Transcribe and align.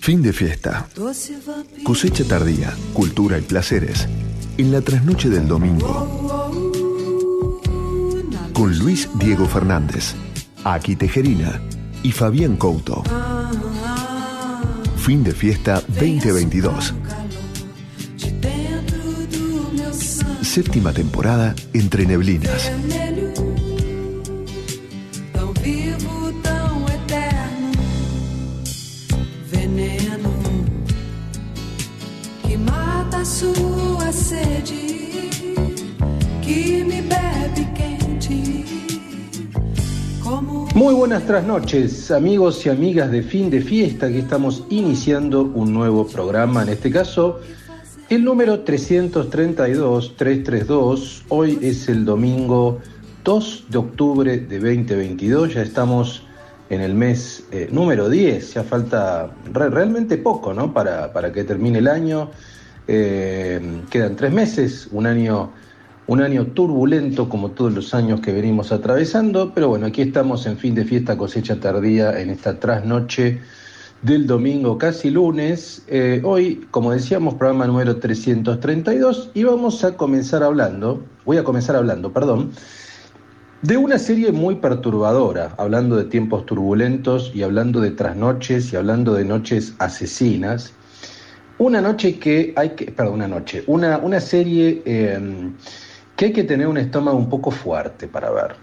Fin 0.00 0.22
de 0.22 0.32
fiesta. 0.32 0.88
Cosecha 1.84 2.24
tardía, 2.24 2.74
cultura 2.92 3.38
y 3.38 3.42
placeres. 3.42 4.08
En 4.58 4.72
la 4.72 4.80
trasnoche 4.80 5.28
del 5.28 5.46
domingo. 5.46 6.50
Con 8.52 8.76
Luis 8.76 9.08
Diego 9.20 9.46
Fernández, 9.46 10.14
Aki 10.64 10.96
Tejerina 10.96 11.62
y 12.02 12.10
Fabián 12.10 12.56
Couto. 12.56 13.04
Fin 14.96 15.22
de 15.22 15.32
fiesta 15.32 15.80
2022. 15.86 16.92
Séptima 20.42 20.92
temporada 20.92 21.54
entre 21.72 22.04
neblinas. 22.04 22.68
Buenas 41.20 41.44
noches, 41.44 42.10
amigos 42.10 42.64
y 42.64 42.70
amigas 42.70 43.10
de 43.10 43.22
fin 43.22 43.50
de 43.50 43.60
fiesta, 43.60 44.08
que 44.08 44.20
estamos 44.20 44.64
iniciando 44.70 45.42
un 45.42 45.74
nuevo 45.74 46.06
programa, 46.06 46.62
en 46.62 46.70
este 46.70 46.90
caso 46.90 47.38
el 48.08 48.24
número 48.24 48.64
332-332. 48.64 51.24
Hoy 51.28 51.58
es 51.60 51.90
el 51.90 52.06
domingo 52.06 52.80
2 53.24 53.64
de 53.68 53.76
octubre 53.76 54.38
de 54.38 54.58
2022, 54.58 55.52
ya 55.52 55.60
estamos 55.60 56.22
en 56.70 56.80
el 56.80 56.94
mes 56.94 57.44
eh, 57.52 57.68
número 57.70 58.08
10, 58.08 58.54
ya 58.54 58.64
falta 58.64 59.30
realmente 59.52 60.16
poco 60.16 60.54
¿no? 60.54 60.72
para, 60.72 61.12
para 61.12 61.30
que 61.30 61.44
termine 61.44 61.80
el 61.80 61.88
año. 61.88 62.30
Eh, 62.88 63.60
quedan 63.90 64.16
tres 64.16 64.32
meses, 64.32 64.88
un 64.90 65.06
año 65.06 65.52
un 66.06 66.20
año 66.20 66.46
turbulento 66.48 67.28
como 67.28 67.52
todos 67.52 67.72
los 67.72 67.94
años 67.94 68.20
que 68.20 68.32
venimos 68.32 68.72
atravesando, 68.72 69.52
pero 69.54 69.68
bueno, 69.68 69.86
aquí 69.86 70.02
estamos 70.02 70.46
en 70.46 70.58
fin 70.58 70.74
de 70.74 70.84
fiesta 70.84 71.16
cosecha 71.16 71.60
tardía 71.60 72.20
en 72.20 72.30
esta 72.30 72.58
trasnoche 72.58 73.40
del 74.02 74.26
domingo 74.26 74.78
casi 74.78 75.10
lunes. 75.10 75.84
Eh, 75.86 76.20
hoy, 76.24 76.66
como 76.70 76.92
decíamos, 76.92 77.34
programa 77.34 77.66
número 77.66 77.96
332 77.96 79.30
y 79.34 79.44
vamos 79.44 79.84
a 79.84 79.96
comenzar 79.96 80.42
hablando, 80.42 81.04
voy 81.24 81.36
a 81.36 81.44
comenzar 81.44 81.76
hablando, 81.76 82.12
perdón, 82.12 82.50
de 83.62 83.76
una 83.76 83.96
serie 83.96 84.32
muy 84.32 84.56
perturbadora, 84.56 85.54
hablando 85.56 85.96
de 85.96 86.04
tiempos 86.04 86.44
turbulentos 86.46 87.30
y 87.32 87.44
hablando 87.44 87.80
de 87.80 87.92
trasnoches 87.92 88.72
y 88.72 88.76
hablando 88.76 89.14
de 89.14 89.24
noches 89.24 89.74
asesinas. 89.78 90.72
Una 91.58 91.80
noche 91.80 92.18
que 92.18 92.52
hay 92.56 92.70
que, 92.70 92.86
perdón, 92.90 93.14
una 93.14 93.28
noche, 93.28 93.62
una, 93.68 93.98
una 93.98 94.20
serie... 94.20 94.82
Eh, 94.84 95.52
que 96.22 96.26
hay 96.26 96.32
que 96.34 96.44
tener 96.44 96.68
un 96.68 96.78
estómago 96.78 97.18
un 97.18 97.28
poco 97.28 97.50
fuerte 97.50 98.06
para 98.06 98.30
ver. 98.30 98.54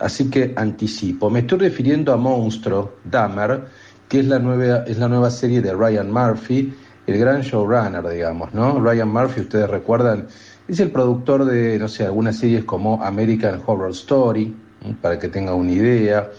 Así 0.00 0.28
que 0.28 0.52
anticipo. 0.54 1.30
Me 1.30 1.38
estoy 1.38 1.60
refiriendo 1.60 2.12
a 2.12 2.18
Monstruo, 2.18 2.96
Dahmer, 3.04 3.64
que 4.06 4.20
es 4.20 4.26
la 4.26 4.38
nueva, 4.38 4.84
es 4.86 4.98
la 4.98 5.08
nueva 5.08 5.30
serie 5.30 5.62
de 5.62 5.72
Ryan 5.72 6.12
Murphy, 6.12 6.74
el 7.06 7.18
gran 7.18 7.40
showrunner, 7.40 8.06
digamos, 8.06 8.52
¿no? 8.52 8.78
Ryan 8.80 9.08
Murphy, 9.08 9.40
ustedes 9.40 9.70
recuerdan, 9.70 10.26
es 10.68 10.78
el 10.78 10.90
productor 10.90 11.46
de, 11.46 11.78
no 11.78 11.88
sé, 11.88 12.04
algunas 12.04 12.36
series 12.36 12.64
como 12.64 13.02
American 13.02 13.62
Horror 13.64 13.92
Story, 13.92 14.54
para 15.00 15.18
que 15.18 15.28
tengan 15.28 15.54
una 15.54 15.72
idea. 15.72 16.30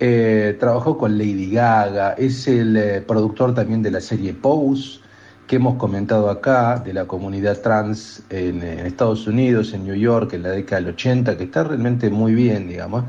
Eh, 0.00 0.56
trabajó 0.58 0.96
con 0.96 1.18
Lady 1.18 1.50
Gaga, 1.50 2.14
es 2.14 2.48
el 2.48 2.74
eh, 2.78 3.02
productor 3.06 3.54
también 3.54 3.82
de 3.82 3.90
la 3.90 4.00
serie 4.00 4.32
Pose, 4.32 5.00
que 5.46 5.56
hemos 5.56 5.76
comentado 5.76 6.30
acá, 6.30 6.78
de 6.78 6.94
la 6.94 7.06
comunidad 7.06 7.60
trans 7.60 8.22
en, 8.30 8.62
Estados 8.62 9.26
Unidos, 9.26 9.74
en 9.74 9.84
New 9.84 9.94
York, 9.94 10.32
en 10.32 10.42
la 10.42 10.50
década 10.50 10.80
del 10.80 10.94
80, 10.94 11.36
que 11.36 11.44
está 11.44 11.64
realmente 11.64 12.08
muy 12.08 12.34
bien, 12.34 12.68
digamos, 12.68 13.04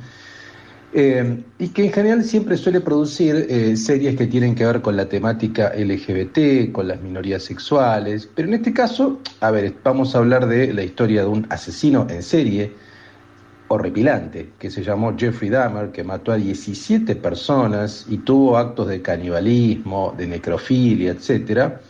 eh, 0.93 1.43
y 1.59 1.69
que 1.69 1.85
en 1.85 1.91
general 1.91 2.23
siempre 2.23 2.57
suele 2.57 2.81
producir 2.81 3.47
eh, 3.49 3.75
series 3.75 4.15
que 4.15 4.27
tienen 4.27 4.55
que 4.55 4.65
ver 4.65 4.81
con 4.81 4.95
la 4.95 5.07
temática 5.07 5.73
LGBT, 5.75 6.71
con 6.71 6.87
las 6.87 7.01
minorías 7.01 7.43
sexuales, 7.43 8.29
pero 8.33 8.47
en 8.49 8.55
este 8.55 8.73
caso, 8.73 9.19
a 9.39 9.51
ver, 9.51 9.73
vamos 9.83 10.15
a 10.15 10.19
hablar 10.19 10.47
de 10.47 10.73
la 10.73 10.83
historia 10.83 11.21
de 11.21 11.27
un 11.27 11.47
asesino 11.49 12.05
en 12.09 12.21
serie 12.21 12.73
horripilante, 13.67 14.51
que 14.59 14.69
se 14.69 14.83
llamó 14.83 15.15
Jeffrey 15.17 15.49
Dahmer, 15.49 15.91
que 15.91 16.03
mató 16.03 16.31
a 16.31 16.35
17 16.35 17.15
personas 17.15 18.05
y 18.09 18.19
tuvo 18.19 18.57
actos 18.57 18.87
de 18.87 19.01
canibalismo, 19.01 20.13
de 20.17 20.27
necrofilia, 20.27 21.11
etcétera 21.11 21.81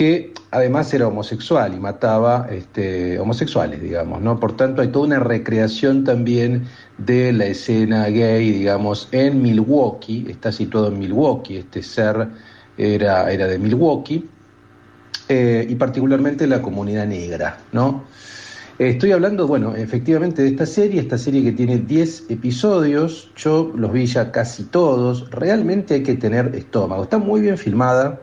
que 0.00 0.32
además 0.50 0.94
era 0.94 1.08
homosexual 1.08 1.74
y 1.74 1.78
mataba 1.78 2.48
este, 2.50 3.18
homosexuales, 3.18 3.82
digamos, 3.82 4.22
¿no? 4.22 4.40
Por 4.40 4.56
tanto, 4.56 4.80
hay 4.80 4.88
toda 4.88 5.04
una 5.04 5.18
recreación 5.18 6.04
también 6.04 6.64
de 6.96 7.34
la 7.34 7.44
escena 7.44 8.06
gay, 8.06 8.50
digamos, 8.50 9.08
en 9.12 9.42
Milwaukee, 9.42 10.24
está 10.30 10.52
situado 10.52 10.88
en 10.88 11.00
Milwaukee, 11.00 11.58
este 11.58 11.82
ser 11.82 12.28
era, 12.78 13.30
era 13.30 13.46
de 13.46 13.58
Milwaukee, 13.58 14.26
eh, 15.28 15.66
y 15.68 15.74
particularmente 15.74 16.46
la 16.46 16.62
comunidad 16.62 17.06
negra, 17.06 17.58
¿no? 17.72 18.04
Estoy 18.78 19.12
hablando, 19.12 19.46
bueno, 19.46 19.76
efectivamente 19.76 20.40
de 20.40 20.48
esta 20.48 20.64
serie, 20.64 21.02
esta 21.02 21.18
serie 21.18 21.44
que 21.44 21.52
tiene 21.52 21.76
10 21.76 22.30
episodios, 22.30 23.30
yo 23.36 23.70
los 23.76 23.92
vi 23.92 24.06
ya 24.06 24.32
casi 24.32 24.64
todos, 24.64 25.30
realmente 25.30 25.92
hay 25.92 26.02
que 26.02 26.14
tener 26.14 26.54
estómago, 26.54 27.02
está 27.02 27.18
muy 27.18 27.42
bien 27.42 27.58
filmada, 27.58 28.18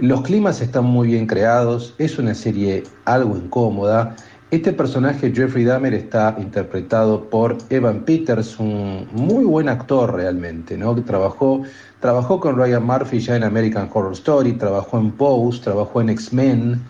los 0.00 0.22
climas 0.22 0.60
están 0.62 0.84
muy 0.84 1.08
bien 1.08 1.26
creados, 1.26 1.94
es 1.98 2.18
una 2.18 2.34
serie 2.34 2.84
algo 3.04 3.36
incómoda. 3.36 4.16
Este 4.50 4.72
personaje, 4.72 5.30
Jeffrey 5.32 5.64
Dahmer, 5.64 5.92
está 5.92 6.34
interpretado 6.38 7.28
por 7.28 7.58
Evan 7.68 8.00
Peters, 8.04 8.58
un 8.58 9.06
muy 9.12 9.44
buen 9.44 9.68
actor 9.68 10.14
realmente, 10.14 10.76
¿no? 10.76 10.94
Trabajó, 11.04 11.62
trabajó 12.00 12.40
con 12.40 12.56
Ryan 12.56 12.84
Murphy 12.84 13.20
ya 13.20 13.36
en 13.36 13.44
American 13.44 13.90
Horror 13.92 14.14
Story, 14.14 14.54
trabajó 14.54 14.98
en 14.98 15.12
Pose, 15.12 15.60
trabajó 15.62 16.00
en 16.00 16.08
X-Men. 16.08 16.80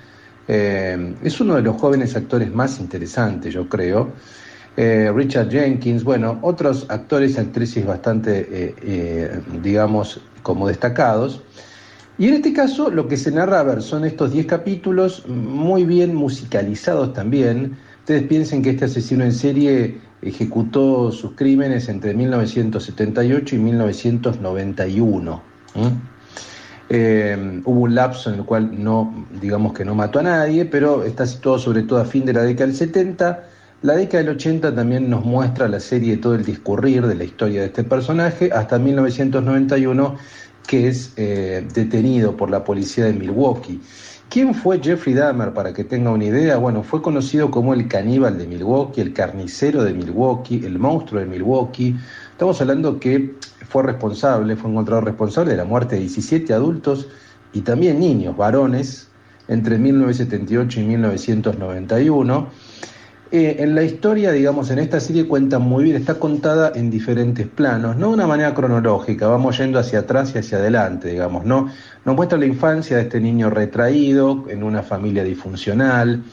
Eh, 0.47 1.15
es 1.23 1.41
uno 1.41 1.57
de 1.57 1.63
los 1.63 1.81
jóvenes 1.81 2.15
actores 2.17 2.55
más 2.55 2.79
interesantes, 2.79 3.53
yo 3.53 3.69
creo. 3.69 4.09
Eh, 4.77 5.13
Richard 5.15 5.51
Jenkins, 5.51 6.05
bueno, 6.05 6.39
otros 6.43 6.87
actores 6.89 7.37
y 7.37 7.41
actrices 7.41 7.85
bastante, 7.85 8.47
eh, 8.51 9.41
digamos, 9.63 10.21
como 10.43 10.69
destacados. 10.69 11.43
Y 12.21 12.29
en 12.29 12.35
este 12.35 12.53
caso 12.53 12.91
lo 12.91 13.09
que 13.09 13.17
se 13.17 13.31
narra, 13.31 13.61
a 13.61 13.63
ver, 13.63 13.81
son 13.81 14.05
estos 14.05 14.31
10 14.31 14.45
capítulos 14.45 15.27
muy 15.27 15.87
bien 15.87 16.15
musicalizados 16.15 17.15
también. 17.15 17.79
Ustedes 18.01 18.25
piensen 18.25 18.61
que 18.61 18.69
este 18.69 18.85
asesino 18.85 19.25
en 19.25 19.33
serie 19.33 19.99
ejecutó 20.21 21.13
sus 21.13 21.33
crímenes 21.33 21.89
entre 21.89 22.13
1978 22.13 23.55
y 23.55 23.59
1991. 23.59 25.43
Eh, 26.91 27.63
hubo 27.65 27.81
un 27.81 27.95
lapso 27.95 28.29
en 28.29 28.41
el 28.41 28.45
cual 28.45 28.71
no, 28.85 29.27
digamos 29.41 29.73
que 29.73 29.87
no 29.87 29.95
mató 29.95 30.19
a 30.19 30.25
nadie, 30.25 30.67
pero 30.67 31.05
está 31.05 31.25
situado 31.25 31.59
sobre 31.59 31.85
todo 31.85 32.01
a 32.01 32.05
fin 32.05 32.27
de 32.27 32.35
la 32.35 32.43
década 32.43 32.67
del 32.67 32.77
70. 32.77 33.45
La 33.81 33.95
década 33.95 34.25
del 34.25 34.35
80 34.35 34.75
también 34.75 35.09
nos 35.09 35.25
muestra 35.25 35.69
la 35.69 35.81
serie 35.81 36.19
todo 36.19 36.35
el 36.35 36.45
discurrir 36.45 37.07
de 37.07 37.15
la 37.15 37.25
historia 37.25 37.61
de 37.61 37.69
este 37.69 37.83
personaje, 37.83 38.51
hasta 38.53 38.79
1991 38.79 40.17
que 40.71 40.87
es 40.87 41.13
eh, 41.17 41.67
detenido 41.75 42.37
por 42.37 42.49
la 42.49 42.63
policía 42.63 43.07
de 43.07 43.13
Milwaukee. 43.13 43.81
¿Quién 44.29 44.55
fue 44.55 44.81
Jeffrey 44.81 45.17
Dahmer? 45.17 45.53
Para 45.53 45.73
que 45.73 45.83
tenga 45.83 46.13
una 46.13 46.27
idea, 46.27 46.59
bueno, 46.59 46.85
fue 46.85 47.03
conocido 47.03 47.51
como 47.51 47.75
el 47.75 47.89
caníbal 47.89 48.39
de 48.39 48.47
Milwaukee, 48.47 49.01
el 49.01 49.13
carnicero 49.13 49.83
de 49.83 49.93
Milwaukee, 49.93 50.65
el 50.65 50.79
monstruo 50.79 51.21
de 51.21 51.27
Milwaukee. 51.27 51.97
Estamos 52.31 52.61
hablando 52.61 53.01
que 53.01 53.35
fue 53.69 53.83
responsable, 53.83 54.55
fue 54.55 54.71
encontrado 54.71 55.01
responsable 55.01 55.51
de 55.51 55.57
la 55.57 55.65
muerte 55.65 55.97
de 55.97 56.03
17 56.03 56.55
adultos 56.55 57.09
y 57.53 57.63
también 57.63 57.99
niños, 57.99 58.37
varones, 58.37 59.09
entre 59.49 59.77
1978 59.77 60.83
y 60.83 60.85
1991 60.85 62.49
eh, 63.33 63.57
en 63.61 63.77
la 63.77 63.85
historia, 63.85 64.33
digamos, 64.33 64.71
en 64.73 64.81
esta 64.81 64.99
serie 64.99 65.29
cuenta 65.29 65.61
muy 65.61 65.85
bien, 65.85 65.97
está 65.97 66.19
contada 66.19 66.73
en 66.75 66.91
diferentes 66.91 67.47
planos, 67.47 67.97
no 67.97 68.09
de 68.09 68.15
una 68.15 68.27
manera 68.27 68.53
cronológica, 68.55 69.29
vamos 69.29 69.57
yendo 69.57 69.79
hacia 69.79 70.01
atrás 70.01 70.33
y 70.35 70.39
hacia 70.39 70.59
adelante, 70.59 71.11
digamos, 71.11 71.45
¿no? 71.45 71.71
Nos 72.05 72.17
muestra 72.17 72.39
la 72.39 72.47
infancia 72.47 72.97
de 72.97 73.05
este 73.05 73.21
niño 73.21 73.49
retraído 73.49 74.47
en 74.49 74.65
una 74.65 74.83
familia 74.83 75.23
disfuncional, 75.23 76.25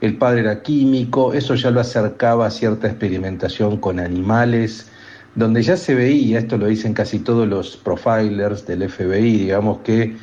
el 0.00 0.16
padre 0.18 0.40
era 0.40 0.62
químico, 0.62 1.34
eso 1.34 1.54
ya 1.54 1.70
lo 1.70 1.78
acercaba 1.80 2.46
a 2.46 2.50
cierta 2.50 2.88
experimentación 2.88 3.76
con 3.76 4.00
animales, 4.00 4.88
donde 5.36 5.62
ya 5.62 5.76
se 5.76 5.94
veía, 5.94 6.40
esto 6.40 6.58
lo 6.58 6.66
dicen 6.66 6.94
casi 6.94 7.20
todos 7.20 7.46
los 7.46 7.76
profilers 7.76 8.66
del 8.66 8.90
FBI, 8.90 9.38
digamos 9.38 9.78
que 9.84 10.16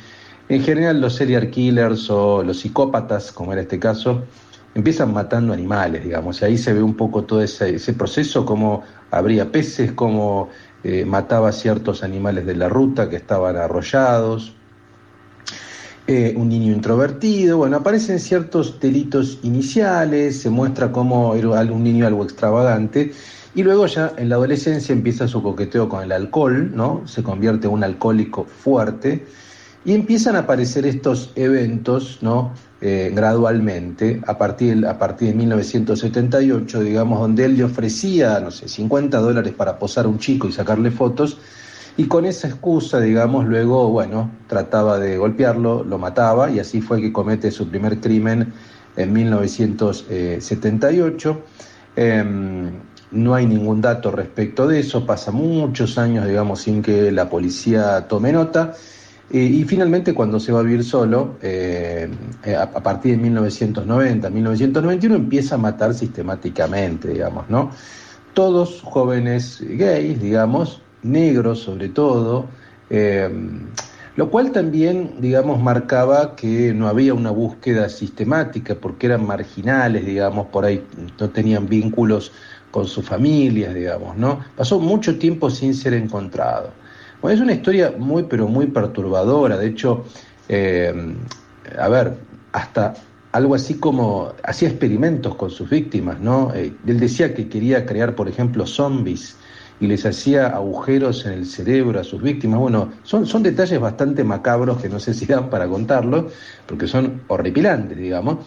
en 0.50 0.62
general 0.62 1.00
los 1.00 1.14
serial 1.14 1.48
killers 1.48 2.10
o 2.10 2.42
los 2.42 2.60
psicópatas, 2.60 3.32
como 3.32 3.54
era 3.54 3.62
este 3.62 3.78
caso, 3.78 4.24
empiezan 4.78 5.12
matando 5.12 5.52
animales, 5.52 6.04
digamos, 6.04 6.40
y 6.40 6.44
ahí 6.44 6.56
se 6.56 6.72
ve 6.72 6.80
un 6.80 6.94
poco 6.94 7.24
todo 7.24 7.42
ese, 7.42 7.92
proceso, 7.94 8.46
cómo 8.46 8.84
habría 9.10 9.50
peces, 9.50 9.90
cómo 9.90 10.50
eh, 10.84 11.04
mataba 11.04 11.50
ciertos 11.50 12.04
animales 12.04 12.46
de 12.46 12.54
la 12.54 12.68
ruta 12.68 13.10
que 13.10 13.16
estaban 13.16 13.56
arrollados, 13.56 14.54
eh, 16.06 16.32
un 16.36 16.48
niño 16.48 16.72
introvertido, 16.72 17.58
bueno, 17.58 17.78
aparecen 17.78 18.20
ciertos 18.20 18.78
delitos 18.78 19.40
iniciales, 19.42 20.40
se 20.40 20.48
muestra 20.48 20.92
como 20.92 21.34
era 21.34 21.60
un 21.62 21.82
niño 21.82 22.06
algo 22.06 22.22
extravagante, 22.22 23.12
y 23.56 23.64
luego 23.64 23.86
ya 23.86 24.12
en 24.16 24.28
la 24.28 24.36
adolescencia 24.36 24.92
empieza 24.92 25.26
su 25.26 25.42
coqueteo 25.42 25.88
con 25.88 26.04
el 26.04 26.12
alcohol, 26.12 26.70
¿no? 26.72 27.02
Se 27.04 27.24
convierte 27.24 27.66
en 27.66 27.72
un 27.72 27.82
alcohólico 27.82 28.44
fuerte, 28.44 29.26
y 29.84 29.92
empiezan 29.92 30.36
a 30.36 30.40
aparecer 30.40 30.86
estos 30.86 31.32
eventos, 31.34 32.18
¿no? 32.22 32.52
Eh, 32.80 33.10
gradualmente, 33.12 34.22
a 34.24 34.38
partir, 34.38 34.86
a 34.86 34.96
partir 34.98 35.30
de 35.30 35.34
1978, 35.34 36.80
digamos, 36.80 37.18
donde 37.18 37.44
él 37.44 37.56
le 37.56 37.64
ofrecía, 37.64 38.38
no 38.38 38.52
sé, 38.52 38.68
50 38.68 39.18
dólares 39.18 39.52
para 39.52 39.80
posar 39.80 40.04
a 40.04 40.08
un 40.08 40.20
chico 40.20 40.46
y 40.46 40.52
sacarle 40.52 40.92
fotos, 40.92 41.38
y 41.96 42.06
con 42.06 42.24
esa 42.24 42.46
excusa, 42.46 43.00
digamos, 43.00 43.46
luego, 43.46 43.88
bueno, 43.88 44.30
trataba 44.46 45.00
de 45.00 45.18
golpearlo, 45.18 45.82
lo 45.82 45.98
mataba 45.98 46.48
y 46.48 46.60
así 46.60 46.80
fue 46.80 47.00
que 47.00 47.12
comete 47.12 47.50
su 47.50 47.68
primer 47.68 47.98
crimen 47.98 48.52
en 48.96 49.12
1978. 49.12 51.42
Em, 51.96 52.70
no 53.10 53.34
hay 53.34 53.46
ningún 53.46 53.80
dato 53.80 54.12
respecto 54.12 54.68
de 54.68 54.78
eso, 54.78 55.04
pasa 55.04 55.32
muchos 55.32 55.98
años, 55.98 56.28
digamos, 56.28 56.60
sin 56.60 56.82
que 56.82 57.10
la 57.10 57.28
policía 57.28 58.06
tome 58.06 58.30
nota. 58.30 58.74
Y 59.30 59.62
finalmente 59.64 60.14
cuando 60.14 60.40
se 60.40 60.52
va 60.52 60.60
a 60.60 60.62
vivir 60.62 60.82
solo, 60.82 61.36
eh, 61.42 62.08
a, 62.58 62.66
partir 62.66 63.16
de 63.16 63.22
1990, 63.22 64.30
1991, 64.30 65.14
empieza 65.14 65.56
a 65.56 65.58
matar 65.58 65.92
sistemáticamente, 65.92 67.08
digamos, 67.08 67.48
¿no? 67.50 67.70
Todos 68.32 68.80
jóvenes 68.82 69.62
gays, 69.62 70.20
digamos, 70.20 70.80
negros 71.02 71.60
sobre 71.60 71.90
todo, 71.90 72.46
eh, 72.88 73.28
lo 74.16 74.30
cual 74.30 74.50
también, 74.50 75.16
digamos, 75.20 75.60
marcaba 75.60 76.34
que 76.34 76.72
no 76.72 76.88
había 76.88 77.12
una 77.12 77.30
búsqueda 77.30 77.90
sistemática 77.90 78.74
porque 78.76 79.08
eran 79.08 79.26
marginales, 79.26 80.06
digamos, 80.06 80.46
por 80.46 80.64
ahí 80.64 80.82
no 81.20 81.28
tenían 81.28 81.68
vínculos 81.68 82.32
con 82.70 82.86
sus 82.86 83.04
familias, 83.04 83.74
digamos, 83.74 84.16
¿no? 84.16 84.40
Pasó 84.56 84.80
mucho 84.80 85.18
tiempo 85.18 85.50
sin 85.50 85.74
ser 85.74 85.92
encontrado. 85.92 86.72
Bueno, 87.20 87.34
es 87.34 87.40
una 87.40 87.52
historia 87.52 87.94
muy, 87.98 88.24
pero 88.24 88.46
muy 88.46 88.66
perturbadora, 88.66 89.56
de 89.56 89.66
hecho, 89.66 90.04
eh, 90.48 90.94
a 91.78 91.88
ver, 91.88 92.14
hasta 92.52 92.94
algo 93.32 93.54
así 93.54 93.74
como 93.74 94.32
hacía 94.44 94.68
experimentos 94.68 95.34
con 95.34 95.50
sus 95.50 95.68
víctimas, 95.68 96.20
¿no? 96.20 96.52
Eh, 96.54 96.72
él 96.86 97.00
decía 97.00 97.34
que 97.34 97.48
quería 97.48 97.84
crear, 97.86 98.14
por 98.14 98.28
ejemplo, 98.28 98.66
zombies 98.66 99.36
y 99.80 99.86
les 99.86 100.04
hacía 100.06 100.48
agujeros 100.48 101.26
en 101.26 101.32
el 101.32 101.46
cerebro 101.46 102.00
a 102.00 102.04
sus 102.04 102.22
víctimas. 102.22 102.60
Bueno, 102.60 102.92
son, 103.02 103.26
son 103.26 103.42
detalles 103.42 103.78
bastante 103.78 104.24
macabros 104.24 104.80
que 104.80 104.88
no 104.88 104.98
sé 104.98 105.14
si 105.14 105.26
dan 105.26 105.50
para 105.50 105.68
contarlos, 105.68 106.32
porque 106.66 106.86
son 106.86 107.22
horripilantes, 107.28 107.98
digamos. 107.98 108.38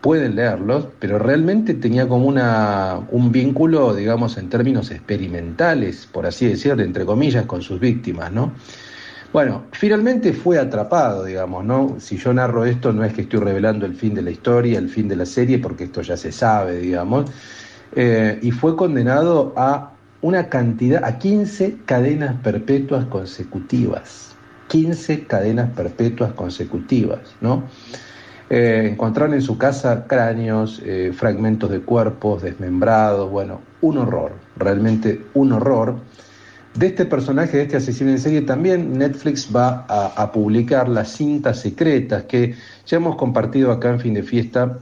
Pueden 0.00 0.36
leerlos, 0.36 0.88
pero 0.98 1.18
realmente 1.18 1.74
tenía 1.74 2.06
como 2.06 2.26
una, 2.26 3.00
un 3.10 3.32
vínculo, 3.32 3.94
digamos, 3.94 4.36
en 4.38 4.48
términos 4.48 4.90
experimentales, 4.90 6.06
por 6.10 6.26
así 6.26 6.46
decirlo, 6.46 6.82
entre 6.82 7.04
comillas, 7.04 7.46
con 7.46 7.62
sus 7.62 7.80
víctimas, 7.80 8.32
¿no? 8.32 8.52
Bueno, 9.32 9.64
finalmente 9.72 10.32
fue 10.32 10.58
atrapado, 10.58 11.24
digamos, 11.24 11.64
¿no? 11.64 11.96
Si 11.98 12.16
yo 12.16 12.32
narro 12.32 12.64
esto, 12.64 12.92
no 12.92 13.04
es 13.04 13.12
que 13.12 13.22
estoy 13.22 13.40
revelando 13.40 13.84
el 13.84 13.94
fin 13.94 14.14
de 14.14 14.22
la 14.22 14.30
historia, 14.30 14.78
el 14.78 14.88
fin 14.88 15.06
de 15.06 15.16
la 15.16 15.26
serie, 15.26 15.58
porque 15.58 15.84
esto 15.84 16.00
ya 16.00 16.16
se 16.16 16.32
sabe, 16.32 16.78
digamos. 16.78 17.30
Eh, 17.94 18.38
y 18.40 18.50
fue 18.52 18.74
condenado 18.74 19.52
a 19.56 19.92
una 20.22 20.48
cantidad, 20.48 21.04
a 21.04 21.18
15 21.18 21.78
cadenas 21.84 22.36
perpetuas 22.42 23.04
consecutivas. 23.06 24.34
15 24.68 25.26
cadenas 25.26 25.70
perpetuas 25.70 26.32
consecutivas, 26.32 27.20
¿no? 27.40 27.64
Eh, 28.50 28.88
encontraron 28.92 29.34
en 29.34 29.42
su 29.42 29.58
casa 29.58 30.06
cráneos, 30.06 30.80
eh, 30.84 31.12
fragmentos 31.14 31.70
de 31.70 31.80
cuerpos 31.80 32.42
desmembrados, 32.42 33.30
bueno, 33.30 33.60
un 33.82 33.98
horror, 33.98 34.32
realmente 34.56 35.26
un 35.34 35.52
horror. 35.52 35.96
De 36.74 36.86
este 36.86 37.04
personaje, 37.04 37.56
de 37.56 37.62
este 37.64 37.76
asesino 37.76 38.10
en 38.10 38.18
serie, 38.18 38.42
también 38.42 38.96
Netflix 38.96 39.48
va 39.54 39.84
a, 39.88 40.06
a 40.16 40.32
publicar 40.32 40.88
las 40.88 41.08
cintas 41.12 41.60
secretas 41.60 42.24
que 42.24 42.54
ya 42.86 42.96
hemos 42.96 43.16
compartido 43.16 43.72
acá 43.72 43.90
en 43.90 44.00
fin 44.00 44.14
de 44.14 44.22
fiesta 44.22 44.78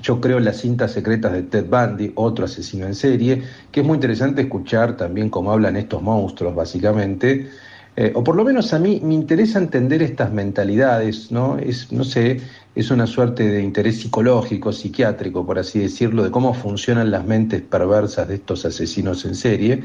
yo 0.00 0.20
creo 0.20 0.38
las 0.38 0.58
cintas 0.58 0.92
secretas 0.92 1.32
de 1.32 1.42
Ted 1.42 1.66
Bundy, 1.66 2.12
otro 2.14 2.44
asesino 2.44 2.86
en 2.86 2.94
serie, 2.94 3.42
que 3.72 3.80
es 3.80 3.86
muy 3.86 3.96
interesante 3.96 4.42
escuchar 4.42 4.96
también 4.96 5.28
cómo 5.28 5.52
hablan 5.52 5.76
estos 5.76 6.02
monstruos, 6.02 6.54
básicamente. 6.54 7.50
Eh, 8.00 8.12
o 8.14 8.22
por 8.22 8.36
lo 8.36 8.44
menos 8.44 8.72
a 8.74 8.78
mí 8.78 9.00
me 9.02 9.14
interesa 9.14 9.58
entender 9.58 10.04
estas 10.04 10.32
mentalidades, 10.32 11.32
¿no? 11.32 11.58
Es, 11.58 11.90
no 11.90 12.04
sé, 12.04 12.40
es 12.76 12.92
una 12.92 13.08
suerte 13.08 13.48
de 13.48 13.60
interés 13.60 14.02
psicológico, 14.02 14.72
psiquiátrico, 14.72 15.44
por 15.44 15.58
así 15.58 15.80
decirlo, 15.80 16.22
de 16.22 16.30
cómo 16.30 16.54
funcionan 16.54 17.10
las 17.10 17.26
mentes 17.26 17.60
perversas 17.60 18.28
de 18.28 18.36
estos 18.36 18.64
asesinos 18.64 19.24
en 19.24 19.34
serie. 19.34 19.82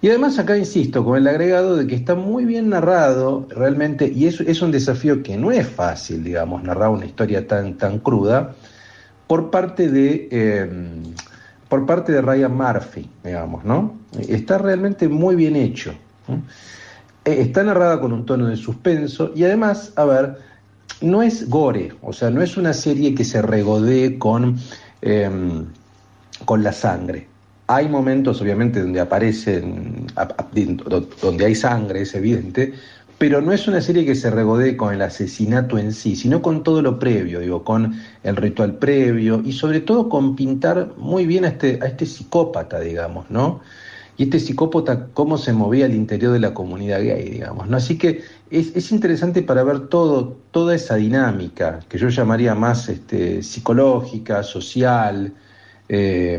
Y 0.00 0.10
además 0.10 0.38
acá 0.38 0.56
insisto 0.56 1.04
con 1.04 1.16
el 1.18 1.26
agregado 1.26 1.74
de 1.74 1.88
que 1.88 1.96
está 1.96 2.14
muy 2.14 2.44
bien 2.44 2.68
narrado 2.68 3.48
realmente, 3.50 4.06
y 4.06 4.26
es, 4.26 4.38
es 4.42 4.62
un 4.62 4.70
desafío 4.70 5.20
que 5.24 5.36
no 5.36 5.50
es 5.50 5.66
fácil, 5.66 6.22
digamos, 6.22 6.62
narrar 6.62 6.90
una 6.90 7.04
historia 7.04 7.48
tan, 7.48 7.76
tan 7.76 7.98
cruda, 7.98 8.54
por 9.26 9.50
parte 9.50 9.90
de, 9.90 10.28
em, 10.30 11.14
por 11.68 11.84
parte 11.84 12.12
de 12.12 12.22
Ryan 12.22 12.56
Murphy, 12.56 13.10
digamos, 13.24 13.64
¿no? 13.64 13.98
Está 14.28 14.56
realmente 14.58 15.08
muy 15.08 15.34
bien 15.34 15.56
hecho. 15.56 15.92
Eh, 16.28 16.38
está 17.24 17.62
narrada 17.62 18.00
con 18.00 18.12
un 18.12 18.26
tono 18.26 18.46
de 18.46 18.56
suspenso 18.56 19.32
y 19.34 19.44
además, 19.44 19.92
a 19.96 20.04
ver, 20.04 20.38
no 21.00 21.22
es 21.22 21.48
gore, 21.48 21.92
o 22.02 22.12
sea, 22.12 22.30
no 22.30 22.42
es 22.42 22.56
una 22.56 22.72
serie 22.72 23.14
que 23.14 23.24
se 23.24 23.42
regodee 23.42 24.18
con, 24.18 24.58
em, 25.02 25.66
con 26.44 26.62
la 26.62 26.72
sangre. 26.72 27.26
Hay 27.66 27.88
momentos, 27.88 28.40
obviamente, 28.42 28.80
donde 28.80 29.00
aparecen, 29.00 30.06
donde 31.22 31.44
hay 31.46 31.54
sangre, 31.54 32.02
es 32.02 32.14
evidente, 32.14 32.74
pero 33.20 33.40
no 33.40 33.52
es 33.52 33.68
una 33.68 33.80
serie 33.80 34.04
que 34.06 34.14
se 34.14 34.30
regodee 34.30 34.76
con 34.76 34.94
el 34.94 35.02
asesinato 35.02 35.78
en 35.78 35.92
sí, 35.92 36.16
sino 36.16 36.42
con 36.42 36.64
todo 36.64 36.82
lo 36.82 36.98
previo, 36.98 37.40
digo, 37.40 37.62
con 37.62 37.94
el 38.22 38.34
ritual 38.34 38.78
previo 38.78 39.42
y 39.44 39.52
sobre 39.52 39.80
todo 39.80 40.08
con 40.08 40.34
pintar 40.34 40.92
muy 40.96 41.26
bien 41.26 41.44
a 41.44 41.48
este, 41.48 41.78
a 41.82 41.86
este 41.86 42.06
psicópata, 42.06 42.80
digamos, 42.80 43.30
¿no? 43.30 43.60
Y 44.20 44.24
este 44.24 44.38
psicópata, 44.38 45.06
cómo 45.14 45.38
se 45.38 45.54
movía 45.54 45.86
al 45.86 45.94
interior 45.94 46.34
de 46.34 46.40
la 46.40 46.52
comunidad 46.52 47.02
gay, 47.02 47.30
digamos, 47.30 47.66
¿no? 47.70 47.78
Así 47.78 47.96
que 47.96 48.20
es, 48.50 48.92
interesante 48.92 49.40
para 49.40 49.64
ver 49.64 49.88
toda 49.88 50.74
esa 50.74 50.96
dinámica, 50.96 51.80
que 51.88 51.96
yo 51.96 52.10
llamaría 52.10 52.54
más 52.54 52.90
este, 52.90 53.42
psicológica, 53.42 54.42
social, 54.42 55.32
eh, 55.88 56.38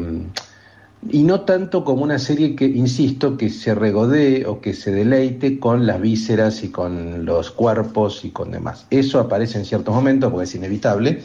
y 1.09 1.23
no 1.23 1.41
tanto 1.41 1.83
como 1.83 2.03
una 2.03 2.19
serie 2.19 2.55
que, 2.55 2.65
insisto, 2.65 3.35
que 3.35 3.50
se 3.50 3.73
regodee 3.73 4.45
o 4.45 4.61
que 4.61 4.75
se 4.75 4.91
deleite 4.91 5.59
con 5.59 5.88
las 5.88 6.00
vísceras 6.00 6.63
y 6.63 6.69
con 6.69 7.25
los 7.25 7.50
cuerpos 7.50 8.23
y 8.23 8.29
con 8.29 8.51
demás. 8.51 8.85
Eso 8.91 9.19
aparece 9.19 9.57
en 9.57 9.65
ciertos 9.65 9.95
momentos 9.95 10.29
porque 10.29 10.43
es 10.43 10.53
inevitable, 10.53 11.23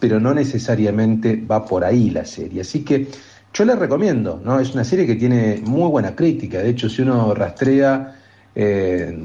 pero 0.00 0.20
no 0.20 0.32
necesariamente 0.32 1.36
va 1.36 1.66
por 1.66 1.84
ahí 1.84 2.08
la 2.08 2.24
serie. 2.24 2.62
Así 2.62 2.82
que 2.82 3.08
yo 3.52 3.64
la 3.64 3.76
recomiendo, 3.76 4.40
¿no? 4.44 4.60
Es 4.60 4.74
una 4.74 4.84
serie 4.84 5.06
que 5.06 5.16
tiene 5.16 5.62
muy 5.64 5.88
buena 5.88 6.14
crítica. 6.14 6.58
De 6.58 6.70
hecho, 6.70 6.88
si 6.88 7.02
uno 7.02 7.34
rastrea, 7.34 8.16
eh, 8.54 9.16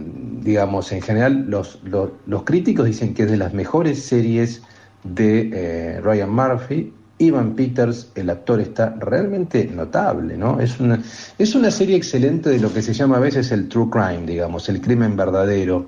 digamos, 0.41 0.91
en 0.91 1.01
general, 1.01 1.45
los, 1.47 1.79
los, 1.83 2.43
críticos 2.43 2.85
dicen 2.85 3.13
que 3.13 3.23
es 3.23 3.31
de 3.31 3.37
las 3.37 3.53
mejores 3.53 4.03
series 4.03 4.61
de 5.03 5.49
eh, 5.53 6.01
Ryan 6.01 6.29
Murphy 6.29 6.93
Ivan 7.19 7.55
Peters, 7.55 8.11
el 8.15 8.29
actor, 8.29 8.59
está 8.59 8.95
realmente 8.99 9.65
notable, 9.65 10.35
¿no? 10.35 10.59
Es 10.59 10.79
una, 10.79 11.01
es 11.37 11.55
una 11.55 11.71
serie 11.71 11.95
excelente 11.95 12.49
de 12.49 12.59
lo 12.59 12.73
que 12.73 12.81
se 12.81 12.93
llama 12.93 13.17
a 13.17 13.19
veces 13.19 13.51
el 13.51 13.69
true 13.69 13.89
crime, 13.89 14.25
digamos, 14.25 14.67
el 14.69 14.81
crimen 14.81 15.15
verdadero. 15.15 15.87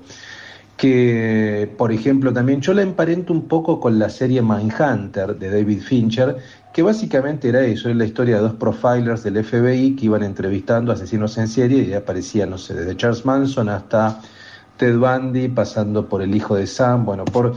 Que, 0.76 1.72
por 1.78 1.90
ejemplo, 1.90 2.32
también 2.32 2.60
yo 2.60 2.74
la 2.74 2.82
emparento 2.82 3.32
un 3.32 3.48
poco 3.48 3.80
con 3.80 3.98
la 3.98 4.10
serie 4.10 4.42
Mindhunter 4.42 5.36
de 5.38 5.50
David 5.50 5.80
Fincher, 5.80 6.36
que 6.74 6.82
básicamente 6.82 7.48
era 7.48 7.62
eso, 7.62 7.88
es 7.88 7.96
la 7.96 8.04
historia 8.04 8.36
de 8.36 8.42
dos 8.42 8.54
profilers 8.54 9.22
del 9.22 9.42
FBI 9.42 9.96
que 9.96 10.04
iban 10.04 10.22
entrevistando 10.22 10.92
asesinos 10.92 11.38
en 11.38 11.48
serie 11.48 11.82
y 11.82 11.94
aparecían, 11.94 12.50
no 12.50 12.58
sé, 12.58 12.74
desde 12.74 12.94
Charles 12.94 13.24
Manson 13.24 13.70
hasta 13.70 14.20
Ted 14.76 14.98
Bundy, 14.98 15.48
pasando 15.48 16.06
por 16.06 16.20
el 16.20 16.34
hijo 16.34 16.56
de 16.56 16.66
Sam, 16.66 17.06
bueno, 17.06 17.24
por 17.24 17.56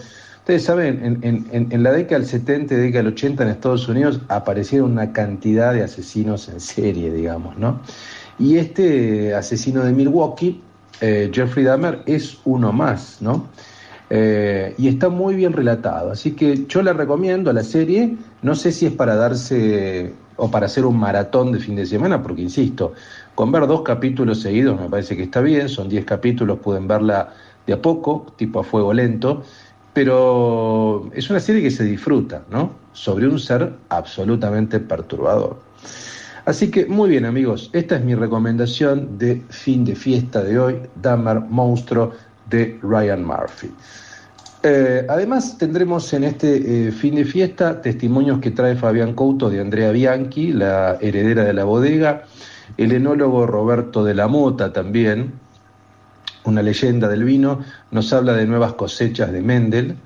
Ustedes 0.50 0.64
saben, 0.64 1.20
en, 1.22 1.84
la 1.84 1.92
década 1.92 2.22
del 2.22 2.28
70 2.28 2.74
y 2.74 2.78
década 2.78 3.04
del 3.04 3.14
80 3.14 3.44
en 3.44 3.50
Estados 3.50 3.88
Unidos 3.88 4.20
aparecieron 4.30 4.94
una 4.94 5.14
cantidad 5.14 5.76
de 5.76 5.84
asesinos 5.84 6.50
en 6.50 6.60
serie, 6.60 7.14
digamos, 7.14 7.56
¿no? 7.60 7.82
Y 8.40 8.58
este 8.58 9.36
asesino 9.36 9.84
de 9.84 9.92
Milwaukee, 9.92 10.60
eh, 11.02 11.30
Jeffrey 11.34 11.66
Dahmer, 11.66 12.04
es 12.06 12.38
uno 12.46 12.72
más, 12.72 13.22
¿no? 13.22 13.48
Eh, 14.10 14.74
y 14.78 14.88
está 14.88 15.10
muy 15.10 15.36
bien 15.36 15.54
relatado. 15.54 16.12
Así 16.12 16.32
que 16.32 16.66
yo 16.68 16.82
le 16.82 16.94
recomiendo 16.94 17.50
a 17.50 17.54
la 17.54 17.64
serie, 17.64 18.18
no 18.42 18.56
sé 18.56 18.72
si 18.72 18.88
es 18.88 18.94
para 18.94 19.16
darse 19.16 20.14
o 20.40 20.50
para 20.50 20.66
hacer 20.66 20.86
un 20.86 20.98
maratón 20.98 21.52
de 21.52 21.60
fin 21.60 21.76
de 21.76 21.86
semana, 21.86 22.24
porque 22.24 22.42
insisto, 22.42 22.94
con 23.36 23.52
ver 23.52 23.68
dos 23.68 23.82
capítulos 23.82 24.42
seguidos 24.42 24.80
me 24.80 24.90
parece 24.90 25.16
que 25.16 25.24
está 25.24 25.42
bien, 25.42 25.70
son 25.70 25.90
10 25.90 26.06
capítulos, 26.06 26.60
pueden 26.60 26.88
verla 26.88 27.34
de 27.68 27.74
a 27.74 27.82
poco, 27.82 28.34
tipo 28.38 28.62
a 28.62 28.64
fuego 28.64 28.94
lento, 28.94 29.44
pero 29.94 31.10
es 31.14 31.30
una 31.30 31.40
serie 31.40 31.62
que 31.62 31.72
se 31.72 31.84
disfruta, 31.84 32.44
¿no? 32.50 32.72
Sobre 32.94 33.28
un 33.28 33.38
ser 33.38 33.74
absolutamente 33.90 34.80
perturbador. 34.80 35.60
Así 36.50 36.72
que 36.72 36.88
muy 36.88 37.12
bien 37.12 37.26
amigos, 37.26 37.70
esta 37.74 37.98
es 37.98 38.04
mi 38.04 38.16
recomendación 38.16 39.20
de 39.20 39.40
fin 39.50 39.86
de 39.86 39.96
fiesta 39.96 40.44
de 40.44 40.58
hoy, 40.58 40.80
Dahmer 41.00 41.42
Monstruo 41.42 42.14
de 42.50 42.80
Ryan 42.82 43.24
Murphy. 43.24 43.70
Eh, 44.64 45.06
además 45.08 45.60
tendremos 45.60 46.12
en 46.12 46.24
este 46.24 46.88
eh, 46.88 46.92
fin 46.92 47.14
de 47.14 47.26
fiesta 47.26 47.80
testimonios 47.80 48.40
que 48.40 48.50
trae 48.50 48.76
Fabián 48.76 49.14
Couto 49.14 49.52
de 49.52 49.60
Andrea 49.60 49.92
Bianchi, 49.92 50.52
la 50.52 50.98
heredera 51.00 51.44
de 51.44 51.54
la 51.54 51.66
bodega, 51.66 52.24
el 52.78 52.94
enólogo 52.94 53.46
Roberto 53.46 54.04
de 54.04 54.16
la 54.16 54.28
Mota 54.28 54.74
también, 54.74 55.34
una 56.46 56.64
leyenda 56.64 57.08
del 57.10 57.26
vino, 57.26 57.60
nos 57.92 58.12
habla 58.12 58.34
de 58.34 58.48
nuevas 58.48 58.74
cosechas 58.74 59.32
de 59.32 59.44
Mendel. 59.44 59.98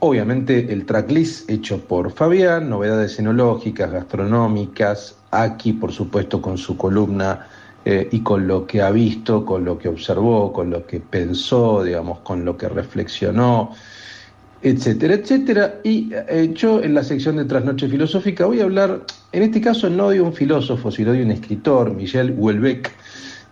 Obviamente 0.00 0.72
el 0.72 0.86
tracklist 0.86 1.48
hecho 1.48 1.78
por 1.78 2.10
Fabián, 2.10 2.68
novedades 2.68 3.16
enológicas, 3.20 3.92
gastronómicas, 3.92 5.17
aquí 5.30 5.72
por 5.72 5.92
supuesto 5.92 6.40
con 6.40 6.58
su 6.58 6.76
columna 6.76 7.46
eh, 7.84 8.08
y 8.12 8.20
con 8.20 8.46
lo 8.46 8.66
que 8.66 8.82
ha 8.82 8.90
visto, 8.90 9.44
con 9.44 9.64
lo 9.64 9.78
que 9.78 9.88
observó, 9.88 10.52
con 10.52 10.70
lo 10.70 10.86
que 10.86 11.00
pensó, 11.00 11.82
digamos, 11.82 12.18
con 12.20 12.44
lo 12.44 12.56
que 12.56 12.68
reflexionó, 12.68 13.72
etcétera, 14.62 15.14
etcétera. 15.14 15.80
Y 15.84 16.10
eh, 16.12 16.52
yo 16.54 16.82
en 16.82 16.94
la 16.94 17.02
sección 17.02 17.36
de 17.36 17.44
Trasnoche 17.44 17.88
Filosófica 17.88 18.46
voy 18.46 18.60
a 18.60 18.64
hablar, 18.64 19.04
en 19.32 19.42
este 19.42 19.60
caso 19.60 19.88
no 19.88 20.10
de 20.10 20.20
un 20.20 20.32
filósofo, 20.32 20.90
sino 20.90 21.12
de 21.12 21.22
un 21.22 21.30
escritor, 21.30 21.94
Michel 21.94 22.34
Houellebecq, 22.36 22.90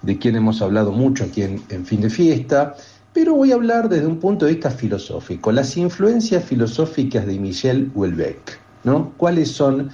de 0.02 0.18
quien 0.18 0.36
hemos 0.36 0.60
hablado 0.60 0.92
mucho 0.92 1.24
aquí 1.24 1.42
en, 1.42 1.86
Fin 1.86 2.00
de 2.00 2.10
Fiesta, 2.10 2.74
pero 3.12 3.34
voy 3.34 3.52
a 3.52 3.54
hablar 3.54 3.88
desde 3.88 4.06
un 4.06 4.18
punto 4.18 4.44
de 4.44 4.52
vista 4.52 4.70
filosófico, 4.70 5.50
las 5.50 5.76
influencias 5.76 6.44
filosóficas 6.44 7.26
de 7.26 7.38
Michel 7.38 7.90
Houellebecq, 7.94 8.58
¿no? 8.84 9.12
¿Cuáles 9.16 9.50
son? 9.50 9.90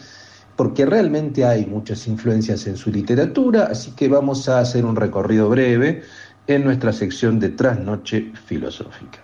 Porque 0.57 0.87
realmente 0.87 1.45
hay 1.45 1.67
muchas 1.67 2.07
influencias 2.07 2.67
en 2.67 2.77
su 2.77 2.91
literatura, 2.91 3.69
así 3.71 3.93
que 3.93 4.09
vamos 4.09 4.49
a 4.49 4.61
hacer 4.61 4.85
un 4.85 4.97
recorrido 4.97 5.49
breve 5.49 6.03
en 6.47 6.65
nuestra 6.65 6.93
sección 6.93 7.41
de 7.41 7.51
Trasnoche 7.51 8.33
Filosófica. 8.47 9.21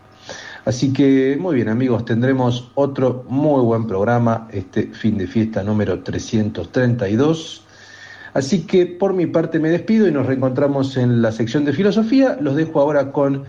Así 0.65 0.93
que 0.93 1.37
muy 1.41 1.57
bien 1.57 1.69
amigos, 1.69 2.05
tendremos 2.05 2.71
otro 2.75 3.25
muy 3.29 3.63
buen 3.63 3.87
programa, 3.87 4.49
este 4.53 4.89
fin 4.89 5.17
de 5.19 5.27
fiesta 5.27 5.63
número 5.63 6.03
332 6.03 7.65
Así 8.35 8.61
que 8.67 8.87
por 8.87 9.15
mi 9.15 9.27
parte 9.27 9.59
me 9.59 9.69
despido 9.69 10.07
y 10.07 10.13
nos 10.13 10.27
reencontramos 10.27 10.97
en 10.97 11.23
la 11.23 11.33
sección 11.33 11.65
de 11.65 11.73
filosofía. 11.73 12.37
Los 12.41 12.57
dejo 12.57 12.81
ahora 12.81 13.11
con 13.11 13.45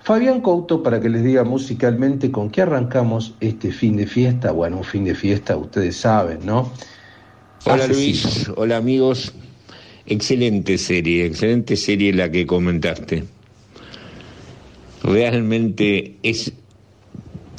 Fabián 0.00 0.40
Couto 0.40 0.82
para 0.82 1.00
que 1.00 1.08
les 1.08 1.22
diga 1.22 1.44
musicalmente 1.44 2.30
con 2.30 2.48
qué 2.50 2.62
arrancamos 2.62 3.34
este 3.40 3.72
fin 3.72 3.96
de 3.96 4.06
fiesta. 4.06 4.52
Bueno, 4.52 4.78
un 4.78 4.84
fin 4.84 5.04
de 5.04 5.14
fiesta, 5.14 5.56
ustedes 5.56 5.96
saben, 5.96 6.46
¿no? 6.46 6.70
Hola 7.64 7.86
Luis, 7.86 8.50
hola 8.56 8.76
amigos. 8.76 9.32
Excelente 10.06 10.78
serie, 10.78 11.26
excelente 11.26 11.76
serie 11.76 12.12
la 12.12 12.28
que 12.28 12.44
comentaste. 12.44 13.22
Realmente 15.04 16.16
es 16.24 16.52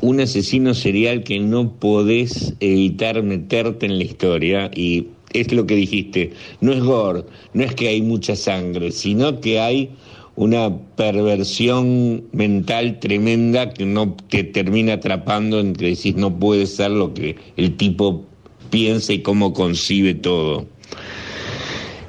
un 0.01 0.19
asesino 0.19 0.74
serial 0.74 1.24
que 1.24 1.39
no 1.39 1.72
podés 1.72 2.53
evitar 2.60 3.24
meterte 3.24 3.86
en 3.86 3.98
la 3.98 4.03
historia 4.03 4.69
y 4.75 5.07
es 5.31 5.53
lo 5.53 5.65
que 5.65 5.75
dijiste, 5.75 6.33
no 6.60 6.74
es 6.74 6.83
gore, 6.83 7.24
no 7.53 7.63
es 7.63 7.74
que 7.74 7.88
hay 7.88 8.01
mucha 8.01 8.36
sangre, 8.36 8.91
sino 8.91 9.39
que 9.39 9.62
hay 9.62 9.91
una 10.36 10.79
perversión 10.98 12.25
mental 12.33 13.00
tremenda 13.00 13.74
que 13.74 13.86
no 13.86 14.17
te 14.27 14.43
termina 14.43 14.93
atrapando 14.93 15.62
en 15.62 15.74
que 15.74 15.91
decís 15.91 16.17
no 16.17 16.38
puede 16.38 16.65
ser 16.65 16.91
lo 16.91 17.13
que 17.13 17.38
el 17.55 17.77
tipo 17.77 18.25
piensa 18.73 19.13
y 19.13 19.21
cómo 19.21 19.53
concibe 19.53 20.15
todo. 20.15 20.65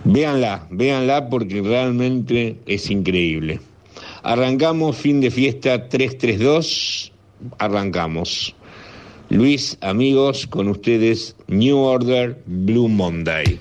Véanla, 0.04 0.66
véanla 0.71 1.28
porque 1.28 1.61
realmente 1.61 2.56
es 2.64 2.90
increíble. 2.90 3.61
Arrancamos 4.23 4.97
fin 4.97 5.21
de 5.21 5.30
fiesta 5.30 5.90
332, 5.90 7.12
arrancamos. 7.59 8.54
Luis, 9.28 9.76
amigos, 9.83 10.47
con 10.47 10.68
ustedes 10.68 11.37
New 11.49 11.76
Order 11.76 12.42
Blue 12.47 12.88
Monday. 12.88 13.59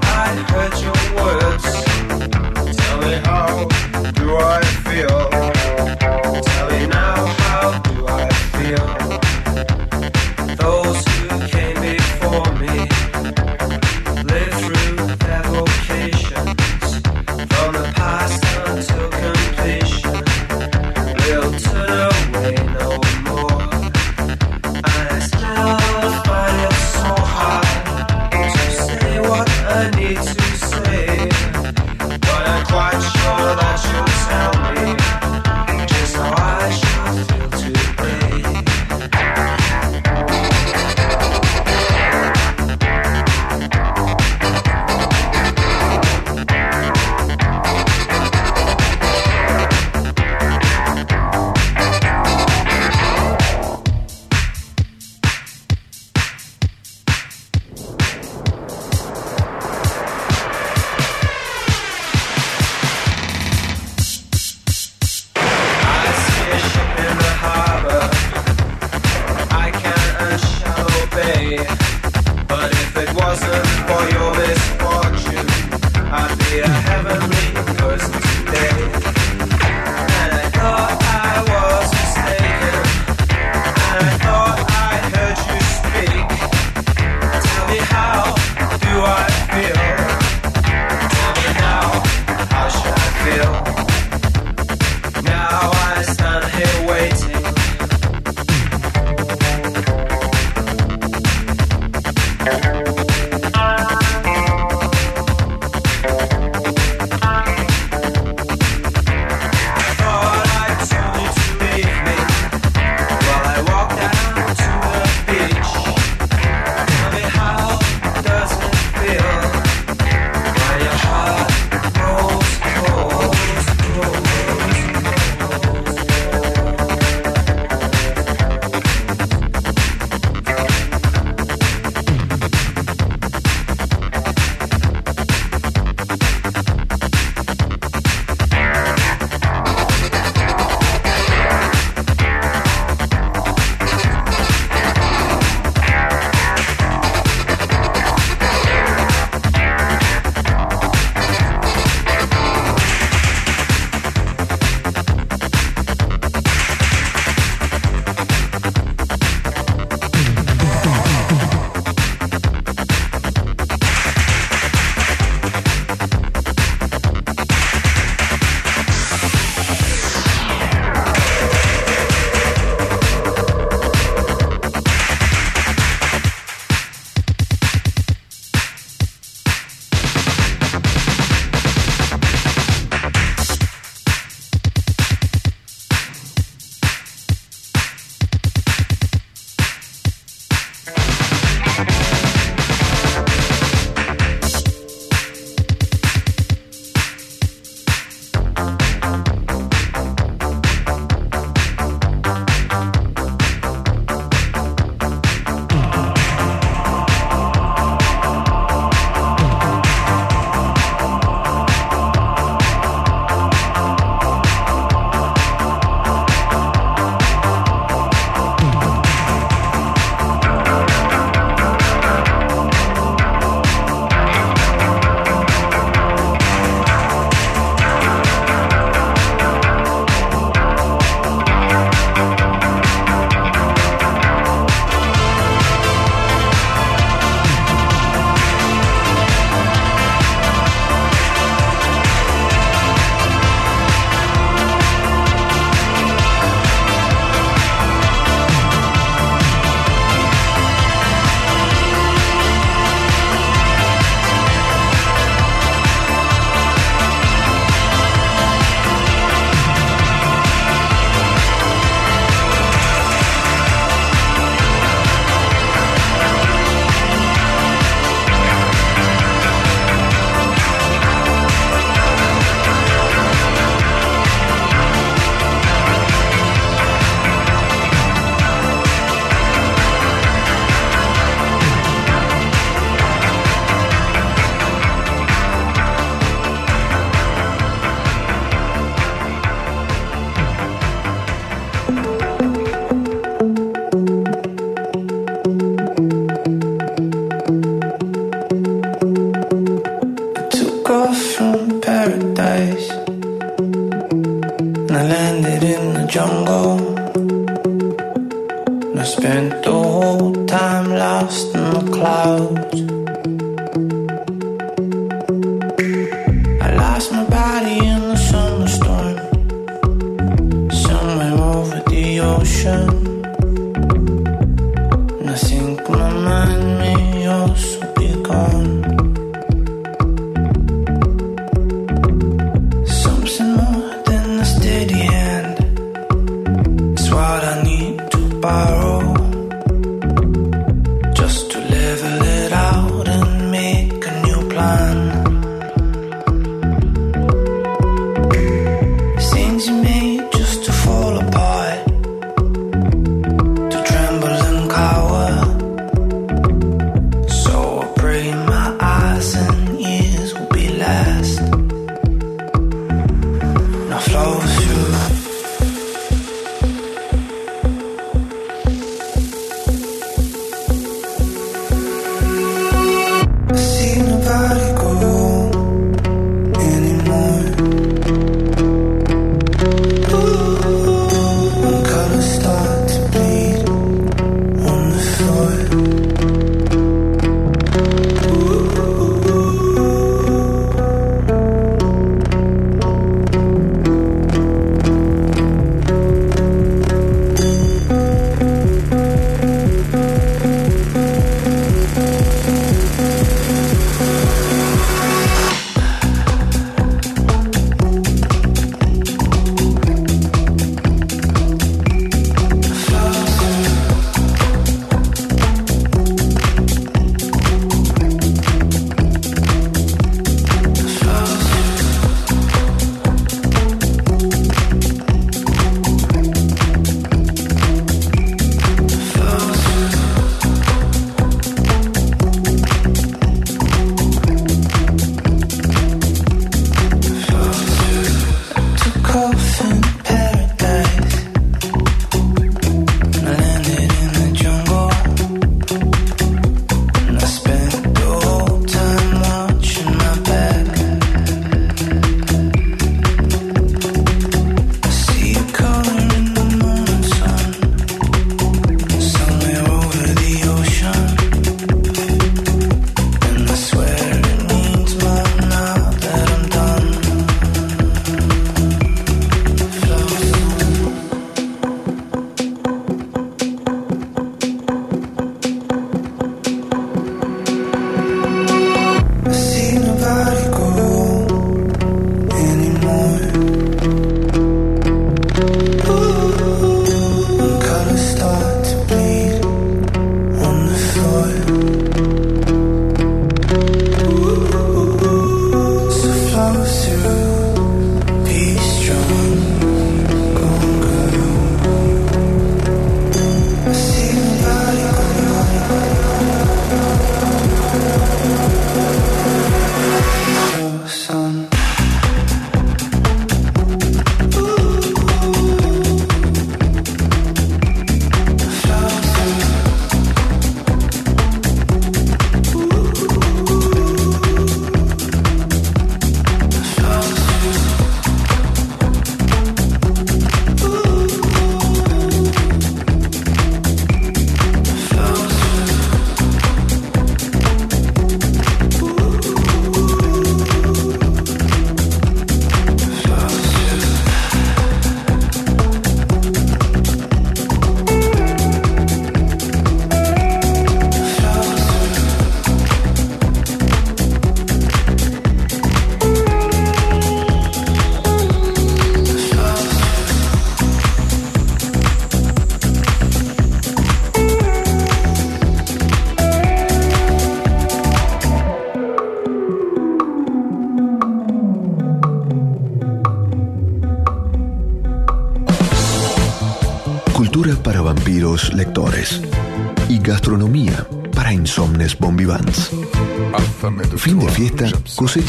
I 0.00 0.34
heard 0.50 0.61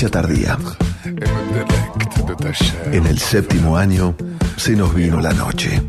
tardía. 0.10 0.58
En 2.92 3.06
el 3.06 3.20
séptimo 3.20 3.78
año 3.78 4.16
se 4.58 4.76
nos 4.76 4.94
vino 4.94 5.22
la 5.22 5.34
noche. 5.34 5.82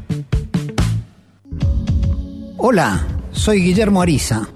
Hola, 2.56 3.06
soy 3.32 3.60
Guillermo 3.60 4.02
Ariza. 4.02 4.48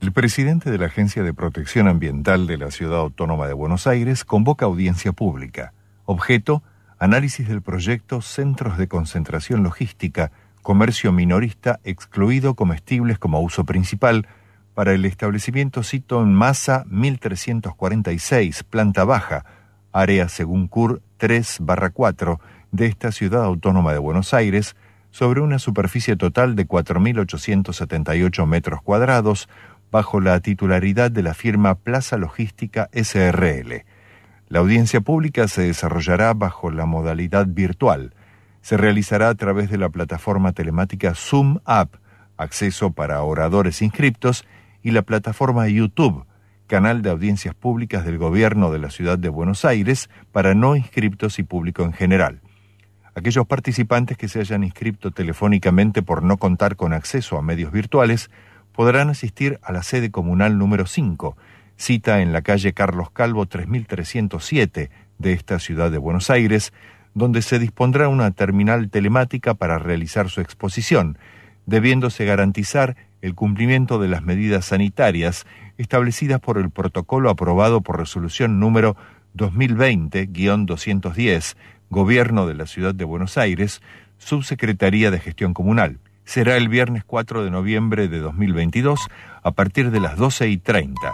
El 0.00 0.12
presidente 0.12 0.70
de 0.70 0.78
la 0.78 0.86
Agencia 0.86 1.22
de 1.22 1.34
Protección 1.34 1.88
Ambiental 1.88 2.46
de 2.46 2.58
la 2.58 2.70
Ciudad 2.70 3.00
Autónoma 3.00 3.48
de 3.48 3.54
Buenos 3.54 3.86
Aires 3.86 4.24
convoca 4.24 4.66
audiencia 4.66 5.12
pública. 5.12 5.72
Objeto, 6.04 6.62
análisis 6.98 7.48
del 7.48 7.62
proyecto 7.62 8.20
Centros 8.22 8.78
de 8.78 8.88
Concentración 8.88 9.62
Logística, 9.62 10.32
Comercio 10.62 11.12
Minorista 11.12 11.80
excluido 11.84 12.54
comestibles 12.54 13.18
como 13.18 13.40
uso 13.40 13.64
principal, 13.64 14.26
para 14.74 14.92
el 14.92 15.04
establecimiento 15.06 15.82
cito 15.82 16.22
en 16.22 16.34
masa 16.34 16.84
1346, 16.88 18.62
planta 18.64 19.04
baja, 19.04 19.46
área 19.96 20.28
según 20.28 20.68
CUR 20.68 21.00
3-4 21.18 22.38
de 22.70 22.86
esta 22.86 23.12
ciudad 23.12 23.44
autónoma 23.44 23.92
de 23.92 23.98
Buenos 23.98 24.34
Aires, 24.34 24.76
sobre 25.10 25.40
una 25.40 25.58
superficie 25.58 26.16
total 26.16 26.56
de 26.56 26.68
4.878 26.68 28.46
metros 28.46 28.82
cuadrados, 28.82 29.48
bajo 29.90 30.20
la 30.20 30.38
titularidad 30.40 31.10
de 31.10 31.22
la 31.22 31.32
firma 31.32 31.74
Plaza 31.76 32.18
Logística 32.18 32.90
SRL. 32.92 33.84
La 34.48 34.58
audiencia 34.58 35.00
pública 35.00 35.48
se 35.48 35.62
desarrollará 35.62 36.34
bajo 36.34 36.70
la 36.70 36.84
modalidad 36.84 37.46
virtual. 37.48 38.12
Se 38.60 38.76
realizará 38.76 39.30
a 39.30 39.34
través 39.34 39.70
de 39.70 39.78
la 39.78 39.88
plataforma 39.88 40.52
telemática 40.52 41.14
Zoom 41.14 41.60
App, 41.64 41.94
acceso 42.36 42.90
para 42.92 43.22
oradores 43.22 43.80
inscriptos, 43.80 44.44
y 44.82 44.90
la 44.90 45.02
plataforma 45.02 45.66
YouTube, 45.68 46.26
canal 46.66 47.02
de 47.02 47.10
audiencias 47.10 47.54
públicas 47.54 48.04
del 48.04 48.18
Gobierno 48.18 48.70
de 48.70 48.78
la 48.78 48.90
Ciudad 48.90 49.18
de 49.18 49.28
Buenos 49.28 49.64
Aires 49.64 50.10
para 50.32 50.54
no 50.54 50.76
inscriptos 50.76 51.38
y 51.38 51.42
público 51.42 51.82
en 51.82 51.92
general. 51.92 52.40
Aquellos 53.14 53.46
participantes 53.46 54.18
que 54.18 54.28
se 54.28 54.40
hayan 54.40 54.62
inscrito 54.62 55.10
telefónicamente 55.10 56.02
por 56.02 56.22
no 56.22 56.36
contar 56.36 56.76
con 56.76 56.92
acceso 56.92 57.38
a 57.38 57.42
medios 57.42 57.72
virtuales 57.72 58.30
podrán 58.72 59.08
asistir 59.08 59.58
a 59.62 59.72
la 59.72 59.82
sede 59.82 60.10
comunal 60.10 60.58
número 60.58 60.86
5, 60.86 61.36
cita 61.76 62.20
en 62.20 62.32
la 62.32 62.42
calle 62.42 62.74
Carlos 62.74 63.10
Calvo 63.10 63.46
3307 63.46 64.90
de 65.18 65.32
esta 65.32 65.58
ciudad 65.58 65.90
de 65.90 65.98
Buenos 65.98 66.28
Aires, 66.28 66.72
donde 67.14 67.40
se 67.40 67.58
dispondrá 67.58 68.08
una 68.08 68.30
terminal 68.32 68.90
telemática 68.90 69.54
para 69.54 69.78
realizar 69.78 70.28
su 70.28 70.42
exposición, 70.42 71.16
debiéndose 71.64 72.26
garantizar 72.26 72.96
el 73.26 73.34
cumplimiento 73.34 73.98
de 73.98 74.08
las 74.08 74.22
medidas 74.22 74.64
sanitarias 74.66 75.46
establecidas 75.78 76.38
por 76.40 76.58
el 76.58 76.70
protocolo 76.70 77.28
aprobado 77.28 77.80
por 77.80 77.98
resolución 77.98 78.60
número 78.60 78.96
2020-210, 79.36 81.56
Gobierno 81.90 82.46
de 82.46 82.54
la 82.54 82.66
Ciudad 82.66 82.94
de 82.94 83.04
Buenos 83.04 83.36
Aires, 83.36 83.82
Subsecretaría 84.18 85.10
de 85.10 85.18
Gestión 85.18 85.54
Comunal. 85.54 85.98
Será 86.24 86.56
el 86.56 86.68
viernes 86.68 87.02
4 87.04 87.42
de 87.44 87.50
noviembre 87.50 88.06
de 88.06 88.20
2022 88.20 89.00
a 89.42 89.50
partir 89.50 89.90
de 89.90 89.98
las 89.98 90.16
12 90.16 90.48
y 90.48 90.58
30. 90.58 91.12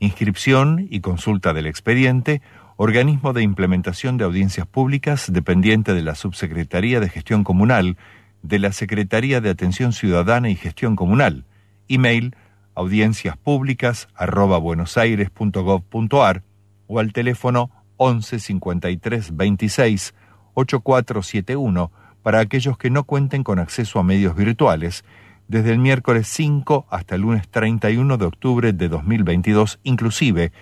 Inscripción 0.00 0.86
y 0.90 1.00
consulta 1.00 1.52
del 1.52 1.66
expediente, 1.66 2.40
organismo 2.76 3.34
de 3.34 3.42
implementación 3.42 4.16
de 4.16 4.24
audiencias 4.24 4.66
públicas 4.66 5.30
dependiente 5.30 5.92
de 5.92 6.02
la 6.02 6.14
Subsecretaría 6.14 6.98
de 6.98 7.10
Gestión 7.10 7.44
Comunal, 7.44 7.98
de 8.42 8.58
la 8.58 8.72
Secretaría 8.72 9.40
de 9.40 9.50
Atención 9.50 9.92
Ciudadana 9.92 10.50
y 10.50 10.56
Gestión 10.56 10.96
Comunal. 10.96 11.44
Email 11.88 12.36
audienciaspúblicas 12.74 14.08
arroba 14.14 14.58
buenosaires.gov.ar 14.58 16.42
o 16.86 16.98
al 16.98 17.12
teléfono 17.12 17.70
11 17.96 18.38
53 18.38 19.36
26 19.36 20.14
8471 20.54 21.92
para 22.22 22.40
aquellos 22.40 22.78
que 22.78 22.90
no 22.90 23.04
cuenten 23.04 23.44
con 23.44 23.58
acceso 23.58 23.98
a 23.98 24.02
medios 24.02 24.36
virtuales 24.36 25.04
desde 25.48 25.72
el 25.72 25.78
miércoles 25.78 26.28
5 26.28 26.86
hasta 26.88 27.14
el 27.16 27.22
lunes 27.22 27.48
31 27.48 28.16
de 28.16 28.24
octubre 28.24 28.72
de 28.72 28.88
2022 28.88 29.80
inclusive 29.82 30.52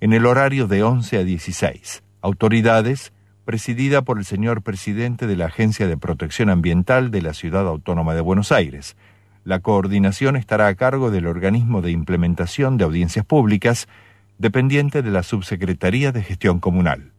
en 0.00 0.12
el 0.12 0.26
horario 0.26 0.66
de 0.66 0.82
11 0.82 1.18
a 1.18 1.24
16. 1.24 2.02
Autoridades 2.22 3.12
presidida 3.48 4.02
por 4.02 4.18
el 4.18 4.26
señor 4.26 4.60
presidente 4.60 5.26
de 5.26 5.34
la 5.34 5.46
Agencia 5.46 5.88
de 5.88 5.96
Protección 5.96 6.50
Ambiental 6.50 7.10
de 7.10 7.22
la 7.22 7.32
Ciudad 7.32 7.66
Autónoma 7.66 8.14
de 8.14 8.20
Buenos 8.20 8.52
Aires. 8.52 8.94
La 9.42 9.60
coordinación 9.60 10.36
estará 10.36 10.66
a 10.66 10.74
cargo 10.74 11.10
del 11.10 11.26
organismo 11.26 11.80
de 11.80 11.90
implementación 11.90 12.76
de 12.76 12.84
audiencias 12.84 13.24
públicas, 13.24 13.88
dependiente 14.36 15.00
de 15.00 15.10
la 15.10 15.22
Subsecretaría 15.22 16.12
de 16.12 16.22
Gestión 16.24 16.60
Comunal. 16.60 17.12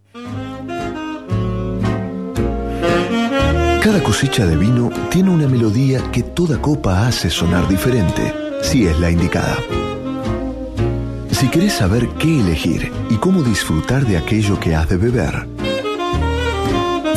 Cada 3.82 4.04
cosecha 4.04 4.46
de 4.46 4.56
vino 4.56 4.92
tiene 5.10 5.32
una 5.32 5.48
melodía 5.48 6.12
que 6.12 6.22
toda 6.22 6.62
copa 6.62 7.08
hace 7.08 7.32
sonar 7.32 7.68
diferente, 7.68 8.36
si 8.62 8.86
es 8.86 9.00
la 9.00 9.10
indicada. 9.10 9.58
Si 11.32 11.48
querés 11.48 11.74
saber 11.74 12.08
qué 12.20 12.42
elegir 12.42 12.92
y 13.10 13.16
cómo 13.16 13.42
disfrutar 13.42 14.06
de 14.06 14.18
aquello 14.18 14.60
que 14.60 14.76
has 14.76 14.88
de 14.90 14.98
beber, 14.98 15.48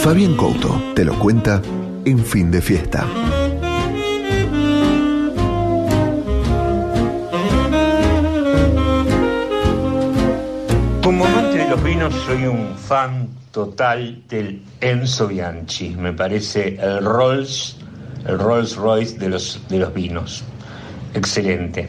Fabián 0.03 0.35
Couto 0.35 0.83
te 0.97 1.05
lo 1.05 1.17
cuenta 1.17 1.63
en 2.05 2.19
fin 2.25 2.51
de 2.51 2.61
fiesta. 2.61 3.07
Como 11.05 11.25
amante 11.25 11.59
de 11.59 11.69
los 11.69 11.85
vinos 11.85 12.13
soy 12.27 12.47
un 12.47 12.77
fan 12.77 13.29
total 13.53 14.25
del 14.29 14.61
Enzo 14.81 15.29
Bianchi. 15.29 15.91
Me 15.91 16.13
parece 16.13 16.77
el 16.83 17.05
Rolls, 17.05 17.77
el 18.27 18.41
Rolls 18.41 18.75
Royce 18.75 19.17
de 19.19 19.29
los, 19.29 19.61
de 19.69 19.79
los 19.79 19.95
vinos. 19.95 20.43
Excelente. 21.15 21.89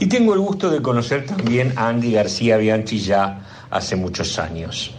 Y 0.00 0.06
tengo 0.06 0.34
el 0.34 0.40
gusto 0.40 0.70
de 0.70 0.82
conocer 0.82 1.24
también 1.24 1.72
a 1.76 1.86
Andy 1.86 2.14
García 2.14 2.56
Bianchi 2.56 2.98
ya 2.98 3.42
hace 3.70 3.94
muchos 3.94 4.40
años. 4.40 4.97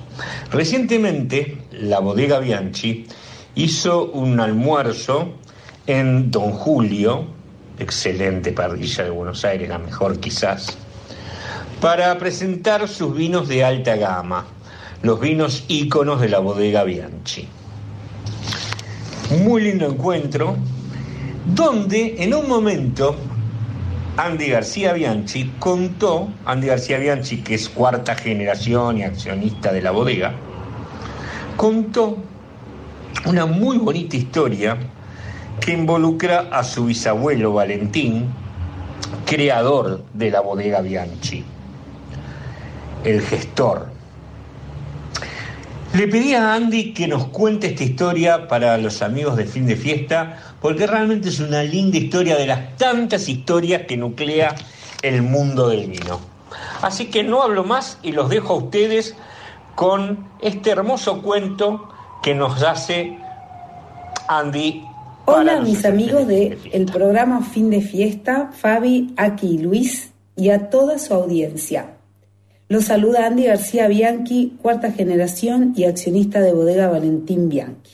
Recientemente, 0.52 1.58
la 1.72 2.00
bodega 2.00 2.40
Bianchi 2.40 3.06
hizo 3.56 4.06
un 4.06 4.40
almuerzo 4.40 5.34
en 5.88 6.32
Don 6.32 6.52
Julio, 6.52 7.26
excelente 7.78 8.52
parrilla 8.52 9.04
de 9.04 9.10
Buenos 9.10 9.44
Aires, 9.46 9.70
la 9.70 9.80
mejor 9.80 10.20
quizás, 10.20 10.78
para 11.82 12.18
presentar 12.18 12.88
sus 12.88 13.16
vinos 13.16 13.48
de 13.48 13.64
alta 13.64 13.96
gama, 13.96 14.46
los 15.02 15.20
vinos 15.20 15.64
íconos 15.68 16.20
de 16.20 16.30
la 16.30 16.40
bodega 16.40 16.84
Bianchi. 16.84 17.48
Muy 19.44 19.62
lindo 19.62 19.86
encuentro, 19.86 20.58
donde 21.46 22.16
en 22.20 22.34
un 22.34 22.48
momento 22.48 23.16
Andy 24.20 24.50
García 24.50 24.92
Bianchi 24.92 25.54
contó, 25.60 26.28
Andy 26.44 26.68
García 26.68 26.98
Bianchi, 26.98 27.38
que 27.38 27.56
es 27.56 27.70
cuarta 27.70 28.16
generación 28.16 28.98
y 28.98 29.04
accionista 29.04 29.72
de 29.72 29.82
la 29.82 29.92
bodega, 29.92 30.34
contó 31.56 32.18
una 33.26 33.46
muy 33.46 33.78
bonita 33.78 34.18
historia 34.18 34.76
que 35.62 35.72
involucra 35.72 36.50
a 36.52 36.66
su 36.66 36.88
bisabuelo 36.88 37.54
Valentín, 37.54 38.26
creador 39.26 40.04
de 40.14 40.32
la 40.32 40.42
bodega 40.42 40.82
Bianchi, 40.82 41.46
el 43.06 43.22
gestor. 43.22 43.88
Le 45.94 46.08
pedí 46.08 46.36
a 46.36 46.54
Andy 46.54 46.94
que 46.94 47.08
nos 47.08 47.26
cuente 47.30 47.68
esta 47.68 47.84
historia 47.84 48.48
para 48.48 48.78
los 48.78 49.02
amigos 49.02 49.36
de 49.36 49.46
fin 49.46 49.66
de 49.66 49.76
fiesta, 49.76 50.38
porque 50.62 50.86
realmente 50.86 51.30
es 51.30 51.40
una 51.40 51.64
linda 51.64 51.98
historia 51.98 52.36
de 52.38 52.46
las 52.46 52.78
tantas 52.78 53.28
historias 53.28 53.84
que 53.88 53.98
nuclea 53.98 54.54
el 55.02 55.24
mundo 55.24 55.68
del 55.68 55.90
vino. 55.90 56.20
Así 56.84 57.06
que 57.06 57.24
no 57.24 57.42
hablo 57.42 57.64
más 57.64 57.98
y 58.04 58.12
los 58.12 58.30
dejo 58.30 58.54
a 58.54 58.58
ustedes 58.58 59.16
con 59.74 60.30
este 60.42 60.70
hermoso 60.70 61.24
cuento 61.24 61.90
que 62.22 62.36
nos 62.36 62.62
hace 62.62 63.18
Andy. 64.28 64.84
Hola 65.26 65.60
mis 65.62 65.86
amigos 65.86 66.28
del 66.28 66.60
el 66.72 66.86
programa 66.86 67.42
Fin 67.42 67.72
de 67.72 67.82
Fiesta, 67.82 68.52
Fabi, 68.54 69.14
aquí 69.18 69.58
Luis 69.58 70.12
y 70.36 70.52
a 70.52 70.70
toda 70.70 71.00
su 71.00 71.16
audiencia. 71.16 71.99
Los 72.72 72.86
saluda 72.86 73.26
Andy 73.26 73.46
García 73.46 73.88
Bianchi, 73.88 74.56
cuarta 74.62 74.92
generación 74.92 75.74
y 75.76 75.86
accionista 75.86 76.40
de 76.40 76.54
bodega 76.54 76.88
Valentín 76.88 77.50
Bianchi. 77.50 77.94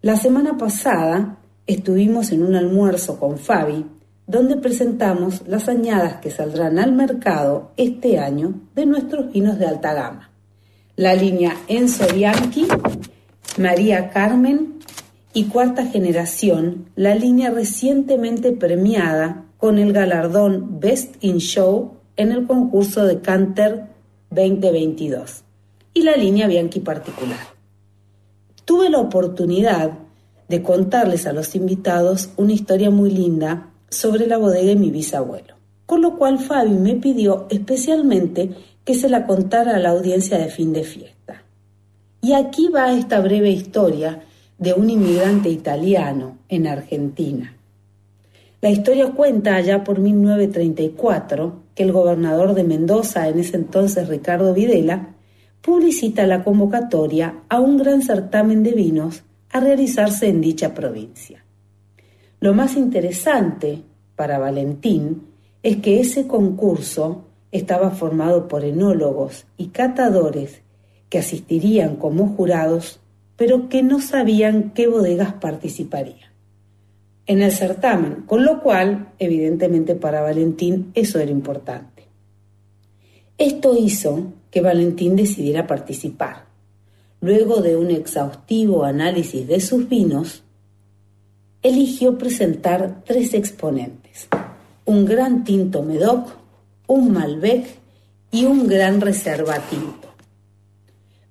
La 0.00 0.16
semana 0.16 0.56
pasada 0.56 1.36
estuvimos 1.66 2.32
en 2.32 2.42
un 2.42 2.54
almuerzo 2.54 3.20
con 3.20 3.36
Fabi, 3.36 3.84
donde 4.26 4.56
presentamos 4.56 5.46
las 5.46 5.68
añadas 5.68 6.14
que 6.22 6.30
saldrán 6.30 6.78
al 6.78 6.92
mercado 6.92 7.72
este 7.76 8.18
año 8.18 8.54
de 8.74 8.86
nuestros 8.86 9.30
vinos 9.34 9.58
de 9.58 9.66
alta 9.66 9.92
gama. 9.92 10.30
La 10.96 11.14
línea 11.14 11.54
Enzo 11.68 12.06
Bianchi, 12.14 12.68
María 13.58 14.08
Carmen 14.08 14.78
y 15.34 15.44
cuarta 15.44 15.84
generación, 15.84 16.86
la 16.96 17.14
línea 17.14 17.50
recientemente 17.50 18.52
premiada 18.52 19.44
con 19.58 19.78
el 19.78 19.92
galardón 19.92 20.80
Best 20.80 21.22
in 21.22 21.36
Show 21.36 21.98
en 22.16 22.32
el 22.32 22.46
concurso 22.46 23.04
de 23.04 23.20
Canter 23.20 23.89
2022 24.30 25.42
y 25.92 26.02
la 26.02 26.16
línea 26.16 26.46
Bianchi 26.46 26.80
particular. 26.80 27.38
Tuve 28.64 28.88
la 28.88 28.98
oportunidad 29.00 29.90
de 30.48 30.62
contarles 30.62 31.26
a 31.26 31.32
los 31.32 31.54
invitados 31.54 32.30
una 32.36 32.52
historia 32.52 32.90
muy 32.90 33.10
linda 33.10 33.70
sobre 33.88 34.26
la 34.26 34.38
bodega 34.38 34.68
de 34.68 34.76
mi 34.76 34.90
bisabuelo, 34.90 35.54
con 35.86 36.02
lo 36.02 36.16
cual 36.16 36.38
Fabi 36.38 36.74
me 36.74 36.94
pidió 36.94 37.46
especialmente 37.50 38.50
que 38.84 38.94
se 38.94 39.08
la 39.08 39.26
contara 39.26 39.76
a 39.76 39.78
la 39.78 39.90
audiencia 39.90 40.38
de 40.38 40.48
fin 40.48 40.72
de 40.72 40.84
fiesta. 40.84 41.42
Y 42.22 42.32
aquí 42.32 42.68
va 42.68 42.92
esta 42.92 43.20
breve 43.20 43.50
historia 43.50 44.22
de 44.58 44.74
un 44.74 44.90
inmigrante 44.90 45.48
italiano 45.48 46.38
en 46.48 46.66
Argentina. 46.66 47.56
La 48.62 48.68
historia 48.68 49.12
cuenta 49.12 49.54
allá 49.54 49.84
por 49.84 50.00
1934 50.00 51.62
que 51.74 51.82
el 51.82 51.92
gobernador 51.92 52.52
de 52.52 52.62
Mendoza, 52.62 53.26
en 53.26 53.38
ese 53.38 53.56
entonces 53.56 54.06
Ricardo 54.06 54.52
Videla, 54.52 55.14
publicita 55.62 56.26
la 56.26 56.44
convocatoria 56.44 57.36
a 57.48 57.58
un 57.58 57.78
gran 57.78 58.02
certamen 58.02 58.62
de 58.62 58.72
vinos 58.72 59.22
a 59.50 59.60
realizarse 59.60 60.28
en 60.28 60.42
dicha 60.42 60.74
provincia. 60.74 61.42
Lo 62.38 62.52
más 62.52 62.76
interesante 62.76 63.80
para 64.14 64.38
Valentín 64.38 65.22
es 65.62 65.78
que 65.78 65.98
ese 65.98 66.26
concurso 66.26 67.24
estaba 67.52 67.90
formado 67.90 68.46
por 68.46 68.66
enólogos 68.66 69.46
y 69.56 69.68
catadores 69.68 70.60
que 71.08 71.18
asistirían 71.18 71.96
como 71.96 72.28
jurados, 72.36 73.00
pero 73.36 73.70
que 73.70 73.82
no 73.82 74.02
sabían 74.02 74.72
qué 74.74 74.86
bodegas 74.86 75.32
participarían 75.32 76.29
en 77.26 77.42
el 77.42 77.52
certamen, 77.52 78.22
con 78.26 78.44
lo 78.44 78.60
cual, 78.60 79.12
evidentemente 79.18 79.94
para 79.94 80.20
Valentín 80.20 80.90
eso 80.94 81.18
era 81.18 81.30
importante. 81.30 82.04
Esto 83.38 83.76
hizo 83.76 84.32
que 84.50 84.60
Valentín 84.60 85.16
decidiera 85.16 85.66
participar. 85.66 86.46
Luego 87.20 87.60
de 87.60 87.76
un 87.76 87.90
exhaustivo 87.90 88.84
análisis 88.84 89.46
de 89.46 89.60
sus 89.60 89.88
vinos, 89.88 90.42
eligió 91.62 92.18
presentar 92.18 93.02
tres 93.06 93.34
exponentes, 93.34 94.28
un 94.84 95.04
gran 95.04 95.44
tinto 95.44 95.82
Medoc, 95.82 96.30
un 96.86 97.12
Malbec 97.12 97.66
y 98.30 98.46
un 98.46 98.66
gran 98.66 99.00
reserva 99.00 99.58
tinto. 99.68 100.08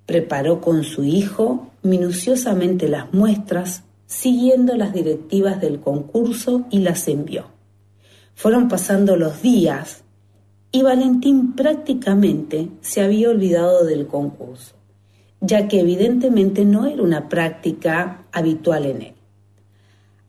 Preparó 0.05 0.61
con 0.61 0.83
su 0.83 1.03
hijo 1.03 1.67
minuciosamente 1.81 2.87
las 2.87 3.13
muestras 3.13 3.83
siguiendo 4.09 4.75
las 4.75 4.91
directivas 4.91 5.61
del 5.61 5.79
concurso 5.79 6.65
y 6.71 6.79
las 6.79 7.07
envió. 7.07 7.45
Fueron 8.33 8.67
pasando 8.67 9.15
los 9.15 9.43
días 9.43 10.03
y 10.71 10.81
Valentín 10.81 11.53
prácticamente 11.53 12.69
se 12.81 13.01
había 13.01 13.29
olvidado 13.29 13.85
del 13.85 14.07
concurso, 14.07 14.73
ya 15.41 15.67
que 15.67 15.81
evidentemente 15.81 16.65
no 16.65 16.87
era 16.87 17.03
una 17.03 17.29
práctica 17.29 18.25
habitual 18.31 18.87
en 18.87 19.01
él. 19.03 19.13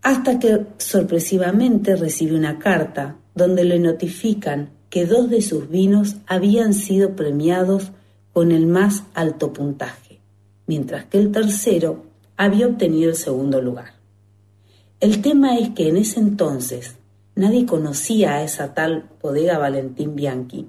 Hasta 0.02 0.38
que 0.38 0.66
sorpresivamente 0.76 1.96
recibe 1.96 2.36
una 2.36 2.58
carta 2.58 3.16
donde 3.34 3.64
le 3.64 3.78
notifican 3.78 4.72
que 4.90 5.06
dos 5.06 5.30
de 5.30 5.40
sus 5.40 5.70
vinos 5.70 6.16
habían 6.26 6.74
sido 6.74 7.16
premiados 7.16 7.92
con 8.34 8.52
el 8.52 8.66
más 8.66 9.04
alto 9.14 9.54
puntaje, 9.54 10.20
mientras 10.66 11.06
que 11.06 11.18
el 11.18 11.32
tercero 11.32 12.09
había 12.40 12.68
obtenido 12.68 13.10
el 13.10 13.16
segundo 13.16 13.60
lugar. 13.60 13.92
El 14.98 15.20
tema 15.20 15.58
es 15.58 15.68
que 15.70 15.88
en 15.88 15.98
ese 15.98 16.20
entonces 16.20 16.96
nadie 17.34 17.66
conocía 17.66 18.36
a 18.36 18.42
esa 18.42 18.72
tal 18.72 19.10
bodega 19.20 19.58
Valentín 19.58 20.16
Bianchi, 20.16 20.66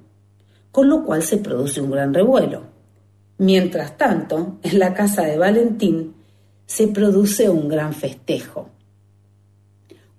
con 0.70 0.90
lo 0.90 1.06
cual 1.06 1.24
se 1.24 1.38
produce 1.38 1.80
un 1.80 1.92
gran 1.92 2.14
revuelo. 2.14 2.64
Mientras 3.38 3.98
tanto, 3.98 4.58
en 4.64 4.80
la 4.80 4.94
casa 4.94 5.22
de 5.22 5.38
Valentín 5.38 6.14
se 6.66 6.90
produce 6.90 7.50
un 7.50 7.70
gran 7.70 7.94
festejo. 7.94 8.68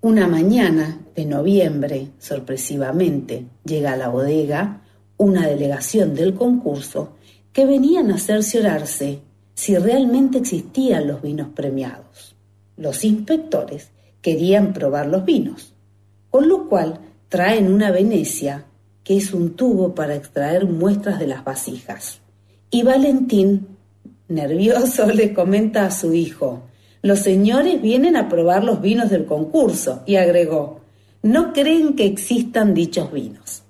Una 0.00 0.26
mañana 0.28 1.00
de 1.14 1.26
noviembre, 1.26 2.12
sorpresivamente, 2.18 3.44
llega 3.62 3.92
a 3.92 3.98
la 3.98 4.08
bodega 4.08 4.80
una 5.18 5.46
delegación 5.46 6.14
del 6.14 6.32
concurso 6.32 7.12
que 7.52 7.66
venían 7.66 8.10
a 8.10 8.16
cerciorarse 8.16 9.20
si 9.54 9.76
realmente 9.76 10.38
existían 10.38 11.06
los 11.06 11.22
vinos 11.22 11.48
premiados. 11.54 12.34
Los 12.76 13.04
inspectores 13.04 13.90
querían 14.20 14.72
probar 14.72 15.06
los 15.06 15.24
vinos, 15.24 15.74
con 16.30 16.48
lo 16.48 16.68
cual 16.68 17.00
traen 17.28 17.72
una 17.72 17.90
Venecia, 17.90 18.64
que 19.04 19.16
es 19.16 19.32
un 19.32 19.54
tubo 19.54 19.94
para 19.94 20.14
extraer 20.14 20.66
muestras 20.66 21.18
de 21.18 21.26
las 21.26 21.44
vasijas. 21.44 22.20
Y 22.70 22.82
Valentín, 22.82 23.68
nervioso, 24.28 25.06
le 25.12 25.34
comenta 25.34 25.86
a 25.86 25.90
su 25.90 26.14
hijo, 26.14 26.62
los 27.02 27.18
señores 27.18 27.82
vienen 27.82 28.16
a 28.16 28.28
probar 28.28 28.62
los 28.62 28.80
vinos 28.80 29.10
del 29.10 29.26
concurso, 29.26 30.02
y 30.06 30.16
agregó, 30.16 30.80
no 31.22 31.52
creen 31.52 31.94
que 31.94 32.06
existan 32.06 32.74
dichos 32.74 33.12
vinos. 33.12 33.62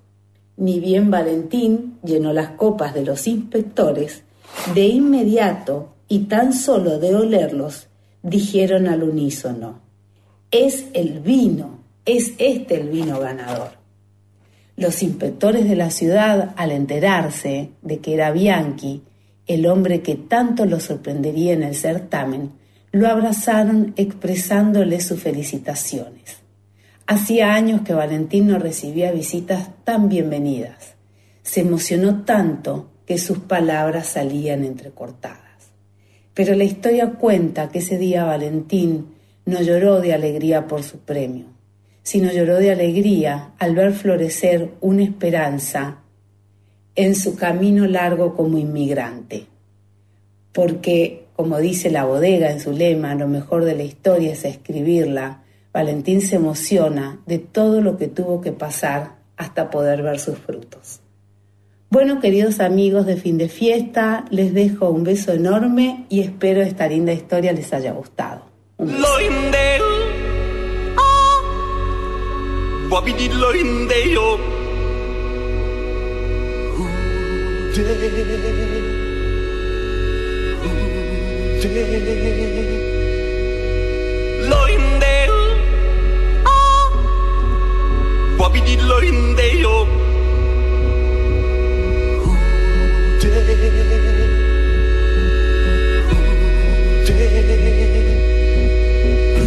Ni 0.56 0.80
bien 0.80 1.10
Valentín 1.10 1.98
llenó 2.04 2.32
las 2.32 2.50
copas 2.50 2.94
de 2.94 3.04
los 3.04 3.26
inspectores, 3.26 4.22
de 4.74 4.86
inmediato, 4.86 5.94
y 6.08 6.20
tan 6.24 6.52
solo 6.52 6.98
de 6.98 7.14
olerlos, 7.14 7.88
dijeron 8.22 8.86
al 8.86 9.02
unísono, 9.02 9.80
es 10.50 10.84
el 10.92 11.20
vino, 11.20 11.78
es 12.04 12.34
este 12.38 12.74
el 12.74 12.90
vino 12.90 13.18
ganador. 13.18 13.70
Los 14.76 15.02
inspectores 15.02 15.68
de 15.68 15.76
la 15.76 15.90
ciudad, 15.90 16.52
al 16.56 16.70
enterarse 16.70 17.70
de 17.80 17.98
que 17.98 18.14
era 18.14 18.30
Bianchi, 18.30 19.02
el 19.46 19.66
hombre 19.66 20.02
que 20.02 20.14
tanto 20.14 20.66
lo 20.66 20.80
sorprendería 20.80 21.54
en 21.54 21.62
el 21.62 21.74
certamen, 21.74 22.52
lo 22.92 23.08
abrazaron 23.08 23.94
expresándole 23.96 25.00
sus 25.00 25.20
felicitaciones. 25.20 26.36
Hacía 27.06 27.54
años 27.54 27.80
que 27.80 27.94
Valentín 27.94 28.48
no 28.48 28.58
recibía 28.58 29.12
visitas 29.12 29.70
tan 29.84 30.08
bienvenidas. 30.08 30.94
Se 31.42 31.60
emocionó 31.60 32.22
tanto 32.24 32.91
que 33.12 33.18
sus 33.18 33.40
palabras 33.40 34.06
salían 34.06 34.64
entrecortadas. 34.64 35.68
Pero 36.32 36.54
la 36.54 36.64
historia 36.64 37.10
cuenta 37.10 37.68
que 37.68 37.80
ese 37.80 37.98
día 37.98 38.24
Valentín 38.24 39.08
no 39.44 39.60
lloró 39.60 40.00
de 40.00 40.14
alegría 40.14 40.66
por 40.66 40.82
su 40.82 41.00
premio, 41.00 41.44
sino 42.02 42.32
lloró 42.32 42.56
de 42.56 42.70
alegría 42.70 43.52
al 43.58 43.74
ver 43.74 43.92
florecer 43.92 44.70
una 44.80 45.02
esperanza 45.02 45.98
en 46.94 47.14
su 47.14 47.36
camino 47.36 47.86
largo 47.86 48.34
como 48.34 48.56
inmigrante. 48.56 49.44
Porque, 50.52 51.26
como 51.36 51.58
dice 51.58 51.90
la 51.90 52.06
bodega 52.06 52.50
en 52.50 52.60
su 52.60 52.72
lema, 52.72 53.14
lo 53.14 53.28
mejor 53.28 53.66
de 53.66 53.76
la 53.76 53.82
historia 53.82 54.32
es 54.32 54.46
escribirla, 54.46 55.42
Valentín 55.70 56.22
se 56.22 56.36
emociona 56.36 57.20
de 57.26 57.36
todo 57.40 57.82
lo 57.82 57.98
que 57.98 58.08
tuvo 58.08 58.40
que 58.40 58.52
pasar 58.52 59.16
hasta 59.36 59.68
poder 59.68 60.02
ver 60.02 60.18
sus 60.18 60.38
frutos. 60.38 61.01
Bueno, 61.92 62.20
queridos 62.20 62.60
amigos 62.60 63.04
de 63.04 63.18
fin 63.18 63.36
de 63.36 63.50
fiesta, 63.50 64.24
les 64.30 64.54
dejo 64.54 64.88
un 64.88 65.04
beso 65.04 65.30
enorme 65.30 66.06
y 66.08 66.20
espero 66.22 66.62
esta 66.62 66.88
linda 66.88 67.12
historia 67.12 67.52
les 67.52 67.70
haya 67.74 67.92
gustado. 67.92 68.46
In 93.62 93.68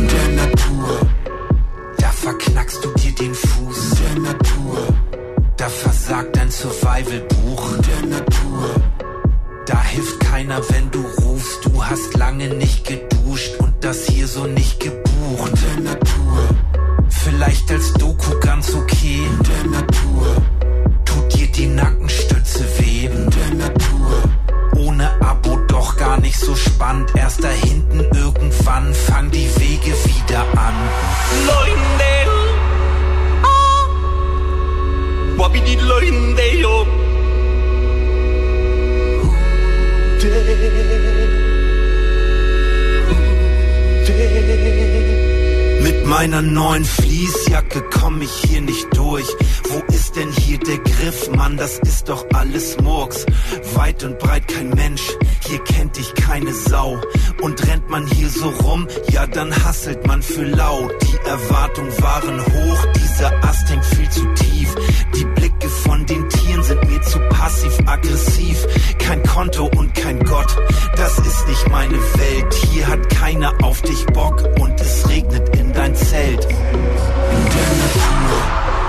der 0.08 0.30
Natur, 0.36 1.02
da 1.98 2.10
verknackst 2.10 2.86
du 2.86 2.94
dir 2.94 3.14
den 3.16 3.34
Fuß. 3.34 3.92
In 3.92 3.98
der 3.98 4.34
Natur, 4.34 4.78
da 5.58 5.68
versagt 5.68 6.36
dein 6.36 6.50
Survival-Buch. 6.50 7.76
In 7.76 7.82
der 7.82 8.20
Natur 8.20 8.36
keiner, 10.36 10.62
wenn 10.70 10.92
du 10.92 11.00
rufst. 11.24 11.64
Du 11.64 11.82
hast 11.82 12.14
lange 12.18 12.50
nicht 12.50 12.86
geduscht 12.86 13.56
und 13.60 13.74
das 13.80 14.06
hier 14.06 14.28
so 14.28 14.44
nicht 14.44 14.82
gebucht. 14.82 15.54
Der 15.64 15.82
Natur. 15.82 16.50
Vielleicht 17.08 17.72
als 17.72 17.94
Doku 17.94 18.38
ganz 18.42 18.74
okay. 18.76 19.22
Der 19.48 19.72
Natur. 19.72 20.36
Tut 21.06 21.40
dir 21.40 21.48
die 21.48 21.68
Nackenstütze 21.68 22.66
weh. 22.80 23.08
Der 23.08 23.56
Natur. 23.56 23.85
Doch 25.86 25.98
gar 25.98 26.20
nicht 26.20 26.40
so 26.40 26.56
spannend. 26.56 27.12
Erst 27.16 27.44
da 27.44 27.50
hinten 27.50 28.00
irgendwann 28.16 28.92
fangen 28.92 29.30
die 29.30 29.48
Wege 29.60 29.94
wieder 30.06 30.40
an. 30.58 30.74
Loindale. 31.46 32.32
Ah. 33.44 33.88
Wabidi 35.38 35.76
Loindale. 35.76 36.88
Mit 46.06 46.14
meiner 46.14 46.44
neuen 46.44 46.86
Fließjacke 46.86 47.84
komm 47.92 48.22
ich 48.22 48.32
hier 48.32 48.62
nicht 48.62 48.96
durch. 48.96 49.26
Wo 49.70 49.82
ist 49.92 50.16
denn 50.16 50.32
hier 50.32 50.60
der 50.60 50.78
Griff, 50.78 51.32
Mann? 51.32 51.58
Das 51.58 51.80
ist 51.80 52.10
doch 52.10 52.24
alles 52.32 52.78
Murks. 52.80 53.26
Weit 53.74 54.04
und 54.04 54.20
breit 54.20 54.48
kein 54.48 54.70
Mensch, 54.70 55.02
hier 55.48 55.58
kennt 55.64 55.98
dich 55.98 56.14
keine 56.14 56.54
Sau. 56.54 57.02
Und 57.42 57.68
rennt 57.68 57.90
man 57.90 58.06
hier 58.06 58.30
so 58.30 58.50
rum, 58.50 58.88
ja 59.10 59.26
dann 59.26 59.52
hasselt 59.66 60.06
man 60.06 60.22
für 60.22 60.46
lau. 60.46 60.88
Die 61.02 61.28
Erwartungen 61.28 61.92
waren 62.00 62.40
hoch, 62.40 62.86
dieser 63.04 63.44
Ast 63.44 63.68
hängt 63.68 63.86
viel 63.86 64.10
zu 64.12 64.26
tief. 64.36 64.76
Die 65.16 65.26
Blicke 65.26 65.55
von 65.70 66.06
den 66.06 66.28
Tieren 66.30 66.64
sind 66.64 66.90
mir 66.90 67.02
zu 67.02 67.20
passiv-aggressiv. 67.30 68.68
Kein 69.00 69.22
Konto 69.24 69.70
und 69.76 69.94
kein 69.94 70.20
Gott, 70.24 70.56
das 70.96 71.18
ist 71.20 71.48
nicht 71.48 71.70
meine 71.70 71.98
Welt. 71.98 72.54
Hier 72.72 72.88
hat 72.88 73.10
keiner 73.10 73.54
auf 73.64 73.82
dich 73.82 74.06
Bock 74.08 74.44
und 74.60 74.80
es 74.80 75.08
regnet 75.10 75.56
in 75.58 75.74
dein 75.74 75.96
Zelt. 75.96 76.46
In 76.46 77.46
der 77.56 77.72
Natur, 77.84 78.36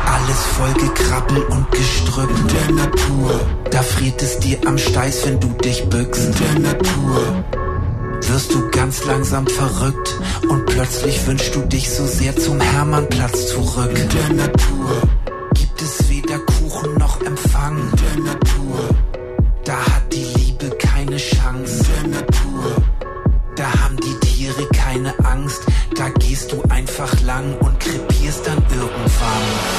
alles 0.06 0.42
voll 0.56 0.72
gekrabbel 0.74 1.42
und 1.44 1.70
gestrüpp. 1.70 2.30
In 2.30 2.48
der 2.48 2.86
Natur, 2.86 3.40
da 3.70 3.82
friert 3.82 4.22
es 4.22 4.38
dir 4.38 4.58
am 4.66 4.78
Steiß, 4.78 5.26
wenn 5.26 5.40
du 5.40 5.48
dich 5.48 5.84
bückst. 5.88 6.26
In 6.26 6.34
der 6.34 6.72
Natur 6.72 7.44
wirst 8.22 8.54
du 8.54 8.68
ganz 8.70 9.04
langsam 9.04 9.46
verrückt 9.46 10.18
und 10.48 10.66
plötzlich 10.66 11.26
wünschst 11.26 11.54
du 11.54 11.60
dich 11.60 11.90
so 11.90 12.06
sehr 12.06 12.36
zum 12.36 12.60
Hermannplatz 12.60 13.48
zurück. 13.48 13.90
In 13.94 14.08
der 14.08 14.46
Natur 14.46 15.02
gibt 15.54 15.82
es 15.82 16.08
weder 16.08 16.38
noch 16.38 16.55
Empfang. 17.26 17.76
Der 17.90 18.22
Natur, 18.22 18.88
da 19.64 19.74
hat 19.74 20.12
die 20.12 20.24
Liebe 20.38 20.70
keine 20.76 21.16
Chance. 21.16 21.84
Der 21.84 22.08
Natur, 22.20 22.76
da 23.56 23.64
haben 23.82 23.96
die 23.96 24.26
Tiere 24.26 24.64
keine 24.68 25.12
Angst. 25.24 25.62
Da 25.96 26.08
gehst 26.10 26.52
du 26.52 26.62
einfach 26.68 27.20
lang 27.22 27.52
und 27.58 27.80
krepierst 27.80 28.46
dann 28.46 28.62
irgendwann. 28.70 29.75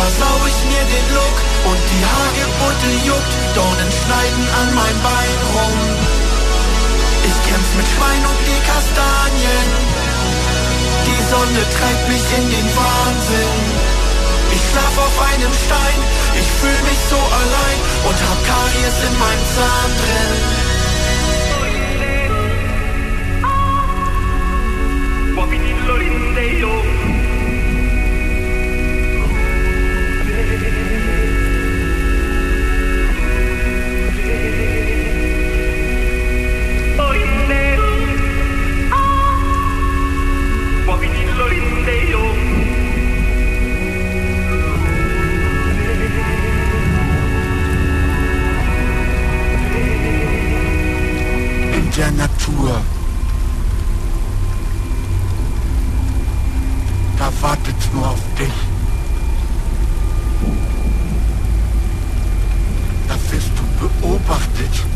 Versau 0.00 0.36
ich 0.50 0.60
mir 0.70 0.84
den 0.94 1.06
Look 1.16 1.38
und 1.70 1.80
die 1.92 2.04
Hagebutte 2.12 2.90
juckt, 3.08 3.34
Dornen 3.54 3.92
schneiden 4.00 4.44
an 4.60 4.68
mein 4.80 4.96
Bein 5.04 5.38
rum. 5.52 5.76
Ich 7.28 7.36
kämpf 7.48 7.70
mit 7.78 7.88
Schwein 7.92 8.22
und 8.30 8.40
die 8.48 8.62
Kastanien, 8.70 9.68
die 11.08 11.22
Sonne 11.32 11.62
treibt 11.76 12.06
mich 12.12 12.26
in 12.38 12.46
den 12.56 12.68
Wahnsinn. 12.80 13.60
Ich 14.56 14.62
schlaf 14.68 14.96
auf 15.06 15.16
einem 15.30 15.52
Stein, 15.64 16.00
ich 16.40 16.48
fühl 16.60 16.80
mich 16.90 17.00
so 17.12 17.20
allein 17.40 17.78
und 18.08 18.18
hab 18.26 18.38
Karies 18.50 18.96
in 19.08 19.14
meinem 19.24 19.46
Zahn 19.54 19.90
drin. 20.00 20.32
Wabidi 25.36 25.72
Loindale. 25.86 26.60
Loindale. 26.60 27.09
Der 52.00 52.10
Natur. 52.12 52.80
Da 57.18 57.30
wartet's 57.42 57.92
nur 57.92 58.08
auf 58.08 58.20
dich. 58.38 58.58
Da 63.06 63.14
wirst 63.30 63.50
du 63.58 63.86
beobachtet. 64.00 64.89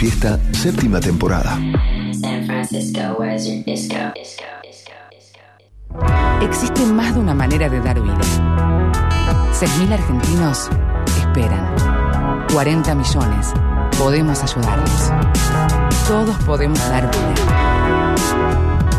Fiesta, 0.00 0.40
séptima 0.52 0.98
temporada. 0.98 1.60
San 2.18 2.46
Francisco. 2.46 3.22
Existe 6.40 6.86
más 6.86 7.14
de 7.14 7.20
una 7.20 7.34
manera 7.34 7.68
de 7.68 7.80
dar 7.80 8.00
vida. 8.00 8.18
6.000 9.52 9.92
argentinos 9.92 10.70
esperan. 11.18 12.46
40 12.50 12.94
millones. 12.94 13.52
Podemos 13.98 14.42
ayudarlos. 14.42 15.12
Todos 16.08 16.36
podemos 16.46 16.78
dar 16.88 17.10
vida. 17.10 18.14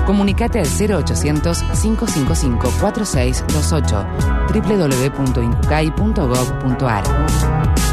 Comunicate 0.06 0.60
al 0.60 0.68
0800 0.68 1.64
555 1.82 2.72
4628 2.80 4.31
www.incucay.gov.ar. 4.48 7.04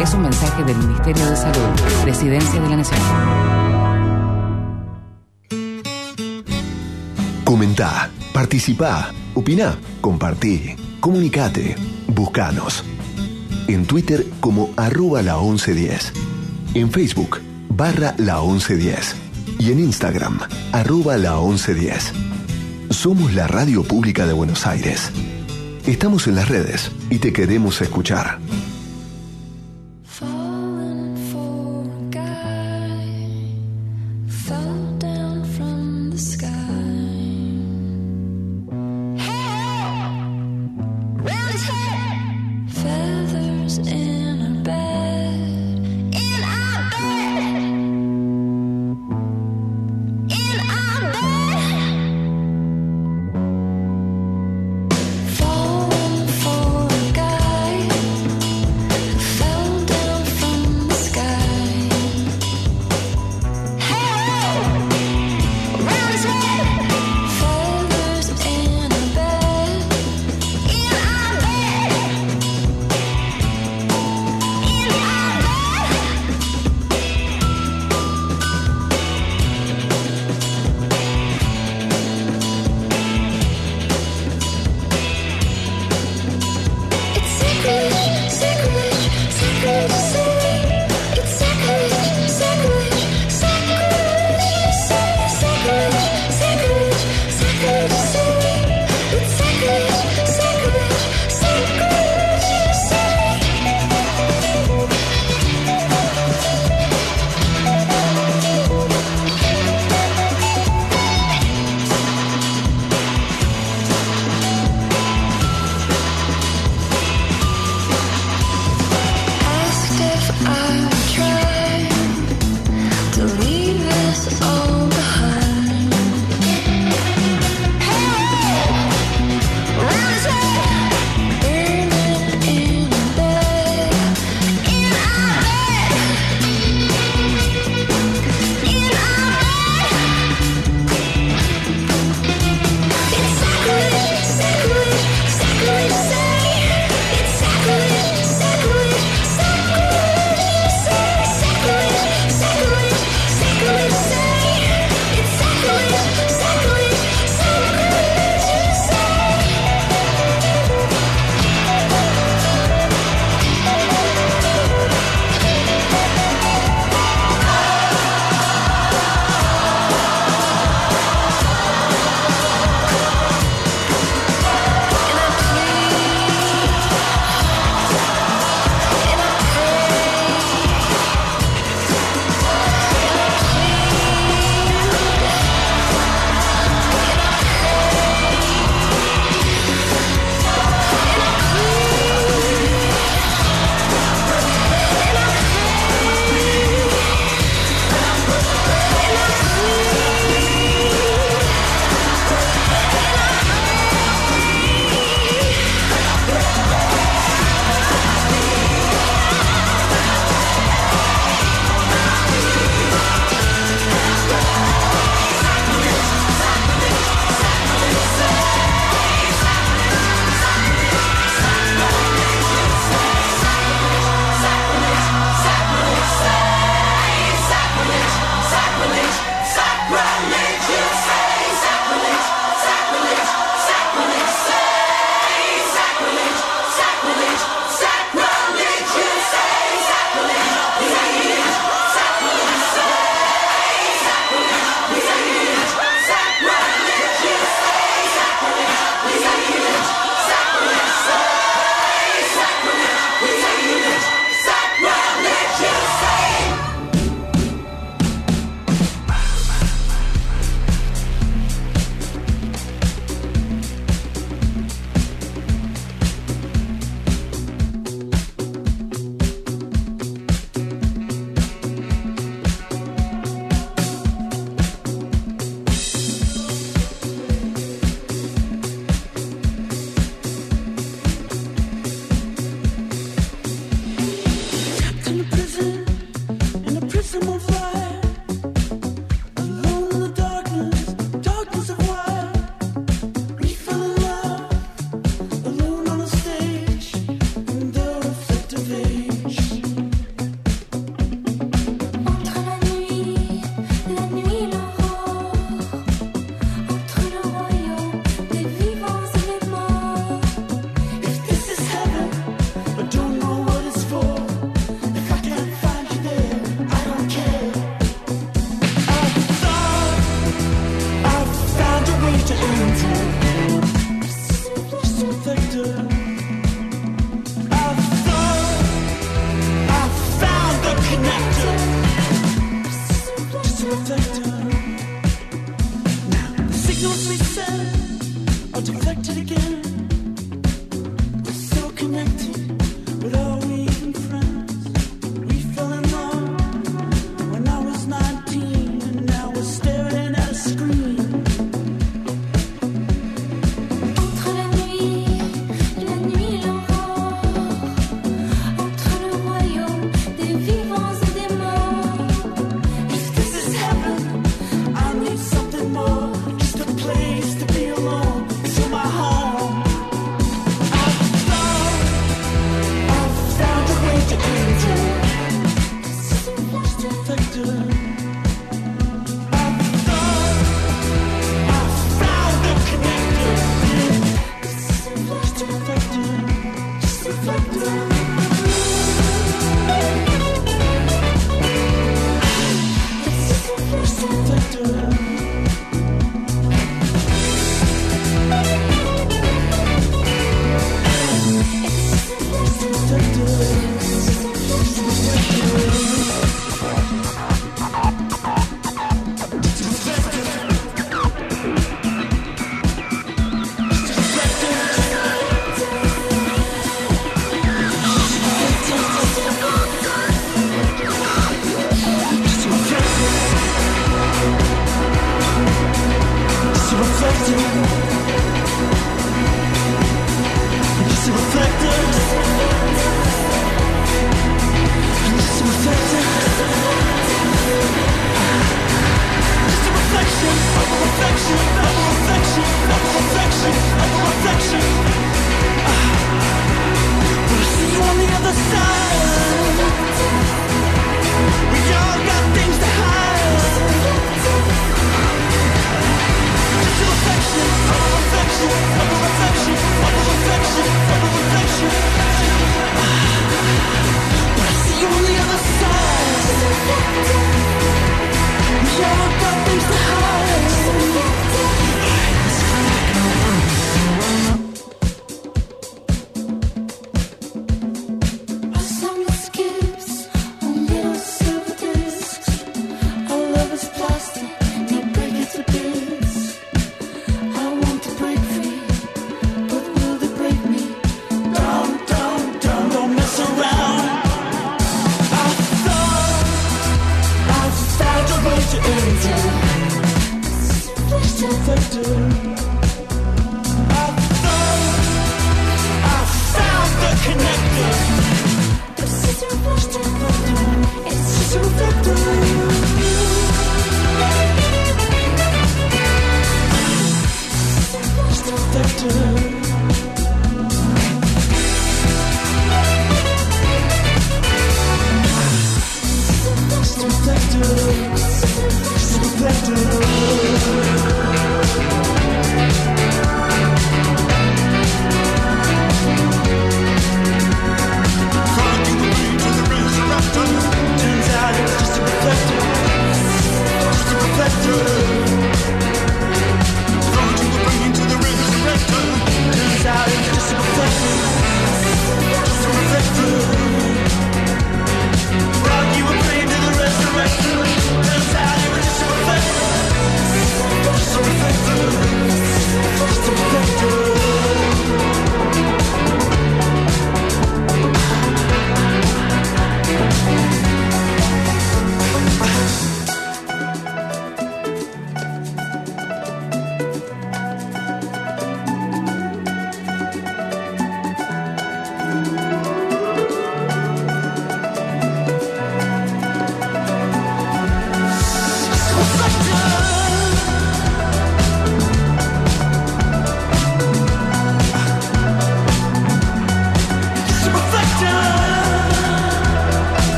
Es 0.00 0.14
un 0.14 0.22
mensaje 0.22 0.64
del 0.64 0.78
Ministerio 0.78 1.26
de 1.26 1.36
Salud, 1.36 1.68
Presidencia 2.02 2.60
de 2.60 2.68
la 2.68 2.76
Nación. 2.76 3.00
Comentá, 7.44 8.10
participá, 8.32 9.12
opiná, 9.34 9.76
compartí, 10.00 10.74
comunicate, 11.00 11.76
buscanos. 12.08 12.84
En 13.68 13.86
Twitter 13.86 14.26
como 14.40 14.70
arroba 14.76 15.22
la 15.22 15.36
1110. 15.36 16.12
En 16.74 16.90
Facebook 16.90 17.40
barra 17.68 18.14
la 18.18 18.40
1110. 18.40 19.16
Y 19.58 19.72
en 19.72 19.80
Instagram 19.80 20.40
arroba 20.72 21.16
la 21.16 21.40
1110. 21.40 22.12
Somos 22.90 23.34
la 23.34 23.46
radio 23.46 23.82
pública 23.82 24.26
de 24.26 24.32
Buenos 24.32 24.66
Aires. 24.66 25.12
Estamos 25.90 26.28
en 26.28 26.36
las 26.36 26.48
redes 26.48 26.92
y 27.10 27.18
te 27.18 27.32
queremos 27.32 27.82
escuchar. 27.82 28.38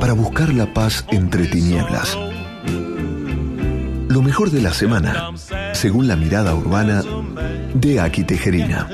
Para 0.00 0.12
buscar 0.12 0.52
la 0.52 0.74
paz 0.74 1.06
entre 1.10 1.46
tinieblas. 1.46 2.18
Lo 4.08 4.20
mejor 4.20 4.50
de 4.50 4.60
la 4.60 4.74
semana, 4.74 5.30
según 5.72 6.08
la 6.08 6.16
mirada 6.16 6.54
urbana 6.54 7.02
de 7.72 8.00
Aki 8.00 8.24
Tejerina. 8.24 8.86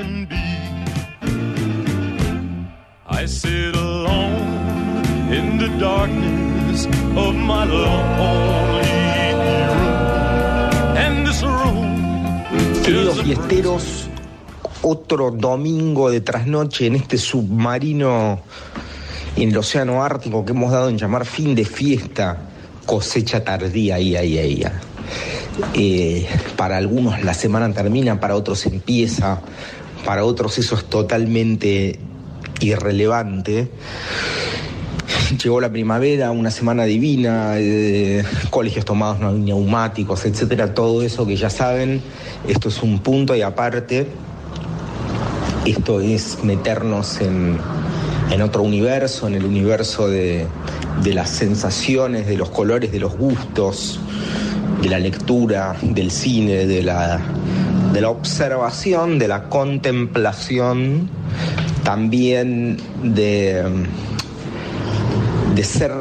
I 3.09 3.27
sit 3.27 3.75
alone 3.75 5.03
in 5.33 5.57
the 5.57 5.67
darkness 5.77 6.85
of 7.17 7.35
my 7.35 7.65
lonely 7.65 8.87
room. 9.35 9.75
And 10.95 11.27
this 11.27 11.43
room 11.43 12.45
Queridos 12.85 13.21
fiesteros, 13.21 14.09
otro 14.81 15.31
domingo 15.31 16.09
de 16.09 16.21
trasnoche 16.21 16.87
en 16.87 16.95
este 16.95 17.17
submarino 17.17 18.39
en 19.41 19.49
el 19.49 19.57
océano 19.57 20.03
Ártico 20.03 20.45
que 20.45 20.51
hemos 20.51 20.71
dado 20.71 20.89
en 20.89 20.97
llamar 20.97 21.25
fin 21.25 21.55
de 21.55 21.65
fiesta, 21.65 22.37
cosecha 22.85 23.43
tardía, 23.43 23.99
ia, 23.99 24.23
ia, 24.23 24.45
ia. 24.45 24.71
Eh, 25.73 26.27
para 26.55 26.77
algunos 26.77 27.23
la 27.23 27.33
semana 27.33 27.71
termina, 27.73 28.19
para 28.19 28.35
otros 28.35 28.67
empieza, 28.67 29.41
para 30.05 30.25
otros 30.25 30.59
eso 30.59 30.75
es 30.75 30.85
totalmente 30.85 31.99
irrelevante. 32.59 33.69
Llegó 35.43 35.59
la 35.59 35.71
primavera, 35.71 36.29
una 36.29 36.51
semana 36.51 36.83
divina, 36.83 37.53
eh, 37.57 38.23
colegios 38.51 38.85
tomados 38.85 39.19
neumáticos, 39.33 40.25
etcétera, 40.25 40.75
todo 40.75 41.01
eso 41.01 41.25
que 41.25 41.35
ya 41.35 41.49
saben. 41.49 42.01
Esto 42.47 42.69
es 42.69 42.83
un 42.83 42.99
punto 42.99 43.35
y 43.35 43.41
aparte. 43.41 44.07
Esto 45.65 45.99
es 45.99 46.43
meternos 46.43 47.21
en, 47.21 47.57
en 48.31 48.41
otro 48.41 48.63
universo, 48.63 49.27
en 49.27 49.35
el 49.35 49.45
universo 49.45 50.07
de, 50.07 50.47
las 51.03 51.29
sensaciones, 51.29 52.27
de 52.27 52.37
los 52.37 52.49
colores, 52.49 52.91
de 52.91 52.99
los 52.99 53.15
gustos, 53.17 53.99
de 54.81 54.89
la 54.89 54.99
lectura, 54.99 55.75
del 55.81 56.11
cine, 56.11 56.65
de 56.65 56.81
la, 56.81 57.19
de 57.91 58.01
la 58.01 58.09
observación, 58.09 59.19
de 59.19 59.27
la 59.27 59.49
contemplación, 59.49 61.09
también 61.83 62.77
de, 63.03 63.63
de 65.53 65.63
ser 65.63 65.91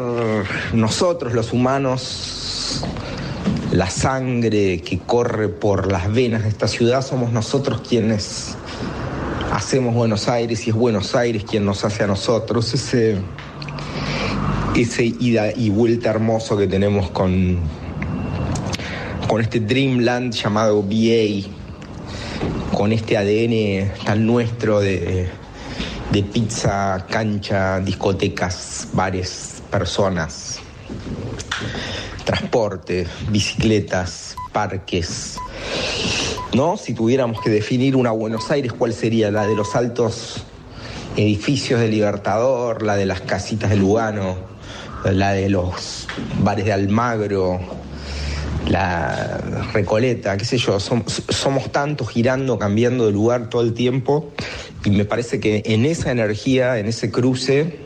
nosotros 0.73 1.33
los 1.33 1.53
humanos, 1.53 2.85
la 3.73 3.91
sangre 3.91 4.83
que 4.83 5.01
corre 5.01 5.49
por 5.49 5.91
las 5.91 6.13
venas 6.13 6.45
de 6.45 6.49
esta 6.49 6.69
ciudad, 6.69 7.05
somos 7.05 7.33
nosotros 7.33 7.83
quienes 7.89 8.57
hacemos 9.53 9.95
Buenos 9.95 10.29
Aires 10.29 10.67
y 10.67 10.71
es 10.71 10.77
Buenos 10.77 11.15
Aires 11.15 11.45
quien 11.45 11.65
nos 11.65 11.85
hace 11.85 12.05
a 12.05 12.07
nosotros. 12.07 12.73
Ese, 12.75 13.19
ese 14.77 15.05
ida 15.05 15.53
y 15.53 15.71
vuelta 15.71 16.11
hermoso 16.11 16.57
que 16.57 16.67
tenemos 16.67 17.11
con, 17.11 17.59
con 19.29 19.41
este 19.41 19.61
Dreamland 19.61 20.33
llamado 20.33 20.83
BA, 20.83 21.49
con 22.77 22.93
este 22.93 23.17
ADN 23.17 24.05
tan 24.05 24.27
nuestro 24.27 24.81
de, 24.81 25.29
de 26.13 26.23
pizza, 26.23 27.07
cancha, 27.09 27.81
discotecas, 27.81 28.89
bares, 28.93 29.63
personas, 29.71 30.61
transporte, 32.25 33.07
bicicletas, 33.31 34.37
parques. 34.53 35.37
¿No? 36.55 36.77
Si 36.77 36.95
tuviéramos 36.95 37.41
que 37.41 37.51
definir 37.51 37.95
una 37.95 38.11
Buenos 38.11 38.51
Aires, 38.51 38.73
¿cuál 38.73 38.93
sería? 38.93 39.31
La 39.31 39.47
de 39.47 39.55
los 39.55 39.77
altos 39.77 40.43
edificios 41.17 41.81
de 41.81 41.89
Libertador, 41.89 42.83
la 42.83 42.97
de 42.97 43.07
las 43.07 43.21
casitas 43.21 43.71
de 43.71 43.77
Lugano, 43.77 44.37
la 45.05 45.33
de 45.33 45.49
los 45.49 46.09
bares 46.43 46.65
de 46.65 46.73
Almagro, 46.73 47.61
la 48.69 49.39
Recoleta, 49.73 50.37
qué 50.37 50.45
sé 50.45 50.59
yo, 50.59 50.79
som- 50.81 51.05
somos 51.33 51.71
tantos 51.71 52.09
girando, 52.11 52.59
cambiando 52.59 53.07
de 53.07 53.13
lugar 53.13 53.49
todo 53.49 53.63
el 53.63 53.73
tiempo 53.73 54.33
y 54.85 54.91
me 54.91 55.05
parece 55.05 55.39
que 55.41 55.63
en 55.67 55.87
esa 55.87 56.11
energía, 56.11 56.79
en 56.79 56.87
ese 56.87 57.11
cruce, 57.11 57.79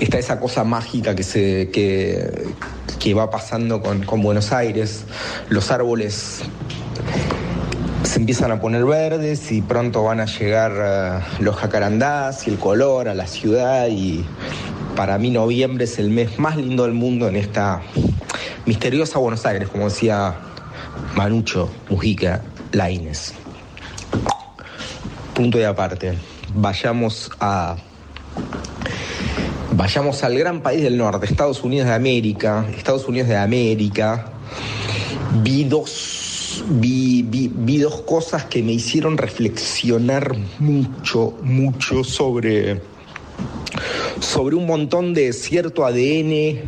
está 0.00 0.18
esa 0.18 0.40
cosa 0.40 0.64
mágica 0.64 1.14
que, 1.14 1.22
se, 1.22 1.70
que, 1.70 2.30
que 2.98 3.14
va 3.14 3.30
pasando 3.30 3.82
con, 3.82 4.04
con 4.04 4.22
Buenos 4.22 4.52
Aires. 4.52 5.04
Los 5.48 5.70
árboles 5.70 6.40
se 8.02 8.18
empiezan 8.18 8.50
a 8.50 8.60
poner 8.60 8.84
verdes 8.84 9.52
y 9.52 9.62
pronto 9.62 10.02
van 10.02 10.20
a 10.20 10.26
llegar 10.26 10.72
eh, 10.76 11.24
los 11.40 11.56
jacarandás 11.56 12.46
y 12.46 12.50
el 12.50 12.58
color 12.58 13.08
a 13.08 13.14
la 13.14 13.26
ciudad 13.26 13.88
y 13.88 14.24
para 14.96 15.18
mí 15.18 15.30
noviembre 15.30 15.84
es 15.84 15.98
el 15.98 16.10
mes 16.10 16.38
más 16.38 16.56
lindo 16.56 16.84
del 16.84 16.94
mundo 16.94 17.28
en 17.28 17.36
esta 17.36 17.82
misteriosa 18.66 19.18
Buenos 19.18 19.44
Aires, 19.46 19.68
como 19.68 19.84
decía 19.84 20.34
Manucho 21.14 21.70
Mujica 21.88 22.42
Laines. 22.72 23.34
Punto 25.34 25.58
de 25.58 25.66
aparte. 25.66 26.14
Vayamos 26.54 27.30
a 27.40 27.76
vayamos 29.72 30.22
al 30.24 30.36
gran 30.36 30.60
país 30.60 30.82
del 30.82 30.98
norte, 30.98 31.26
Estados 31.26 31.62
Unidos 31.62 31.88
de 31.88 31.94
América. 31.94 32.66
Estados 32.76 33.06
Unidos 33.08 33.28
de 33.28 33.36
América. 33.36 34.26
Vi 35.42 35.64
dos, 35.64 36.09
vi, 36.68 37.22
vi- 37.22 37.50
vi 37.54 37.78
dos 37.78 38.02
cosas 38.02 38.44
que 38.44 38.62
me 38.62 38.72
hicieron 38.72 39.16
reflexionar 39.18 40.34
mucho, 40.58 41.36
mucho 41.42 42.04
sobre, 42.04 42.80
sobre 44.20 44.56
un 44.56 44.66
montón 44.66 45.14
de 45.14 45.32
cierto 45.32 45.84
ADN 45.84 46.60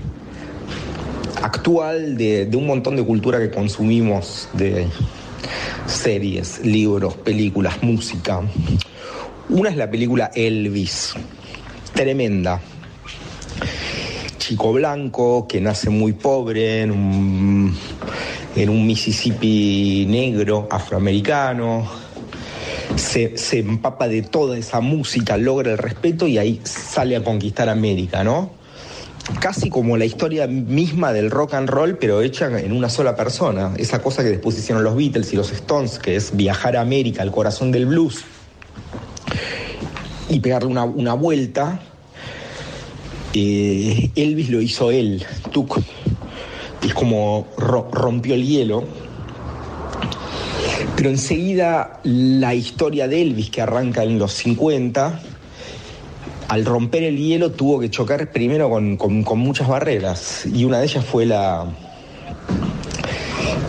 actual, 1.43 2.17
de, 2.17 2.47
de 2.47 2.57
un 2.57 2.67
montón 2.67 2.97
de 2.97 3.05
cultura 3.05 3.39
que 3.39 3.51
consumimos, 3.51 4.49
de 4.53 4.87
series, 5.87 6.65
libros, 6.65 7.15
películas, 7.17 7.83
música. 7.83 8.41
Una 9.49 9.71
es 9.71 9.77
la 9.77 9.91
película 9.91 10.31
Elvis, 10.35 11.15
tremenda. 11.95 12.61
Chico 14.39 14.73
blanco 14.73 15.47
que 15.49 15.61
nace 15.61 15.89
muy 15.91 16.13
pobre 16.13 16.87
en 18.57 18.69
un 18.69 18.87
Mississippi 18.87 20.07
negro, 20.09 20.69
afroamericano. 20.71 21.89
Se, 22.97 23.39
se 23.39 23.61
empapa 23.61 24.09
de 24.09 24.23
toda 24.23 24.59
esa 24.59 24.81
música, 24.81 25.37
logra 25.37 25.73
el 25.73 25.79
respeto 25.79 26.27
y 26.27 26.39
ahí 26.39 26.61
sale 26.65 27.17
a 27.17 27.25
conquistar 27.25 27.69
América, 27.69 28.23
¿no? 28.23 28.51
Casi 29.41 29.71
como 29.71 29.97
la 29.97 30.05
historia 30.05 30.47
misma 30.47 31.13
del 31.13 31.31
rock 31.31 31.55
and 31.55 31.71
roll, 31.71 31.97
pero 31.97 32.21
hecha 32.21 32.47
en 32.61 32.73
una 32.73 32.89
sola 32.89 33.17
persona. 33.17 33.73
Esa 33.77 34.03
cosa 34.03 34.23
que 34.23 34.31
después 34.31 34.59
hicieron 34.59 34.85
los 34.85 34.97
Beatles 34.97 35.33
y 35.33 35.37
los 35.37 35.53
Stones, 35.53 35.99
que 35.99 36.17
es 36.17 36.37
viajar 36.37 36.77
a 36.77 36.81
América, 36.81 37.23
al 37.23 37.31
corazón 37.31 37.71
del 37.73 37.87
blues, 37.87 38.25
y 40.29 40.41
pegarle 40.41 40.69
una, 40.69 40.85
una 40.85 41.15
vuelta. 41.15 41.81
Eh, 43.33 44.11
Elvis 44.17 44.51
lo 44.51 44.61
hizo 44.61 44.91
él, 44.91 45.25
Tuc. 45.53 45.81
Es 46.85 46.95
como 46.95 47.47
ro- 47.57 47.89
rompió 47.93 48.35
el 48.35 48.47
hielo. 48.47 48.85
Pero 50.97 51.11
enseguida 51.11 52.01
la 52.05 52.55
historia 52.55 53.09
de 53.09 53.23
Elvis, 53.23 53.51
que 53.51 53.61
arranca 53.63 54.03
en 54.05 54.19
los 54.19 54.33
50, 54.35 55.21
al 56.49 56.65
romper 56.65 57.03
el 57.05 57.17
hielo 57.17 57.51
tuvo 57.53 57.81
que 57.81 57.89
chocar 57.91 58.31
primero 58.31 58.69
con, 58.69 58.97
con- 58.97 59.39
muchas 59.39 59.69
barreras. 59.69 60.45
Y 60.47 60.65
una 60.65 60.79
de 60.79 60.85
ellas 60.87 61.05
fue 61.05 61.25
la, 61.27 61.65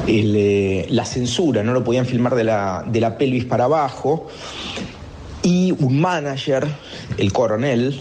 eh, 0.07 0.85
la 0.89 1.05
censura, 1.05 1.63
no 1.63 1.73
lo 1.73 1.83
podían 1.83 2.05
filmar 2.05 2.35
de 2.35 2.43
la, 2.43 2.83
de 2.87 2.99
la 2.99 3.17
pelvis 3.17 3.45
para 3.45 3.65
abajo. 3.65 4.27
Y 5.43 5.71
un 5.79 5.99
manager, 5.99 6.67
el 7.17 7.31
coronel, 7.33 7.99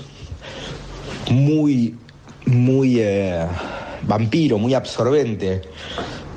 muy, 1.30 1.94
muy 2.46 2.98
eh, 3.00 3.46
vampiro, 4.07 4.59
muy 4.59 4.74
absorbente, 4.74 5.62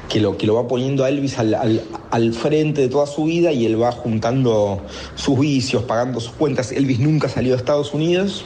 que 0.10 0.20
lo, 0.20 0.38
que 0.38 0.46
lo 0.46 0.56
va 0.56 0.68
poniendo 0.68 1.04
a 1.04 1.10
Elvis 1.10 1.38
al, 1.40 2.34
frente 2.34 2.82
de 2.82 2.88
toda 2.88 3.08
su 3.08 3.26
vida 3.26 3.52
y 3.52 3.66
él 3.66 3.82
va 3.82 3.92
juntando 3.92 4.82
sus 5.16 5.40
vicios, 5.40 5.84
pagando 5.84 6.20
sus 6.20 6.34
cuentas. 6.34 6.72
Elvis 6.72 7.00
nunca 7.00 7.30
salió 7.30 7.52
de 7.52 7.58
Estados 7.58 7.94
Unidos. 7.94 8.46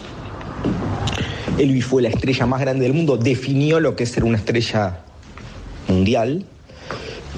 Elvis 1.57 1.85
fue 1.85 2.01
la 2.01 2.09
estrella 2.09 2.45
más 2.45 2.61
grande 2.61 2.83
del 2.83 2.93
mundo, 2.93 3.17
definió 3.17 3.79
lo 3.79 3.95
que 3.95 4.03
es 4.03 4.11
ser 4.11 4.23
una 4.23 4.37
estrella 4.37 5.01
mundial, 5.89 6.45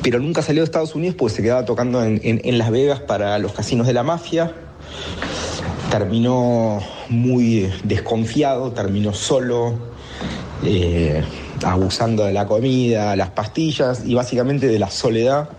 pero 0.03 0.19
nunca 0.19 0.43
salió 0.43 0.61
de 0.61 0.65
Estados 0.65 0.93
Unidos 0.93 1.15
porque 1.17 1.35
se 1.35 1.41
quedaba 1.41 1.65
tocando 1.65 2.03
en 2.03 2.57
Las 2.57 2.69
Vegas 2.69 2.99
para 2.99 3.39
los 3.39 3.53
casinos 3.53 3.87
de 3.87 3.93
la 3.93 4.03
mafia. 4.03 4.53
Terminó 5.89 6.79
muy 7.09 7.69
desconfiado, 7.83 8.71
terminó 8.71 9.13
solo, 9.13 9.73
eh, 10.63 11.21
abusando 11.63 12.25
de 12.25 12.33
la 12.33 12.45
comida, 12.47 13.15
las 13.15 13.29
pastillas 13.29 14.03
y 14.05 14.13
básicamente 14.13 14.67
de 14.67 14.79
la 14.79 14.89
soledad 14.89 15.49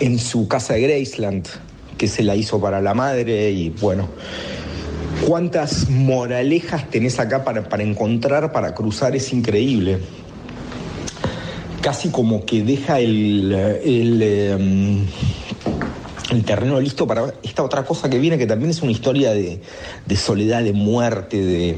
en 0.00 0.18
su 0.18 0.48
casa 0.48 0.74
de 0.74 0.82
Graceland, 0.82 1.46
que 1.98 2.08
se 2.08 2.22
la 2.22 2.34
hizo 2.34 2.60
para 2.60 2.80
la 2.80 2.94
madre 2.94 3.50
y 3.50 3.70
bueno, 3.70 4.08
cuántas 5.26 5.88
moralejas 5.90 6.88
tenés 6.90 7.18
acá 7.18 7.44
para, 7.44 7.68
para 7.68 7.82
encontrar, 7.82 8.52
para 8.52 8.74
cruzar, 8.74 9.14
es 9.14 9.32
increíble. 9.32 9.98
Casi 11.82 12.10
como 12.10 12.44
que 12.44 12.62
deja 12.62 13.00
el, 13.00 13.52
eh, 13.54 15.06
el 16.30 16.44
terreno 16.44 16.80
listo 16.80 17.06
para 17.06 17.34
esta 17.42 17.62
otra 17.62 17.84
cosa 17.84 18.08
que 18.08 18.18
viene, 18.18 18.38
que 18.38 18.46
también 18.46 18.70
es 18.70 18.82
una 18.82 18.92
historia 18.92 19.32
de, 19.32 19.60
soledad, 20.16 20.62
de 20.62 20.72
muerte, 20.72 21.42
de, 21.42 21.76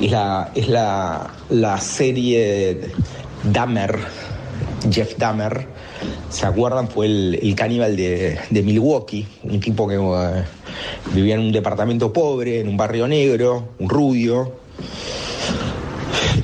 es 0.00 0.10
la, 0.10 0.52
es 0.54 0.68
la 0.68 1.80
serie 1.80 2.92
Dahmer, 3.44 3.98
Jeff 4.90 5.16
Dahmer, 5.16 5.66
¿se 6.30 6.46
acuerdan? 6.46 6.88
Fue 6.88 7.06
el, 7.06 7.38
el 7.42 7.54
caníbal 7.54 7.96
de, 7.96 8.38
de 8.50 8.62
Milwaukee, 8.62 9.26
un 9.42 9.60
tipo 9.60 9.88
que 9.88 9.96
eh, 9.96 10.44
vivía 11.14 11.34
en 11.34 11.40
un 11.40 11.52
departamento 11.52 12.12
pobre, 12.12 12.60
en 12.60 12.68
un 12.68 12.76
barrio 12.76 13.06
negro, 13.08 13.70
un 13.78 13.88
rubio, 13.88 14.65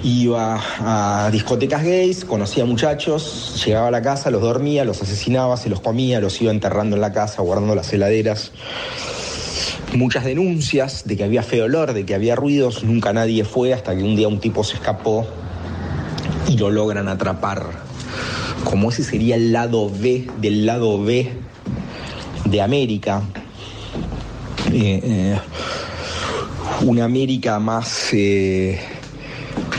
iba 0.03 0.61
a 0.81 1.31
discotecas 1.31 1.85
gays, 1.85 2.25
conocía 2.25 2.65
muchachos, 2.65 3.63
llegaba 3.65 3.89
a 3.89 3.91
la 3.91 4.03
casa, 4.03 4.31
los 4.31 4.43
dormía, 4.43 4.85
los 4.85 5.01
asesinaba, 5.03 5.57
se 5.57 5.69
los 5.69 5.81
comía, 5.81 6.21
los 6.21 6.41
iba 6.43 6.51
enterrando 6.51 6.97
en 6.97 7.03
la 7.03 7.13
casa, 7.13 7.43
guardando 7.43 7.75
las 7.75 7.93
heladeras. 7.93 8.53
Muchas 9.95 10.25
denuncias 10.25 11.07
de 11.07 11.17
que 11.17 11.25
había 11.25 11.43
feo 11.43 11.67
olor, 11.67 11.93
de 11.93 12.05
que 12.05 12.15
había 12.15 12.35
ruidos, 12.35 12.83
nunca 12.83 13.13
nadie 13.13 13.45
fue 13.45 13.73
hasta 13.75 13.95
que 13.95 14.03
un 14.03 14.17
día 14.17 14.27
un 14.27 14.41
tipo 14.41 14.65
se 14.65 14.75
escapó 14.75 15.27
y 16.49 16.57
lo 16.57 16.71
logran 16.71 17.09
atrapar. 17.09 17.67
Como 18.65 18.91
ese 18.91 19.05
sería 19.05 19.37
el 19.37 19.53
lado 19.53 19.91
B 19.91 20.27
del 20.41 20.67
lado 20.67 21.03
B 21.03 21.31
de 22.45 22.63
América. 22.63 23.23
Eh, 24.73 25.01
eh, 25.03 25.39
una 26.83 27.05
América 27.05 27.59
más, 27.59 28.09
eh, 28.13 28.81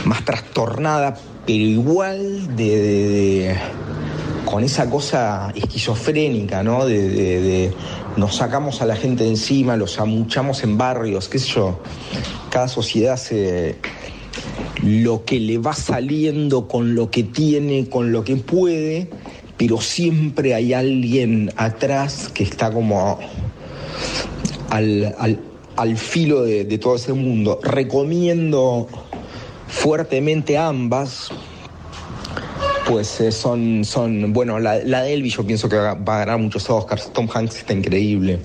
más 0.04 0.24
trastornada, 0.24 1.14
pero 1.46 1.64
igual 1.64 2.56
de, 2.56 3.56
con 4.44 4.64
esa 4.64 4.88
cosa 4.88 5.52
esquizofrénica, 5.54 6.62
¿no? 6.62 6.86
De, 6.86 7.72
nos 8.16 8.36
sacamos 8.36 8.80
a 8.80 8.86
la 8.86 8.96
gente 8.96 9.24
de 9.24 9.30
encima, 9.30 9.76
los 9.76 9.98
amuchamos 9.98 10.62
en 10.62 10.78
barrios, 10.78 11.28
qué 11.28 11.38
sé 11.38 11.48
yo. 11.48 11.80
Cada 12.50 12.68
sociedad 12.68 13.16
se 13.16 13.76
lo 14.82 15.24
que 15.24 15.40
le 15.40 15.58
va 15.58 15.72
saliendo 15.72 16.68
con 16.68 16.94
lo 16.94 17.10
que 17.10 17.22
tiene, 17.22 17.88
con 17.88 18.12
lo 18.12 18.24
que 18.24 18.36
puede, 18.36 19.08
pero 19.56 19.80
siempre 19.80 20.54
hay 20.54 20.72
alguien 20.72 21.50
atrás 21.56 22.28
que 22.32 22.44
está 22.44 22.70
como 22.70 23.18
al, 24.70 25.96
filo 25.96 26.42
de 26.42 26.78
todo 26.78 26.96
ese 26.96 27.12
mundo. 27.12 27.60
Recomiendo 27.62 28.88
fuertemente 29.74 30.56
ambas, 30.56 31.30
pues 32.86 33.20
eh, 33.20 33.32
son, 33.32 33.84
son, 33.84 34.32
bueno, 34.32 34.58
la, 34.58 34.76
la 34.76 35.02
de 35.02 35.14
Elvis 35.14 35.36
yo 35.36 35.44
pienso 35.44 35.68
que 35.68 35.76
va 35.76 35.92
a 35.92 36.18
ganar 36.18 36.38
muchos 36.38 36.70
Oscars, 36.70 37.12
Tom 37.12 37.28
Hanks 37.32 37.56
está 37.56 37.72
increíble, 37.72 38.38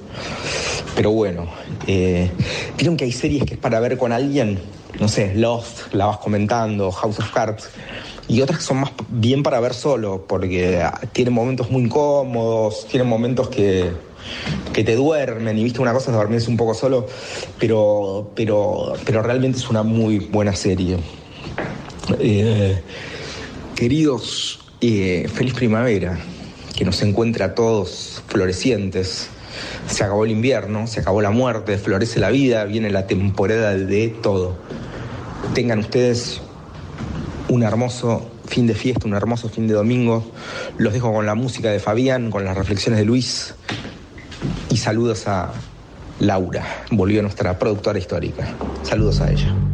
pero 0.95 1.11
bueno, 1.11 1.47
eh, 1.87 2.29
que 2.77 3.05
hay 3.05 3.11
series 3.11 3.43
que 3.45 3.53
es 3.53 3.59
para 3.59 3.79
ver 3.79 3.97
con 3.97 4.11
alguien, 4.11 4.59
no 4.99 5.07
sé, 5.07 5.33
Lost, 5.35 5.93
la 5.93 6.07
vas 6.07 6.17
comentando, 6.17 6.91
House 6.91 7.19
of 7.19 7.31
Cards, 7.31 7.69
y 8.27 8.41
otras 8.41 8.59
que 8.59 8.65
son 8.65 8.77
más 8.81 8.91
bien 9.07 9.43
para 9.43 9.59
ver 9.59 9.73
solo, 9.73 10.25
porque 10.27 10.81
ah, 10.81 10.99
tienen 11.13 11.33
momentos 11.33 11.69
muy 11.69 11.83
incómodos, 11.83 12.87
tienen 12.87 13.07
momentos 13.07 13.49
que, 13.49 13.91
que 14.73 14.83
te 14.83 14.95
duermen, 14.95 15.57
y 15.57 15.63
viste 15.63 15.81
una 15.81 15.93
cosa 15.93 16.11
es 16.11 16.17
dormirse 16.17 16.49
un 16.49 16.57
poco 16.57 16.73
solo, 16.73 17.07
pero, 17.59 18.31
pero, 18.35 18.93
pero 19.05 19.21
realmente 19.21 19.57
es 19.57 19.69
una 19.69 19.83
muy 19.83 20.19
buena 20.19 20.55
serie. 20.55 20.97
Eh, 22.19 22.81
queridos, 23.75 24.59
eh, 24.81 25.29
feliz 25.33 25.53
primavera, 25.53 26.17
que 26.75 26.85
nos 26.85 27.01
encuentre 27.01 27.43
a 27.43 27.55
todos 27.55 28.23
florecientes. 28.27 29.29
Se 29.87 30.03
acabó 30.03 30.25
el 30.25 30.31
invierno, 30.31 30.87
se 30.87 31.01
acabó 31.01 31.21
la 31.21 31.31
muerte, 31.31 31.77
florece 31.77 32.19
la 32.19 32.29
vida, 32.29 32.63
viene 32.65 32.89
la 32.89 33.07
temporada 33.07 33.75
de 33.75 34.09
todo. 34.09 34.55
Tengan 35.53 35.79
ustedes 35.79 36.41
un 37.49 37.63
hermoso 37.63 38.29
fin 38.45 38.67
de 38.67 38.75
fiesta, 38.75 39.07
un 39.07 39.13
hermoso 39.13 39.49
fin 39.49 39.67
de 39.67 39.73
domingo. 39.73 40.31
Los 40.77 40.93
dejo 40.93 41.11
con 41.11 41.25
la 41.25 41.35
música 41.35 41.71
de 41.71 41.79
Fabián, 41.79 42.31
con 42.31 42.45
las 42.45 42.57
reflexiones 42.57 42.99
de 42.99 43.05
Luis 43.05 43.55
saludos 44.79 45.27
a 45.27 45.51
Laura, 46.19 46.65
volvió 46.91 47.21
nuestra 47.21 47.57
productora 47.59 47.99
histórica. 47.99 48.47
Saludos 48.83 49.21
a 49.21 49.31
ella. 49.31 49.68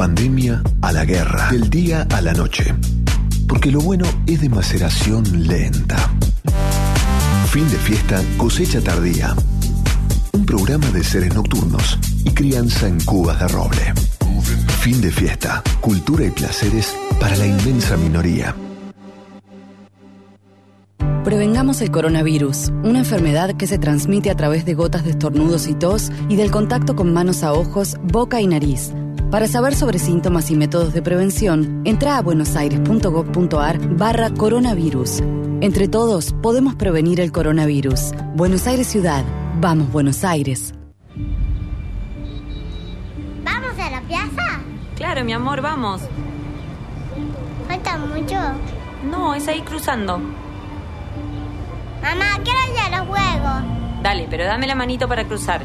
Pandemia 0.00 0.62
a 0.80 0.92
la 0.92 1.04
guerra, 1.04 1.50
del 1.50 1.68
día 1.68 2.06
a 2.10 2.22
la 2.22 2.32
noche. 2.32 2.74
Porque 3.46 3.70
lo 3.70 3.80
bueno 3.82 4.06
es 4.26 4.40
de 4.40 4.48
maceración 4.48 5.46
lenta. 5.46 6.10
Fin 7.48 7.68
de 7.68 7.76
fiesta, 7.76 8.22
cosecha 8.38 8.80
tardía. 8.80 9.36
Un 10.32 10.46
programa 10.46 10.86
de 10.88 11.04
seres 11.04 11.34
nocturnos 11.34 11.98
y 12.24 12.30
crianza 12.30 12.88
en 12.88 12.98
cubas 13.04 13.40
de 13.40 13.48
roble. 13.48 13.92
Fin 14.80 15.02
de 15.02 15.10
fiesta, 15.10 15.62
cultura 15.82 16.24
y 16.24 16.30
placeres 16.30 16.96
para 17.20 17.36
la 17.36 17.46
inmensa 17.46 17.98
minoría. 17.98 18.56
Prevengamos 21.24 21.82
el 21.82 21.90
coronavirus, 21.90 22.70
una 22.84 23.00
enfermedad 23.00 23.54
que 23.54 23.66
se 23.66 23.76
transmite 23.76 24.30
a 24.30 24.34
través 24.34 24.64
de 24.64 24.72
gotas 24.72 25.04
de 25.04 25.10
estornudos 25.10 25.68
y 25.68 25.74
tos 25.74 26.10
y 26.30 26.36
del 26.36 26.50
contacto 26.50 26.96
con 26.96 27.12
manos 27.12 27.42
a 27.42 27.52
ojos, 27.52 27.98
boca 28.02 28.40
y 28.40 28.46
nariz. 28.46 28.94
Para 29.30 29.46
saber 29.46 29.76
sobre 29.76 30.00
síntomas 30.00 30.50
y 30.50 30.56
métodos 30.56 30.92
de 30.92 31.02
prevención, 31.02 31.82
entra 31.84 32.16
a 32.16 32.20
buenosaires.gov.ar 32.20 33.78
barra 33.96 34.30
coronavirus. 34.30 35.20
Entre 35.60 35.86
todos 35.86 36.34
podemos 36.42 36.74
prevenir 36.74 37.20
el 37.20 37.30
coronavirus. 37.30 38.10
Buenos 38.34 38.66
Aires 38.66 38.88
Ciudad. 38.88 39.24
Vamos, 39.60 39.92
Buenos 39.92 40.24
Aires. 40.24 40.74
¿Vamos 43.44 43.78
a 43.78 43.90
la 43.90 44.00
plaza? 44.00 44.62
Claro, 44.96 45.24
mi 45.24 45.32
amor, 45.32 45.60
vamos. 45.60 46.00
¿Falta 47.68 47.98
mucho? 47.98 48.36
No, 49.08 49.36
es 49.36 49.46
ahí 49.46 49.60
cruzando. 49.60 50.18
Mamá, 52.02 52.40
quiero 52.42 52.58
ir 52.72 52.80
a 52.80 52.98
los 52.98 53.06
juegos. 53.06 54.02
Dale, 54.02 54.26
pero 54.28 54.44
dame 54.44 54.66
la 54.66 54.74
manito 54.74 55.06
para 55.06 55.24
cruzar. 55.24 55.62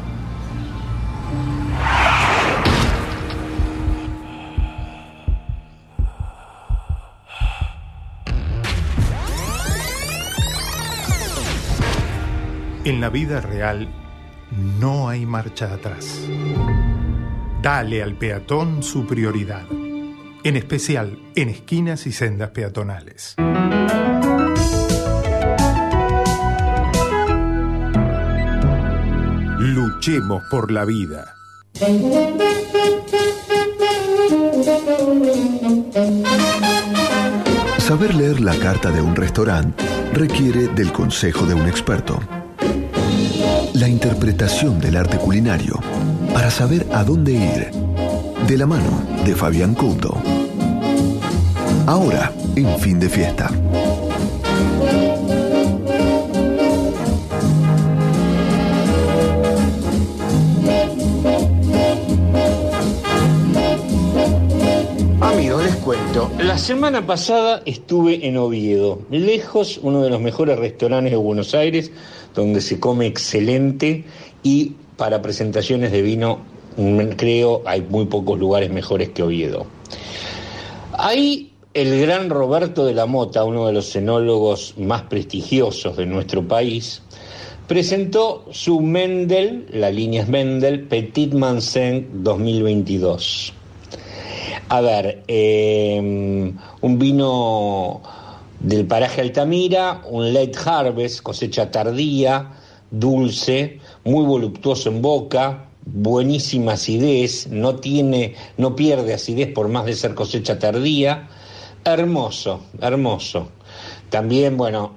En 12.86 13.00
la 13.00 13.10
vida 13.10 13.40
real 13.40 13.88
no 14.78 15.08
hay 15.08 15.26
marcha 15.26 15.74
atrás. 15.74 16.20
Dale 17.60 18.00
al 18.00 18.14
peatón 18.14 18.84
su 18.84 19.08
prioridad, 19.08 19.64
en 20.44 20.56
especial 20.56 21.18
en 21.34 21.48
esquinas 21.48 22.06
y 22.06 22.12
sendas 22.12 22.50
peatonales. 22.50 23.34
Luchemos 29.58 30.44
por 30.48 30.70
la 30.70 30.84
vida. 30.84 31.34
Saber 37.78 38.14
leer 38.14 38.40
la 38.40 38.56
carta 38.60 38.92
de 38.92 39.02
un 39.02 39.16
restaurante 39.16 39.84
requiere 40.12 40.68
del 40.68 40.92
consejo 40.92 41.46
de 41.46 41.54
un 41.54 41.66
experto. 41.66 42.20
La 43.78 43.88
interpretación 43.90 44.80
del 44.80 44.96
arte 44.96 45.18
culinario 45.18 45.78
para 46.32 46.50
saber 46.50 46.86
a 46.94 47.04
dónde 47.04 47.32
ir. 47.32 47.70
De 48.46 48.56
la 48.56 48.64
mano 48.64 49.02
de 49.26 49.34
Fabián 49.34 49.74
Couto. 49.74 50.16
Ahora, 51.86 52.32
en 52.56 52.78
fin 52.78 52.98
de 52.98 53.10
fiesta. 53.10 53.50
La 66.56 66.62
semana 66.62 67.06
pasada 67.06 67.60
estuve 67.66 68.26
en 68.26 68.38
Oviedo, 68.38 69.02
lejos, 69.10 69.78
uno 69.82 70.00
de 70.00 70.08
los 70.08 70.22
mejores 70.22 70.58
restaurantes 70.58 71.12
de 71.12 71.18
Buenos 71.18 71.54
Aires, 71.54 71.92
donde 72.34 72.62
se 72.62 72.80
come 72.80 73.06
excelente 73.06 74.04
y 74.42 74.72
para 74.96 75.20
presentaciones 75.20 75.92
de 75.92 76.00
vino, 76.00 76.38
mm, 76.78 77.08
creo, 77.18 77.60
hay 77.66 77.82
muy 77.82 78.06
pocos 78.06 78.38
lugares 78.38 78.70
mejores 78.70 79.10
que 79.10 79.22
Oviedo. 79.22 79.66
Ahí 80.94 81.52
el 81.74 82.00
gran 82.00 82.30
Roberto 82.30 82.86
de 82.86 82.94
la 82.94 83.04
Mota, 83.04 83.44
uno 83.44 83.66
de 83.66 83.74
los 83.74 83.92
cenólogos 83.92 84.76
más 84.78 85.02
prestigiosos 85.02 85.98
de 85.98 86.06
nuestro 86.06 86.48
país, 86.48 87.02
presentó 87.68 88.46
su 88.50 88.80
Mendel, 88.80 89.66
la 89.72 89.90
línea 89.90 90.22
es 90.22 90.28
Mendel, 90.28 90.84
Petit 90.84 91.34
Mansen 91.34 92.08
2022. 92.24 93.52
A 94.68 94.80
ver, 94.80 95.22
eh, 95.28 96.52
un 96.80 96.98
vino 96.98 98.02
del 98.60 98.86
paraje 98.86 99.20
Altamira, 99.20 100.02
un 100.08 100.32
late 100.32 100.58
harvest, 100.64 101.22
cosecha 101.22 101.70
tardía, 101.70 102.52
dulce, 102.90 103.80
muy 104.04 104.24
voluptuoso 104.24 104.88
en 104.88 105.02
boca, 105.02 105.66
buenísima 105.84 106.72
acidez, 106.72 107.48
no 107.48 107.76
tiene, 107.76 108.34
no 108.56 108.74
pierde 108.74 109.14
acidez 109.14 109.52
por 109.52 109.68
más 109.68 109.86
de 109.86 109.94
ser 109.94 110.14
cosecha 110.14 110.58
tardía, 110.58 111.28
hermoso, 111.84 112.60
hermoso. 112.80 113.48
También, 114.10 114.56
bueno, 114.56 114.94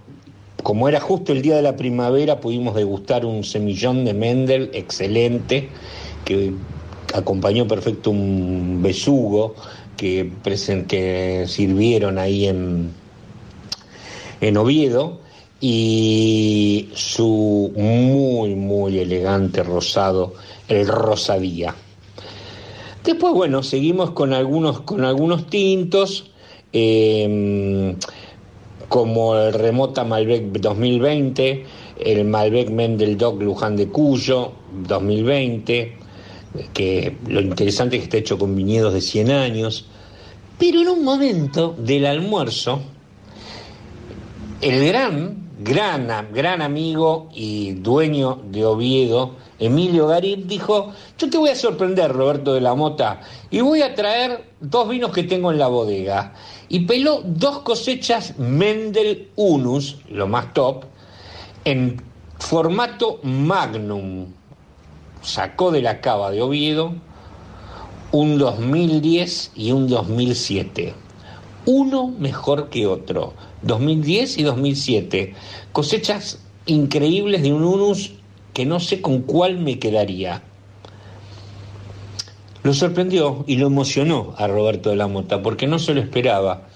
como 0.63 0.89
era 0.89 0.99
justo 0.99 1.31
el 1.31 1.41
día 1.41 1.55
de 1.55 1.61
la 1.61 1.75
primavera, 1.75 2.39
pudimos 2.39 2.75
degustar 2.75 3.25
un 3.25 3.43
semillón 3.43 4.05
de 4.05 4.13
Mendel 4.13 4.71
excelente 4.73 5.69
que 6.25 6.53
acompañó 7.13 7.67
perfecto 7.67 8.11
un 8.11 8.79
besugo 8.81 9.55
que, 9.97 10.31
que 10.87 11.45
sirvieron 11.47 12.17
ahí 12.17 12.47
en, 12.47 12.91
en 14.41 14.57
Oviedo 14.57 15.19
y 15.61 16.89
su 16.93 17.73
muy, 17.75 18.55
muy 18.55 18.99
elegante 18.99 19.63
rosado, 19.63 20.33
el 20.67 20.87
rosadía. 20.87 21.75
Después, 23.03 23.33
bueno, 23.33 23.63
seguimos 23.63 24.11
con 24.11 24.33
algunos, 24.33 24.81
con 24.81 25.03
algunos 25.03 25.47
tintos, 25.47 26.31
eh, 26.71 27.95
como 28.87 29.35
el 29.35 29.53
Remota 29.53 30.03
Malbec 30.03 30.51
2020, 30.59 31.65
el 31.99 32.25
Malbec 32.25 32.69
Mendel 32.69 33.17
Doc 33.17 33.41
Luján 33.41 33.75
de 33.75 33.87
Cuyo 33.87 34.51
2020, 34.87 35.97
que 36.73 37.17
lo 37.27 37.41
interesante 37.41 37.95
es 37.95 38.01
que 38.01 38.05
está 38.05 38.17
hecho 38.17 38.37
con 38.37 38.55
viñedos 38.55 38.93
de 38.93 39.01
100 39.01 39.31
años, 39.31 39.85
pero 40.57 40.81
en 40.81 40.89
un 40.89 41.03
momento 41.03 41.75
del 41.77 42.05
almuerzo, 42.05 42.81
el 44.61 44.85
gran, 44.87 45.49
gran, 45.59 46.33
gran 46.33 46.61
amigo 46.61 47.29
y 47.33 47.73
dueño 47.73 48.41
de 48.49 48.65
Oviedo, 48.65 49.35
Emilio 49.59 50.07
Garib, 50.07 50.47
dijo, 50.47 50.93
yo 51.17 51.29
te 51.29 51.37
voy 51.37 51.49
a 51.49 51.55
sorprender, 51.55 52.11
Roberto 52.11 52.53
de 52.53 52.61
la 52.61 52.75
Mota, 52.75 53.21
y 53.49 53.59
voy 53.61 53.81
a 53.81 53.93
traer 53.93 54.51
dos 54.59 54.89
vinos 54.89 55.11
que 55.11 55.23
tengo 55.23 55.51
en 55.51 55.59
la 55.59 55.67
bodega. 55.67 56.33
Y 56.69 56.81
peló 56.81 57.21
dos 57.25 57.59
cosechas 57.59 58.37
Mendel 58.37 59.29
Unus, 59.35 59.97
lo 60.09 60.27
más 60.27 60.53
top, 60.53 60.85
en 61.65 62.01
formato 62.37 63.19
Magnum. 63.23 64.38
Sacó 65.21 65.71
de 65.71 65.81
la 65.81 66.01
cava 66.01 66.31
de 66.31 66.41
Oviedo 66.41 66.93
un 68.11 68.37
2010 68.37 69.51
y 69.55 69.71
un 69.71 69.87
2007. 69.87 70.93
Uno 71.65 72.07
mejor 72.07 72.69
que 72.69 72.87
otro. 72.87 73.33
2010 73.61 74.37
y 74.37 74.43
2007. 74.43 75.35
Cosechas 75.71 76.39
increíbles 76.65 77.43
de 77.43 77.53
un 77.53 77.63
Unus 77.63 78.13
que 78.53 78.65
no 78.65 78.79
sé 78.79 79.01
con 79.01 79.21
cuál 79.21 79.59
me 79.59 79.77
quedaría. 79.77 80.41
Lo 82.63 82.73
sorprendió 82.73 83.43
y 83.47 83.57
lo 83.57 83.67
emocionó 83.67 84.33
a 84.37 84.47
Roberto 84.47 84.89
de 84.89 84.95
la 84.95 85.07
Mota 85.07 85.41
porque 85.41 85.67
no 85.67 85.79
se 85.79 85.93
lo 85.93 86.01
esperaba. 86.01 86.68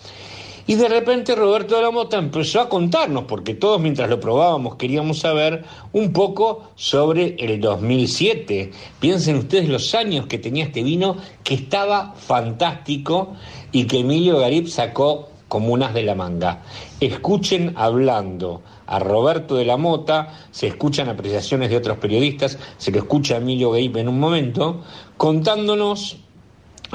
Y 0.65 0.76
de 0.76 0.88
repente 0.88 1.35
Roberto 1.35 1.76
de 1.76 1.81
la 1.81 1.91
Mota 1.91 2.18
empezó 2.18 2.61
a 2.61 2.69
contarnos, 2.69 3.26
porque 3.26 3.53
todos 3.53 3.81
mientras 3.81 4.10
lo 4.10 4.22
probábamos 4.22 4.76
queríamos 4.76 5.19
saber 5.19 5.65
un 5.91 6.14
poco 6.14 6.69
sobre 6.76 7.35
el 7.38 7.60
2007. 7.60 8.72
Piensen 8.99 9.35
ustedes 9.38 9.68
los 9.68 9.94
años 9.94 10.27
que 10.27 10.38
tenía 10.38 10.64
este 10.64 10.81
vino, 10.81 11.18
que 11.44 11.56
estaba 11.56 12.14
fantástico 12.15 13.34
y 13.73 13.85
que 13.85 13.99
Emilio 13.99 14.40
Garib 14.40 14.69
sacó 14.69 15.30
como 15.49 15.73
unas 15.73 15.94
de 15.94 16.03
la 16.03 16.15
manga. 16.15 16.64
Escuchen 17.02 17.73
hablando 17.76 18.61
a 18.88 18.99
Roberto 18.99 19.56
de 19.56 19.65
la 19.65 19.76
Mota, 19.76 20.34
se 20.52 20.68
escuchan 20.68 21.10
apreciaciones 21.10 21.69
de 21.72 21.77
otros 21.77 21.98
periodistas, 21.98 22.57
se 22.77 22.91
lo 22.91 22.99
escucha 22.99 23.35
a 23.35 23.38
Emilio 23.38 23.72
Garib 23.72 23.98
en 23.98 24.07
un 24.07 24.19
momento, 24.19 24.81
contándonos 25.18 26.18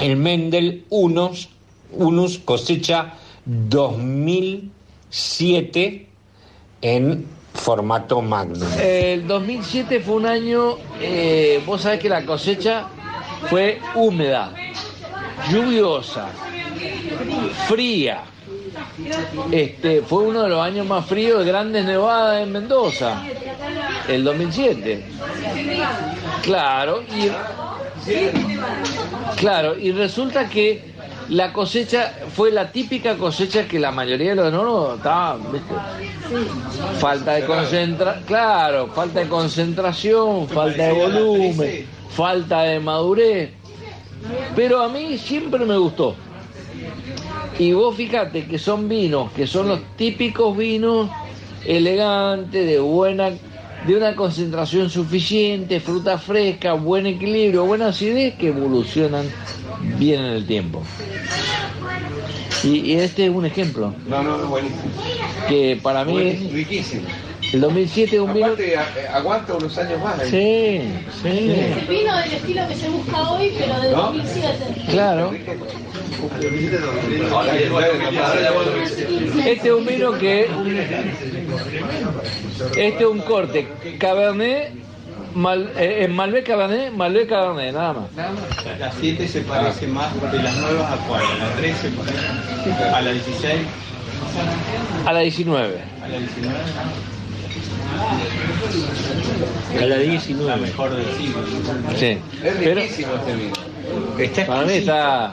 el 0.01 0.17
Mendel 0.17 0.87
Unos, 0.89 1.51
Unus 1.93 2.39
cosecha 2.39 3.15
2007 3.49 6.07
en 6.83 7.27
formato 7.55 8.21
Magnum. 8.21 8.69
El 8.79 9.27
2007 9.27 10.01
fue 10.01 10.17
un 10.17 10.27
año, 10.27 10.77
eh, 11.01 11.63
vos 11.65 11.81
sabés 11.81 12.01
que 12.01 12.11
la 12.11 12.27
cosecha 12.27 12.89
fue 13.49 13.81
húmeda, 13.95 14.53
lluviosa, 15.51 16.29
fría. 17.67 18.25
Este, 19.51 20.03
fue 20.03 20.25
uno 20.25 20.43
de 20.43 20.51
los 20.51 20.61
años 20.61 20.87
más 20.87 21.07
fríos 21.07 21.39
de 21.41 21.47
grandes 21.47 21.87
nevadas 21.87 22.43
en 22.43 22.53
Mendoza, 22.53 23.23
el 24.09 24.25
2007. 24.25 25.07
Claro, 26.43 27.03
y, 27.03 27.31
claro, 29.37 29.79
y 29.79 29.93
resulta 29.93 30.51
que 30.51 30.98
la 31.29 31.53
cosecha 31.53 32.15
fue 32.35 32.51
la 32.51 32.73
típica 32.73 33.17
cosecha 33.17 33.69
que 33.69 33.79
la 33.79 33.91
mayoría 33.91 34.31
de 34.31 34.37
los 34.37 34.49
enanos 34.49 34.97
estaban. 34.97 35.43
Falta 36.99 37.35
de 37.35 37.45
concentración, 37.45 38.25
claro, 38.25 38.87
falta 38.89 39.21
de 39.21 39.29
concentración, 39.29 40.49
falta 40.49 40.85
de 40.85 40.93
volumen, 40.93 41.87
falta 42.11 42.63
de 42.63 42.81
madurez. 42.81 43.51
Pero 44.57 44.83
a 44.83 44.89
mí 44.89 45.19
siempre 45.19 45.65
me 45.65 45.77
gustó. 45.77 46.15
Y 47.59 47.73
vos 47.73 47.95
fíjate 47.97 48.47
que 48.47 48.59
son 48.59 48.89
vinos, 48.89 49.31
que 49.33 49.47
son 49.47 49.69
los 49.69 49.81
típicos 49.97 50.57
vinos 50.57 51.11
elegantes, 51.65 52.67
de 52.67 52.79
buena, 52.79 53.33
de 53.87 53.97
una 53.97 54.15
concentración 54.17 54.91
suficiente, 54.91 55.81
fruta 55.81 56.19
fresca, 56.19 56.75
buen 56.75 57.07
equilibrio, 57.07 57.65
buena 57.65 57.89
acidez, 57.89 58.35
que 58.35 58.49
evolucionan 58.49 59.27
bien 59.99 60.25
en 60.25 60.33
el 60.33 60.47
tiempo. 60.47 60.83
Y, 62.65 62.81
y 62.81 62.93
este 62.95 63.27
es 63.27 63.31
un 63.31 63.47
ejemplo. 63.47 63.95
No, 64.09 64.23
no, 64.23 64.39
no, 64.39 64.49
buenísimo. 64.49 64.83
Que 65.49 65.79
para 65.81 66.05
mí 66.05 66.13
Buenísimo, 66.13 66.51
riquísimo. 66.53 67.03
El 67.53 67.61
2007 67.61 68.17
es 68.17 68.23
un 68.23 68.35
vino... 68.35 68.55
Aguanta 69.13 69.55
unos 69.55 69.77
años 69.79 70.03
más. 70.03 70.21
Sí, 70.23 70.83
sí. 71.23 71.29
El 71.29 71.87
vino 71.89 72.17
del 72.19 72.33
estilo 72.33 72.69
que 72.69 72.75
se 72.75 72.89
busca 72.89 73.31
hoy, 73.31 73.53
pero 73.59 73.81
de 73.81 73.91
¿No? 73.91 74.03
2007. 74.03 74.87
Claro. 74.91 75.33
Este 79.47 79.69
es 79.69 79.75
un 79.75 79.87
vino 79.87 80.19
que. 80.19 80.49
Este 82.77 82.99
es 82.99 83.07
un 83.07 83.21
corte. 83.21 83.69
Cabernet. 83.99 84.73
Mal, 85.35 85.71
eh, 85.77 86.05
eh, 86.05 86.09
Malbec 86.09 86.47
Cabernet, 86.47 86.91
Malbec 86.93 87.29
Cabernet, 87.29 87.75
nada 87.75 87.93
más. 87.93 88.79
La 88.79 88.91
7 88.91 89.29
se 89.29 89.43
parece 89.43 89.87
más 89.87 90.11
de 90.33 90.43
las 90.43 90.57
nuevas 90.57 90.91
a 90.91 90.97
cuál, 91.07 91.23
a 91.23 91.37
la 91.37 91.51
13, 91.55 91.91
por 91.91 92.09
ejemplo, 92.09 92.97
a 92.97 93.03
la 93.03 93.13
16, 93.13 93.61
A 95.07 95.13
la 95.13 95.21
19. 95.21 95.79
a 96.03 96.09
la 96.09 96.19
19. 96.19 96.55
A 99.81 99.87
la 99.87 99.99
19. 99.99 100.51
La 100.51 100.57
mejor 100.57 100.95
del 100.95 101.07
siglo. 101.17 101.43
Sí. 101.97 102.07
Es 102.07 102.55
Pero 102.59 102.81
riquísimo 102.81 103.15
este 103.15 103.35
vino. 103.35 103.55
Está 104.19 104.47
para 104.47 104.65
mí 104.65 104.73
está. 104.75 105.33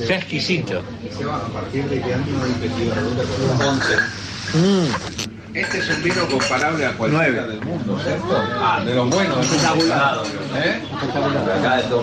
Está 0.00 0.16
exquisito. 0.16 0.78
A 0.78 1.52
partir 1.52 1.84
de 1.84 2.00
que 2.00 2.14
antes 2.14 2.34
no 2.34 2.44
hay 2.44 2.52
pedido 2.52 2.94
de 2.94 4.18
Mm. 4.54 4.86
Este 5.54 5.78
es 5.78 5.88
un 5.90 6.02
vino 6.02 6.26
comparable 6.28 6.86
a 6.86 6.92
cualquiera 6.92 7.46
del 7.46 7.60
mundo, 7.62 7.98
¿cierto? 8.02 8.42
Ah, 8.60 8.82
de 8.84 8.94
los 8.94 9.10
buenos. 9.10 9.44
Espectacular. 9.44 10.22
¿Eh? 10.56 10.80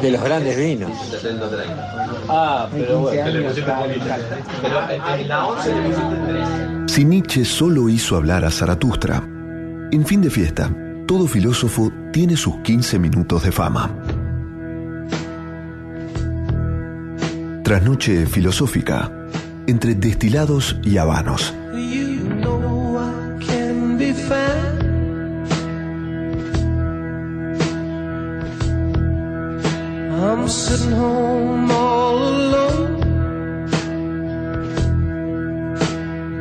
De 0.01 0.11
los 0.11 0.23
grandes 0.23 0.57
vinos. 0.57 0.91
Ah, 2.27 2.67
pero 2.71 2.99
bueno. 2.99 3.23
Pero 3.23 3.39
en 5.15 5.27
la 5.27 5.45
11 5.47 5.75
le 5.75 5.81
pusiste 5.81 6.15
3. 6.27 6.74
Si 6.95 7.03
Nietzsche 7.03 7.43
solo 7.43 7.89
hizo 7.89 8.15
hablar 8.15 8.45
a 8.45 8.49
Zaratustra, 8.49 9.21
en 9.91 10.05
fin 10.05 10.21
de 10.21 10.29
fiesta, 10.29 10.73
todo 11.05 11.27
filósofo 11.27 11.91
tiene 12.13 12.37
sus 12.37 12.55
15 12.61 12.99
minutos 12.99 13.43
de 13.43 13.51
fama. 13.51 13.93
Trasnoche 17.65 18.25
filosófica, 18.27 19.11
entre 19.67 19.95
destilados 19.95 20.77
y 20.83 20.95
habanos. 20.95 21.53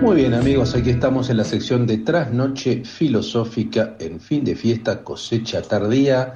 Muy 0.00 0.16
bien 0.16 0.34
amigos, 0.34 0.74
aquí 0.74 0.90
estamos 0.90 1.30
en 1.30 1.38
la 1.38 1.44
sección 1.44 1.86
de 1.86 1.98
Trasnoche 1.98 2.84
Filosófica 2.84 3.96
en 3.98 4.20
fin 4.20 4.44
de 4.44 4.54
fiesta, 4.54 5.02
cosecha 5.02 5.62
tardía, 5.62 6.34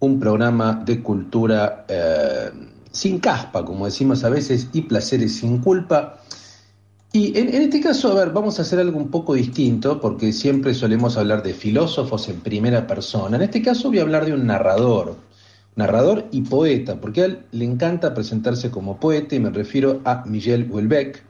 un 0.00 0.18
programa 0.18 0.82
de 0.84 1.02
cultura 1.02 1.84
eh, 1.88 2.50
sin 2.90 3.20
caspa, 3.20 3.64
como 3.64 3.84
decimos 3.84 4.24
a 4.24 4.30
veces, 4.30 4.68
y 4.72 4.82
placeres 4.82 5.36
sin 5.36 5.58
culpa. 5.58 6.20
Y 7.12 7.38
en, 7.38 7.48
este 7.50 7.80
caso, 7.80 8.10
a 8.10 8.14
ver, 8.14 8.32
vamos 8.32 8.58
a 8.58 8.62
hacer 8.62 8.80
algo 8.80 8.98
un 8.98 9.10
poco 9.10 9.34
distinto, 9.34 10.00
porque 10.00 10.32
siempre 10.32 10.74
solemos 10.74 11.16
hablar 11.16 11.42
de 11.42 11.54
filósofos 11.54 12.28
en 12.28 12.40
primera 12.40 12.86
persona. 12.86 13.36
En 13.36 13.42
este 13.42 13.62
caso 13.62 13.88
voy 13.88 14.00
a 14.00 14.02
hablar 14.02 14.24
de 14.24 14.32
un 14.32 14.46
narrador, 14.46 15.16
narrador 15.76 16.26
y 16.32 16.42
poeta, 16.42 17.00
porque 17.00 17.22
a 17.22 17.24
él 17.26 17.38
le 17.52 17.64
encanta 17.64 18.14
presentarse 18.14 18.70
como 18.70 18.98
poeta, 18.98 19.36
y 19.36 19.40
me 19.40 19.50
refiero 19.50 20.00
a 20.04 20.24
Miguel 20.26 20.68
Houellebecq, 20.68 21.22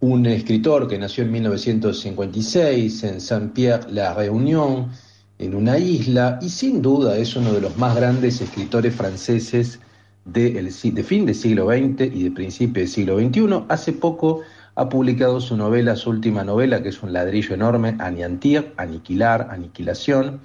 un 0.00 0.26
escritor 0.26 0.86
que 0.86 0.98
nació 0.98 1.24
en 1.24 1.32
1956 1.32 3.02
en 3.04 3.20
Saint-Pierre-la 3.20 4.14
Réunion, 4.14 4.90
en 5.38 5.54
una 5.54 5.78
isla, 5.78 6.38
y 6.40 6.48
sin 6.48 6.82
duda 6.82 7.16
es 7.16 7.34
uno 7.36 7.52
de 7.52 7.60
los 7.60 7.76
más 7.76 7.96
grandes 7.96 8.40
escritores 8.40 8.94
franceses 8.94 9.80
de, 10.24 10.58
el 10.58 10.94
de 10.94 11.02
fin 11.02 11.26
del 11.26 11.34
siglo 11.34 11.66
XX 11.66 12.14
y 12.14 12.24
de 12.24 12.30
principio 12.30 12.82
del 12.82 12.90
siglo 12.90 13.18
XXI. 13.18 13.64
Hace 13.68 13.92
poco 13.92 14.42
ha 14.74 14.88
publicado 14.88 15.40
su 15.40 15.56
novela, 15.56 15.96
su 15.96 16.10
última 16.10 16.44
novela, 16.44 16.82
que 16.82 16.90
es 16.90 17.02
un 17.02 17.12
ladrillo 17.12 17.54
enorme, 17.54 17.96
Aniantir, 17.98 18.72
Aniquilar, 18.76 19.48
Aniquilación. 19.50 20.40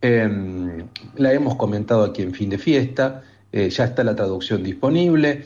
Eh, 0.00 0.84
la 1.16 1.32
hemos 1.32 1.56
comentado 1.56 2.04
aquí 2.04 2.22
en 2.22 2.32
Fin 2.32 2.50
de 2.50 2.58
Fiesta, 2.58 3.22
eh, 3.52 3.68
ya 3.68 3.84
está 3.84 4.04
la 4.04 4.16
traducción 4.16 4.62
disponible. 4.62 5.44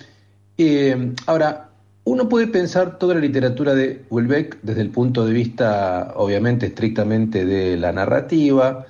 Eh, 0.58 1.14
ahora, 1.26 1.71
uno 2.04 2.28
puede 2.28 2.48
pensar 2.48 2.98
toda 2.98 3.14
la 3.14 3.20
literatura 3.20 3.74
de 3.74 4.04
Houellebecq 4.10 4.58
desde 4.62 4.80
el 4.80 4.90
punto 4.90 5.24
de 5.24 5.32
vista, 5.32 6.12
obviamente, 6.16 6.66
estrictamente 6.66 7.44
de 7.44 7.76
la 7.76 7.92
narrativa, 7.92 8.86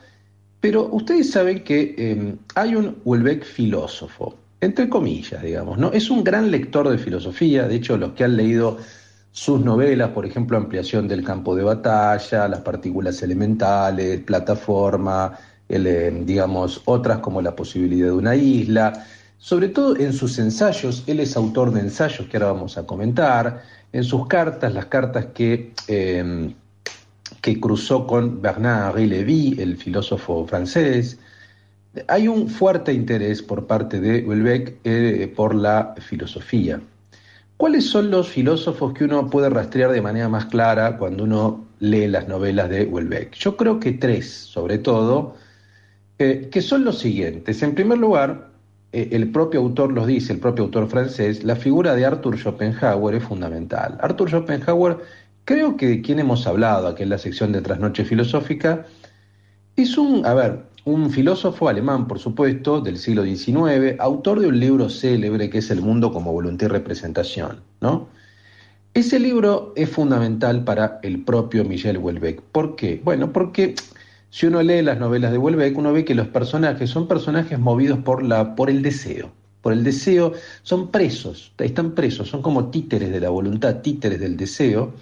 pero 0.60 0.88
ustedes 0.92 1.30
saben 1.30 1.64
que 1.64 1.94
eh, 1.98 2.36
hay 2.54 2.74
un 2.74 2.96
Houellebecq 3.04 3.44
filósofo, 3.44 4.38
entre 4.60 4.88
comillas, 4.88 5.42
digamos, 5.42 5.76
¿no? 5.76 5.92
Es 5.92 6.08
un 6.08 6.24
gran 6.24 6.50
lector 6.50 6.88
de 6.88 6.98
filosofía, 6.98 7.68
de 7.68 7.74
hecho, 7.74 7.96
los 7.98 8.12
que 8.12 8.24
han 8.24 8.36
leído 8.36 8.78
sus 9.32 9.60
novelas, 9.60 10.10
por 10.10 10.24
ejemplo, 10.24 10.56
Ampliación 10.56 11.08
del 11.08 11.24
campo 11.24 11.54
de 11.56 11.64
batalla, 11.64 12.48
Las 12.48 12.60
partículas 12.60 13.22
elementales, 13.22 14.20
Plataforma, 14.20 15.38
el, 15.68 15.86
eh, 15.86 16.22
digamos, 16.24 16.82
otras 16.84 17.18
como 17.18 17.42
La 17.42 17.56
posibilidad 17.56 18.06
de 18.06 18.12
una 18.12 18.36
isla, 18.36 18.92
sobre 19.42 19.70
todo 19.70 19.96
en 19.96 20.12
sus 20.12 20.38
ensayos, 20.38 21.02
él 21.08 21.18
es 21.18 21.36
autor 21.36 21.72
de 21.72 21.80
ensayos 21.80 22.28
que 22.28 22.36
ahora 22.36 22.52
vamos 22.52 22.78
a 22.78 22.86
comentar, 22.86 23.64
en 23.92 24.04
sus 24.04 24.28
cartas, 24.28 24.72
las 24.72 24.86
cartas 24.86 25.26
que, 25.34 25.72
eh, 25.88 26.54
que 27.40 27.58
cruzó 27.58 28.06
con 28.06 28.40
Bernard-Henri 28.40 29.06
Lévy, 29.08 29.56
el 29.58 29.76
filósofo 29.76 30.46
francés, 30.46 31.18
hay 32.06 32.28
un 32.28 32.48
fuerte 32.48 32.92
interés 32.92 33.42
por 33.42 33.66
parte 33.66 34.00
de 34.00 34.22
Houellebecq 34.22 34.76
eh, 34.84 35.32
por 35.34 35.56
la 35.56 35.96
filosofía. 35.98 36.80
¿Cuáles 37.56 37.90
son 37.90 38.12
los 38.12 38.28
filósofos 38.28 38.94
que 38.94 39.06
uno 39.06 39.28
puede 39.28 39.50
rastrear 39.50 39.90
de 39.90 40.02
manera 40.02 40.28
más 40.28 40.46
clara 40.46 40.96
cuando 40.98 41.24
uno 41.24 41.66
lee 41.80 42.06
las 42.06 42.28
novelas 42.28 42.70
de 42.70 42.84
Houellebecq? 42.86 43.34
Yo 43.34 43.56
creo 43.56 43.80
que 43.80 43.90
tres, 43.90 44.32
sobre 44.32 44.78
todo, 44.78 45.34
eh, 46.20 46.48
que 46.48 46.62
son 46.62 46.84
los 46.84 47.00
siguientes. 47.00 47.60
En 47.64 47.74
primer 47.74 47.98
lugar, 47.98 48.51
el 48.92 49.30
propio 49.30 49.60
autor 49.60 49.92
los 49.92 50.06
dice, 50.06 50.32
el 50.32 50.38
propio 50.38 50.64
autor 50.64 50.88
francés, 50.88 51.44
la 51.44 51.56
figura 51.56 51.94
de 51.94 52.04
Arthur 52.04 52.38
Schopenhauer 52.38 53.14
es 53.14 53.24
fundamental. 53.24 53.98
Arthur 54.00 54.30
Schopenhauer, 54.30 54.98
creo 55.44 55.76
que 55.76 55.86
de 55.88 56.02
quien 56.02 56.18
hemos 56.18 56.46
hablado 56.46 56.88
aquí 56.88 57.02
en 57.02 57.08
la 57.08 57.18
sección 57.18 57.52
de 57.52 57.62
Trasnoche 57.62 58.04
Filosófica, 58.04 58.86
es 59.76 59.96
un, 59.96 60.26
a 60.26 60.34
ver, 60.34 60.64
un 60.84 61.10
filósofo 61.10 61.68
alemán, 61.68 62.06
por 62.06 62.18
supuesto, 62.18 62.80
del 62.80 62.98
siglo 62.98 63.24
XIX, 63.24 63.98
autor 63.98 64.40
de 64.40 64.48
un 64.48 64.60
libro 64.60 64.90
célebre 64.90 65.48
que 65.48 65.58
es 65.58 65.70
El 65.70 65.80
mundo 65.80 66.12
como 66.12 66.32
voluntad 66.32 66.66
y 66.66 66.68
representación, 66.68 67.60
¿no? 67.80 68.08
Ese 68.94 69.18
libro 69.18 69.72
es 69.74 69.88
fundamental 69.88 70.64
para 70.64 71.00
el 71.02 71.24
propio 71.24 71.64
Michel 71.64 71.96
Houellebecq. 71.96 72.42
¿Por 72.52 72.76
qué? 72.76 73.00
Bueno, 73.02 73.32
porque 73.32 73.74
si 74.32 74.46
uno 74.46 74.62
lee 74.62 74.80
las 74.80 74.98
novelas 74.98 75.30
de 75.30 75.36
Houellebecq, 75.36 75.76
uno 75.76 75.92
ve 75.92 76.06
que 76.06 76.14
los 76.14 76.26
personajes 76.26 76.88
son 76.88 77.06
personajes 77.06 77.58
movidos 77.58 77.98
por, 77.98 78.22
el 78.70 78.80
deseo. 78.80 79.30
Por 79.60 79.74
el 79.74 79.84
deseo, 79.84 80.32
son 80.62 80.90
presos, 80.90 81.52
están 81.58 81.94
presos, 81.94 82.30
son 82.30 82.40
como 82.40 82.70
títeres 82.70 83.12
de 83.12 83.20
la 83.20 83.28
voluntad, 83.28 83.82
títeres 83.82 84.20
del 84.20 84.38
deseo, 84.38 84.94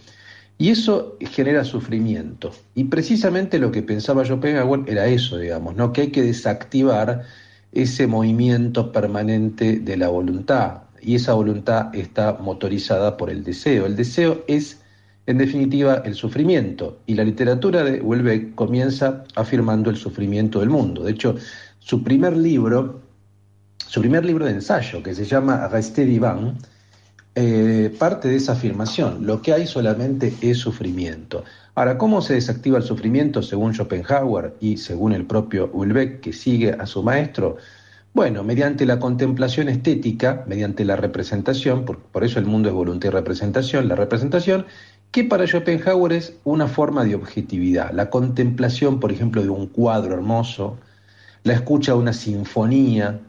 y 0.58 0.70
eso 0.70 1.16
genera 1.20 1.62
sufrimiento. 1.62 2.50
Y 2.74 2.84
precisamente 2.84 3.60
lo 3.60 3.70
que 3.70 3.84
pensaba 3.84 4.24
Schopenhauer 4.24 4.82
era 4.88 5.06
eso, 5.06 5.38
digamos, 5.38 5.76
¿no? 5.76 5.92
que 5.92 6.00
hay 6.00 6.10
que 6.10 6.22
desactivar 6.22 7.22
ese 7.70 8.08
movimiento 8.08 8.90
permanente 8.90 9.78
de 9.78 9.96
la 9.96 10.08
voluntad. 10.08 10.82
Y 11.00 11.14
esa 11.14 11.34
voluntad 11.34 11.94
está 11.94 12.32
motorizada 12.40 13.16
por 13.16 13.30
el 13.30 13.44
deseo. 13.44 13.86
El 13.86 13.94
deseo 13.94 14.42
es, 14.48 14.82
en 15.30 15.38
definitiva, 15.38 16.02
el 16.04 16.14
sufrimiento. 16.14 17.00
Y 17.06 17.14
la 17.14 17.24
literatura 17.24 17.84
de 17.84 18.00
Welbeck 18.00 18.54
comienza 18.54 19.24
afirmando 19.36 19.90
el 19.90 19.96
sufrimiento 19.96 20.60
del 20.60 20.70
mundo. 20.70 21.04
De 21.04 21.12
hecho, 21.12 21.36
su 21.78 22.02
primer 22.02 22.36
libro, 22.36 23.00
su 23.86 24.00
primer 24.00 24.24
libro 24.24 24.46
de 24.46 24.52
ensayo, 24.52 25.02
que 25.02 25.14
se 25.14 25.24
llama 25.24 25.68
Resté 25.68 26.04
vivant, 26.04 26.58
eh, 27.36 27.94
parte 27.96 28.28
de 28.28 28.36
esa 28.36 28.52
afirmación. 28.52 29.24
Lo 29.24 29.40
que 29.40 29.52
hay 29.52 29.66
solamente 29.66 30.34
es 30.40 30.58
sufrimiento. 30.58 31.44
Ahora, 31.76 31.96
¿cómo 31.96 32.22
se 32.22 32.34
desactiva 32.34 32.78
el 32.78 32.84
sufrimiento 32.84 33.40
según 33.40 33.72
Schopenhauer 33.72 34.56
y 34.60 34.78
según 34.78 35.12
el 35.12 35.24
propio 35.26 35.70
Ulbeck, 35.72 36.20
que 36.20 36.32
sigue 36.32 36.72
a 36.72 36.86
su 36.86 37.04
maestro? 37.04 37.56
Bueno, 38.12 38.42
mediante 38.42 38.84
la 38.84 38.98
contemplación 38.98 39.68
estética, 39.68 40.42
mediante 40.48 40.84
la 40.84 40.96
representación, 40.96 41.84
por 41.84 42.24
eso 42.24 42.40
el 42.40 42.46
mundo 42.46 42.68
es 42.68 42.74
voluntad 42.74 43.10
y 43.10 43.12
representación, 43.12 43.86
la 43.86 43.94
representación, 43.94 44.66
que 45.10 45.24
para 45.24 45.46
Schopenhauer 45.46 46.12
es 46.12 46.34
una 46.44 46.68
forma 46.68 47.04
de 47.04 47.14
objetividad. 47.14 47.92
La 47.92 48.10
contemplación, 48.10 49.00
por 49.00 49.12
ejemplo, 49.12 49.42
de 49.42 49.50
un 49.50 49.66
cuadro 49.66 50.14
hermoso, 50.14 50.78
la 51.42 51.54
escucha 51.54 51.92
de 51.92 51.98
una 51.98 52.12
sinfonía, 52.12 53.20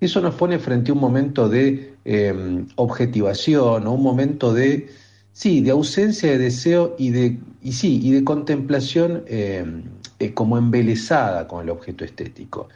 eso 0.00 0.20
nos 0.20 0.34
pone 0.34 0.58
frente 0.58 0.90
a 0.90 0.94
un 0.94 1.00
momento 1.00 1.48
de 1.48 1.94
eh, 2.04 2.64
objetivación 2.76 3.86
o 3.86 3.92
un 3.92 4.02
momento 4.02 4.52
de, 4.52 4.88
sí, 5.32 5.60
de 5.60 5.70
ausencia 5.70 6.30
de 6.30 6.38
deseo 6.38 6.94
y 6.98 7.10
de, 7.10 7.38
y 7.62 7.72
sí, 7.72 8.00
y 8.02 8.12
de 8.12 8.24
contemplación 8.24 9.22
eh, 9.26 9.64
eh, 10.18 10.34
como 10.34 10.58
embelesada 10.58 11.46
con 11.46 11.62
el 11.62 11.70
objeto 11.70 12.04
estético. 12.04 12.68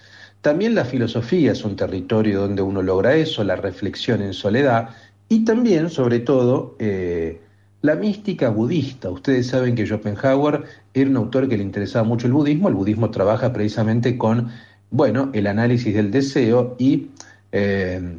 También 0.43 0.75
la 0.75 0.85
filosofía 0.85 1.53
es 1.53 1.65
un 1.65 1.77
territorio 1.77 2.41
donde 2.41 2.63
uno 2.63 2.83
logra 2.83 3.15
eso, 3.15 3.45
la 3.45 3.57
reflexión 3.57 4.23
en 4.23 4.33
soledad 4.33 4.91
y 5.29 5.45
también, 5.45 5.89
sobre 5.89 6.21
todo, 6.21 6.77
eh, 6.79 7.41
la 7.83 7.97
mística 7.97 8.49
budista. 8.49 9.11
Ustedes 9.11 9.49
saben 9.49 9.75
que 9.75 9.85
Schopenhauer 9.85 10.65
era 10.95 11.11
un 11.11 11.17
autor 11.17 11.49
que 11.49 11.57
le 11.57 11.65
interesaba 11.65 12.05
mucho 12.05 12.27
el 12.27 12.33
budismo. 12.33 12.69
El 12.69 12.75
budismo 12.75 13.11
trabaja 13.11 13.53
precisamente 13.53 14.17
con, 14.17 14.51
bueno, 14.91 15.31
el 15.33 15.47
análisis 15.49 15.95
del 15.95 16.11
deseo 16.11 16.77
y 16.79 17.09
eh, 17.51 18.17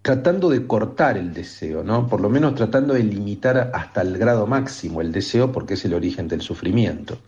tratando 0.00 0.48
de 0.48 0.66
cortar 0.66 1.18
el 1.18 1.34
deseo, 1.34 1.82
¿no? 1.82 2.06
Por 2.06 2.20
lo 2.20 2.28
menos 2.28 2.54
tratando 2.54 2.94
de 2.94 3.02
limitar 3.02 3.70
hasta 3.74 4.00
el 4.02 4.16
grado 4.16 4.46
máximo 4.46 5.00
el 5.00 5.10
deseo 5.12 5.50
porque 5.50 5.74
es 5.74 5.84
el 5.84 5.94
origen 5.94 6.28
del 6.28 6.40
sufrimiento. 6.40 7.18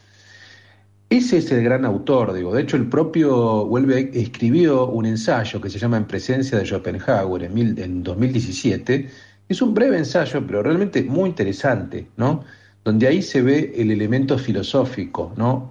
Ese 1.09 1.39
es 1.39 1.51
el 1.53 1.63
gran 1.63 1.85
autor, 1.85 2.33
digo. 2.33 2.53
De 2.53 2.63
hecho, 2.63 2.77
el 2.77 2.89
propio 2.89 3.63
Welbeck 3.65 4.15
escribió 4.15 4.87
un 4.89 5.07
ensayo 5.07 5.61
que 5.61 5.71
se 5.71 5.79
llama 5.79 5.97
En 5.97 6.05
presencia 6.05 6.59
de 6.59 6.65
Schopenhauer 6.65 7.45
en, 7.45 7.55
mil, 7.55 7.79
en 7.79 8.03
2017. 8.03 9.09
Es 9.49 9.63
un 9.63 9.75
breve 9.75 9.99
ensayo, 9.99 10.45
pero 10.47 10.63
realmente 10.63 11.03
muy 11.05 11.29
interesante, 11.29 12.09
¿no? 12.17 12.45
Donde 12.85 13.07
ahí 13.07 13.23
se 13.23 13.43
ve 13.43 13.75
el 13.77 13.91
elemento 13.91 14.39
filosófico, 14.39 15.33
¿no? 15.37 15.71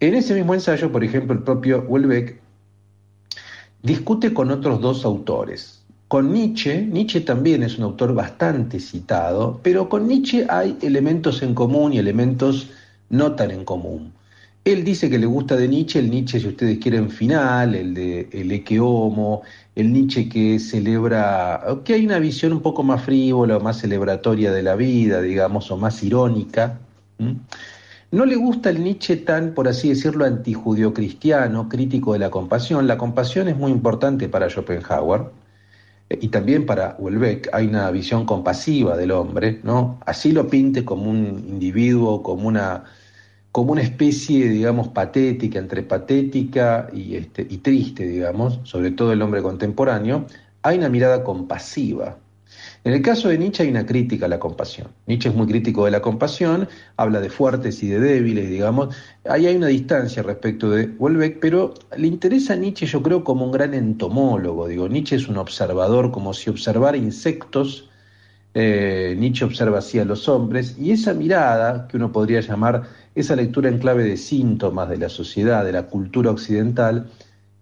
En 0.00 0.14
ese 0.14 0.34
mismo 0.34 0.54
ensayo, 0.54 0.90
por 0.90 1.04
ejemplo, 1.04 1.34
el 1.34 1.42
propio 1.42 1.84
Welbeck 1.86 2.40
discute 3.82 4.32
con 4.32 4.50
otros 4.50 4.80
dos 4.80 5.04
autores. 5.04 5.82
Con 6.08 6.32
Nietzsche, 6.32 6.82
Nietzsche 6.82 7.20
también 7.20 7.62
es 7.62 7.78
un 7.78 7.84
autor 7.84 8.14
bastante 8.14 8.80
citado, 8.80 9.60
pero 9.62 9.88
con 9.88 10.06
Nietzsche 10.06 10.46
hay 10.48 10.76
elementos 10.82 11.42
en 11.42 11.54
común 11.54 11.92
y 11.92 11.98
elementos 11.98 12.70
no 13.10 13.34
tan 13.34 13.50
en 13.50 13.64
común. 13.64 14.12
Él 14.64 14.84
dice 14.84 15.10
que 15.10 15.18
le 15.18 15.26
gusta 15.26 15.56
de 15.56 15.66
Nietzsche 15.66 15.98
el 15.98 16.08
Nietzsche, 16.08 16.38
si 16.38 16.46
ustedes 16.46 16.78
quieren, 16.78 17.10
final, 17.10 17.74
el 17.74 17.94
de 17.94 18.28
el 18.30 18.52
Ecce 18.52 18.78
Homo, 18.78 19.42
el 19.74 19.92
Nietzsche 19.92 20.28
que 20.28 20.60
celebra, 20.60 21.60
que 21.84 21.94
hay 21.94 22.06
una 22.06 22.20
visión 22.20 22.52
un 22.52 22.60
poco 22.62 22.84
más 22.84 23.02
frívola, 23.02 23.58
más 23.58 23.80
celebratoria 23.80 24.52
de 24.52 24.62
la 24.62 24.76
vida, 24.76 25.20
digamos, 25.20 25.70
o 25.72 25.76
más 25.76 26.02
irónica. 26.04 26.78
No 28.12 28.24
le 28.24 28.36
gusta 28.36 28.70
el 28.70 28.84
Nietzsche 28.84 29.16
tan, 29.16 29.52
por 29.54 29.66
así 29.66 29.88
decirlo, 29.88 30.24
antijudio-cristiano, 30.26 31.68
crítico 31.68 32.12
de 32.12 32.20
la 32.20 32.30
compasión. 32.30 32.86
La 32.86 32.98
compasión 32.98 33.48
es 33.48 33.56
muy 33.56 33.72
importante 33.72 34.28
para 34.28 34.48
Schopenhauer 34.48 35.22
eh, 36.10 36.18
y 36.20 36.28
también 36.28 36.66
para 36.66 36.94
Welbeck. 36.98 37.48
Hay 37.52 37.66
una 37.66 37.90
visión 37.90 38.26
compasiva 38.26 38.96
del 38.96 39.10
hombre, 39.10 39.60
¿no? 39.64 39.98
Así 40.06 40.30
lo 40.30 40.48
pinte 40.48 40.84
como 40.84 41.10
un 41.10 41.44
individuo, 41.48 42.22
como 42.22 42.46
una 42.46 42.84
como 43.52 43.72
una 43.72 43.82
especie, 43.82 44.48
digamos, 44.48 44.88
patética, 44.88 45.58
entre 45.58 45.82
patética 45.82 46.88
y, 46.92 47.16
este, 47.16 47.46
y 47.48 47.58
triste, 47.58 48.06
digamos, 48.06 48.60
sobre 48.64 48.90
todo 48.90 49.12
el 49.12 49.20
hombre 49.20 49.42
contemporáneo, 49.42 50.26
hay 50.62 50.78
una 50.78 50.88
mirada 50.88 51.22
compasiva. 51.22 52.16
En 52.84 52.92
el 52.92 53.02
caso 53.02 53.28
de 53.28 53.38
Nietzsche 53.38 53.62
hay 53.62 53.68
una 53.68 53.86
crítica 53.86 54.26
a 54.26 54.28
la 54.28 54.38
compasión. 54.38 54.88
Nietzsche 55.06 55.28
es 55.28 55.34
muy 55.34 55.46
crítico 55.46 55.84
de 55.84 55.90
la 55.90 56.02
compasión, 56.02 56.68
habla 56.96 57.20
de 57.20 57.30
fuertes 57.30 57.82
y 57.82 57.88
de 57.88 58.00
débiles, 58.00 58.48
digamos. 58.48 58.94
Ahí 59.24 59.46
hay 59.46 59.54
una 59.54 59.68
distancia 59.68 60.22
respecto 60.22 60.70
de 60.70 60.86
Welbeck, 60.98 61.38
pero 61.38 61.74
le 61.96 62.08
interesa 62.08 62.54
a 62.54 62.56
Nietzsche, 62.56 62.86
yo 62.86 63.02
creo, 63.02 63.22
como 63.22 63.44
un 63.44 63.52
gran 63.52 63.74
entomólogo. 63.74 64.66
Digo, 64.66 64.88
Nietzsche 64.88 65.16
es 65.16 65.28
un 65.28 65.36
observador, 65.36 66.10
como 66.10 66.34
si 66.34 66.50
observara 66.50 66.96
insectos. 66.96 67.88
Eh, 68.54 69.14
Nietzsche 69.18 69.44
observa 69.44 69.78
así 69.78 69.98
a 69.98 70.04
los 70.04 70.28
hombres, 70.28 70.76
y 70.78 70.90
esa 70.90 71.14
mirada, 71.14 71.86
que 71.86 71.96
uno 71.96 72.12
podría 72.12 72.40
llamar 72.40 72.82
esa 73.14 73.36
lectura 73.36 73.68
en 73.68 73.78
clave 73.78 74.04
de 74.04 74.16
síntomas 74.16 74.88
de 74.88 74.98
la 74.98 75.08
sociedad, 75.08 75.64
de 75.64 75.72
la 75.72 75.84
cultura 75.84 76.30
occidental, 76.30 77.10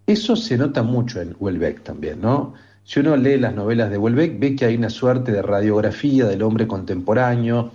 eso 0.06 0.36
se 0.36 0.56
nota 0.56 0.82
mucho 0.82 1.20
en 1.20 1.36
Welbeck 1.38 1.82
también, 1.82 2.20
¿no? 2.20 2.54
Si 2.84 2.98
uno 3.00 3.16
lee 3.16 3.38
las 3.38 3.54
novelas 3.54 3.90
de 3.90 3.98
Welbeck, 3.98 4.40
ve 4.40 4.56
que 4.56 4.64
hay 4.64 4.76
una 4.76 4.90
suerte 4.90 5.30
de 5.32 5.42
radiografía 5.42 6.26
del 6.26 6.42
hombre 6.42 6.66
contemporáneo, 6.66 7.70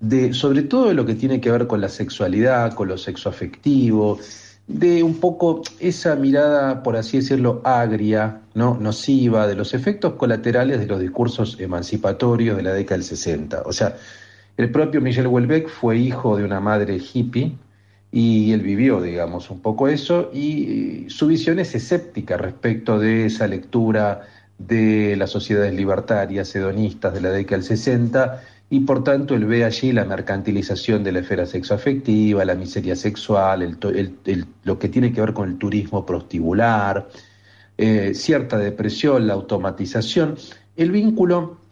de, 0.00 0.34
sobre 0.34 0.62
todo 0.62 0.88
de 0.88 0.94
lo 0.94 1.06
que 1.06 1.14
tiene 1.14 1.40
que 1.40 1.50
ver 1.50 1.66
con 1.66 1.80
la 1.80 1.88
sexualidad, 1.88 2.74
con 2.74 2.88
lo 2.88 2.98
sexoafectivo, 2.98 4.18
de 4.66 5.02
un 5.02 5.20
poco 5.20 5.62
esa 5.78 6.16
mirada, 6.16 6.82
por 6.82 6.96
así 6.96 7.18
decirlo, 7.18 7.60
agria, 7.64 8.40
¿no? 8.54 8.76
nociva, 8.80 9.46
de 9.46 9.54
los 9.54 9.74
efectos 9.74 10.14
colaterales 10.14 10.80
de 10.80 10.86
los 10.86 11.00
discursos 11.00 11.58
emancipatorios 11.60 12.56
de 12.56 12.62
la 12.62 12.72
década 12.72 12.96
del 12.96 13.04
60. 13.04 13.62
O 13.66 13.72
sea, 13.72 13.96
el 14.56 14.70
propio 14.70 15.00
Michel 15.00 15.26
Houellebecq 15.26 15.68
fue 15.68 15.98
hijo 15.98 16.36
de 16.36 16.44
una 16.44 16.60
madre 16.60 16.98
hippie 16.98 17.56
y 18.12 18.52
él 18.52 18.60
vivió, 18.60 19.02
digamos, 19.02 19.50
un 19.50 19.60
poco 19.60 19.88
eso 19.88 20.30
y 20.32 21.06
su 21.08 21.26
visión 21.26 21.58
es 21.58 21.74
escéptica 21.74 22.36
respecto 22.36 22.98
de 22.98 23.26
esa 23.26 23.48
lectura 23.48 24.22
de 24.58 25.16
las 25.16 25.30
sociedades 25.30 25.74
libertarias, 25.74 26.54
hedonistas 26.54 27.12
de 27.12 27.20
la 27.20 27.30
década 27.30 27.56
del 27.56 27.66
60 27.66 28.42
y 28.70 28.80
por 28.80 29.02
tanto 29.02 29.34
él 29.34 29.46
ve 29.46 29.64
allí 29.64 29.92
la 29.92 30.04
mercantilización 30.04 31.02
de 31.02 31.12
la 31.12 31.20
esfera 31.20 31.46
sexoafectiva, 31.46 32.44
la 32.44 32.54
miseria 32.54 32.94
sexual, 32.94 33.62
el, 33.62 33.76
el, 34.24 34.46
lo 34.62 34.78
que 34.78 34.88
tiene 34.88 35.12
que 35.12 35.20
ver 35.20 35.32
con 35.32 35.48
el 35.48 35.58
turismo 35.58 36.06
prostibular, 36.06 37.08
eh, 37.76 38.12
cierta 38.14 38.56
depresión, 38.58 39.26
la 39.26 39.34
automatización, 39.34 40.36
el 40.76 40.92
vínculo 40.92 41.63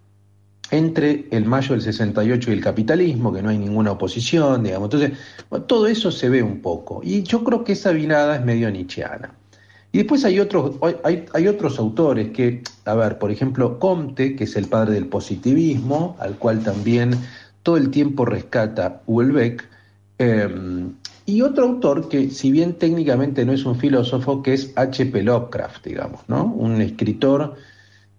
entre 0.73 1.27
el 1.31 1.44
mayo 1.44 1.74
del 1.74 1.82
68 1.82 2.51
y 2.51 2.55
el 2.55 2.62
capitalismo, 2.62 3.31
que 3.31 3.43
no 3.43 3.51
hay 3.51 3.59
ninguna 3.59 3.93
oposición, 3.93 4.65
digamos. 4.65 4.86
Entonces, 4.93 5.19
todo 5.66 5.86
eso 5.86 6.11
se 6.11 6.31
ve 6.31 6.43
un 6.43 6.61
poco. 6.61 7.03
Y 7.05 7.23
yo 7.23 7.44
creo 7.44 7.62
que 7.62 7.73
esa 7.73 7.93
mirada 7.93 8.36
es 8.36 8.44
medio 8.44 8.70
nietzscheana. 8.70 9.35
Y 9.93 9.99
después 9.99 10.24
hay 10.24 10.40
otros, 10.40 10.77
hay, 11.05 11.27
hay, 11.35 11.47
otros 11.47 11.78
autores 11.78 12.31
que, 12.31 12.62
a 12.86 12.94
ver, 12.94 13.19
por 13.19 13.31
ejemplo, 13.31 13.78
Comte, 13.78 14.35
que 14.35 14.44
es 14.44 14.57
el 14.57 14.65
padre 14.65 14.94
del 14.94 15.07
positivismo, 15.09 16.16
al 16.19 16.39
cual 16.39 16.65
también 16.65 17.19
todo 17.62 17.77
el 17.77 17.90
tiempo 17.90 18.24
rescata 18.24 19.03
Houellebecq, 19.07 19.65
eh, 20.19 20.49
y 21.27 21.43
otro 21.43 21.65
autor 21.66 22.09
que, 22.09 22.31
si 22.31 22.51
bien 22.51 22.74
técnicamente 22.74 23.44
no 23.44 23.53
es 23.53 23.66
un 23.66 23.77
filósofo, 23.77 24.43
que 24.43 24.55
es 24.55 24.73
H.P. 24.74 25.23
Lovecraft, 25.23 25.85
digamos, 25.85 26.23
¿no? 26.28 26.47
Un 26.47 26.81
escritor 26.81 27.57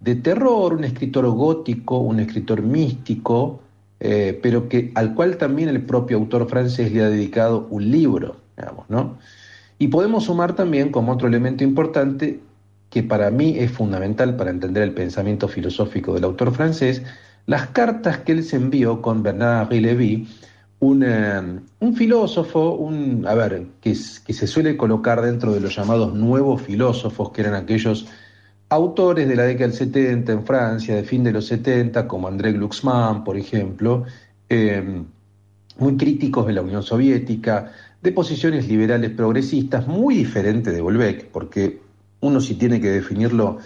de 0.03 0.15
terror, 0.15 0.73
un 0.73 0.83
escritor 0.83 1.29
gótico, 1.29 1.99
un 1.99 2.19
escritor 2.19 2.61
místico, 2.61 3.61
eh, 3.99 4.37
pero 4.41 4.67
que, 4.67 4.91
al 4.95 5.15
cual 5.15 5.37
también 5.37 5.69
el 5.69 5.81
propio 5.81 6.17
autor 6.17 6.49
francés 6.49 6.91
le 6.91 7.03
ha 7.03 7.09
dedicado 7.09 7.67
un 7.69 7.89
libro, 7.89 8.35
¿no? 8.89 9.17
Y 9.79 9.87
podemos 9.87 10.25
sumar 10.25 10.55
también 10.55 10.91
como 10.91 11.13
otro 11.13 11.27
elemento 11.27 11.63
importante 11.63 12.41
que 12.89 13.01
para 13.01 13.31
mí 13.31 13.55
es 13.57 13.71
fundamental 13.71 14.35
para 14.35 14.51
entender 14.51 14.83
el 14.83 14.93
pensamiento 14.93 15.47
filosófico 15.47 16.13
del 16.13 16.25
autor 16.25 16.53
francés, 16.53 17.01
las 17.45 17.67
cartas 17.67 18.19
que 18.19 18.33
él 18.33 18.43
se 18.43 18.57
envió 18.57 19.01
con 19.01 19.23
Bernard-Henri 19.23 19.79
Lévy, 19.79 20.27
un, 20.79 21.03
eh, 21.03 21.59
un, 21.79 21.95
filósofo, 21.95 22.75
un, 22.75 23.25
a 23.25 23.33
ver, 23.35 23.67
que, 23.79 23.93
que 24.25 24.33
se 24.33 24.47
suele 24.47 24.75
colocar 24.75 25.21
dentro 25.21 25.53
de 25.53 25.61
los 25.61 25.75
llamados 25.75 26.13
nuevos 26.13 26.61
filósofos, 26.61 27.31
que 27.31 27.41
eran 27.41 27.55
aquellos 27.55 28.05
autores 28.73 29.27
de 29.27 29.35
la 29.35 29.43
década 29.43 29.67
del 29.67 29.77
70 29.77 30.31
en 30.31 30.45
Francia, 30.45 30.95
de 30.95 31.03
fin 31.03 31.23
de 31.23 31.31
los 31.31 31.47
70, 31.47 32.07
como 32.07 32.27
André 32.27 32.53
Glucksmann, 32.53 33.23
por 33.23 33.37
ejemplo, 33.37 34.03
eh, 34.49 35.03
muy 35.77 35.97
críticos 35.97 36.47
de 36.47 36.53
la 36.53 36.61
Unión 36.61 36.83
Soviética, 36.83 37.71
de 38.01 38.11
posiciones 38.11 38.67
liberales 38.67 39.11
progresistas, 39.11 39.87
muy 39.87 40.15
diferentes 40.15 40.73
de 40.73 40.81
Volbeck, 40.81 41.27
porque 41.27 41.81
uno 42.19 42.41
si 42.41 42.55
tiene 42.55 42.79
que 42.79 42.89
definirlo 42.89 43.59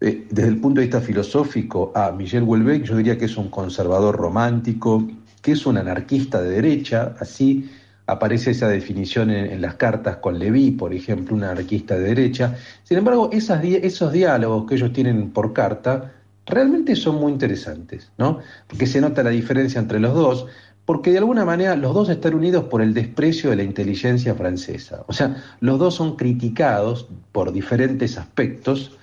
eh, 0.00 0.26
desde 0.30 0.48
el 0.48 0.60
punto 0.60 0.80
de 0.80 0.86
vista 0.86 1.00
filosófico 1.00 1.92
a 1.94 2.10
Michel 2.12 2.44
Houellebecq, 2.44 2.84
yo 2.84 2.96
diría 2.96 3.16
que 3.16 3.24
es 3.26 3.36
un 3.36 3.48
conservador 3.48 4.16
romántico, 4.16 5.06
que 5.40 5.52
es 5.52 5.64
un 5.66 5.78
anarquista 5.78 6.42
de 6.42 6.50
derecha, 6.50 7.14
así 7.18 7.70
aparece 8.06 8.50
esa 8.50 8.68
definición 8.68 9.30
en, 9.30 9.60
las 9.60 9.74
cartas 9.74 10.16
con 10.16 10.38
Leví, 10.38 10.72
por 10.72 10.92
ejemplo, 10.92 11.34
un 11.34 11.44
anarquista 11.44 11.96
de 11.96 12.02
derecha. 12.02 12.56
Sin 12.82 12.98
embargo, 12.98 13.30
esas 13.32 13.64
esos 13.64 14.12
diálogos 14.12 14.66
que 14.66 14.74
ellos 14.74 14.92
tienen 14.92 15.30
por 15.30 15.52
carta 15.52 16.12
realmente 16.46 16.96
son 16.96 17.16
muy 17.16 17.32
interesantes, 17.32 18.10
¿no? 18.18 18.40
Porque 18.66 18.86
se 18.86 19.00
nota 19.00 19.22
la 19.22 19.30
diferencia 19.30 19.80
entre 19.80 20.00
los 20.00 20.14
dos, 20.14 20.46
porque 20.84 21.10
de 21.12 21.18
alguna 21.18 21.46
manera 21.46 21.76
los 21.76 21.94
dos 21.94 22.10
están 22.10 22.34
unidos 22.34 22.64
por 22.64 22.82
el 22.82 22.92
desprecio 22.92 23.50
de 23.50 23.56
la 23.56 23.62
inteligencia 23.62 24.34
francesa. 24.34 25.04
O 25.06 25.14
sea, 25.14 25.42
los 25.60 25.78
dos 25.78 25.94
son 25.94 26.16
criticados 26.16 27.08
por 27.32 27.52
diferentes 27.52 28.18
aspectos, 28.18 28.98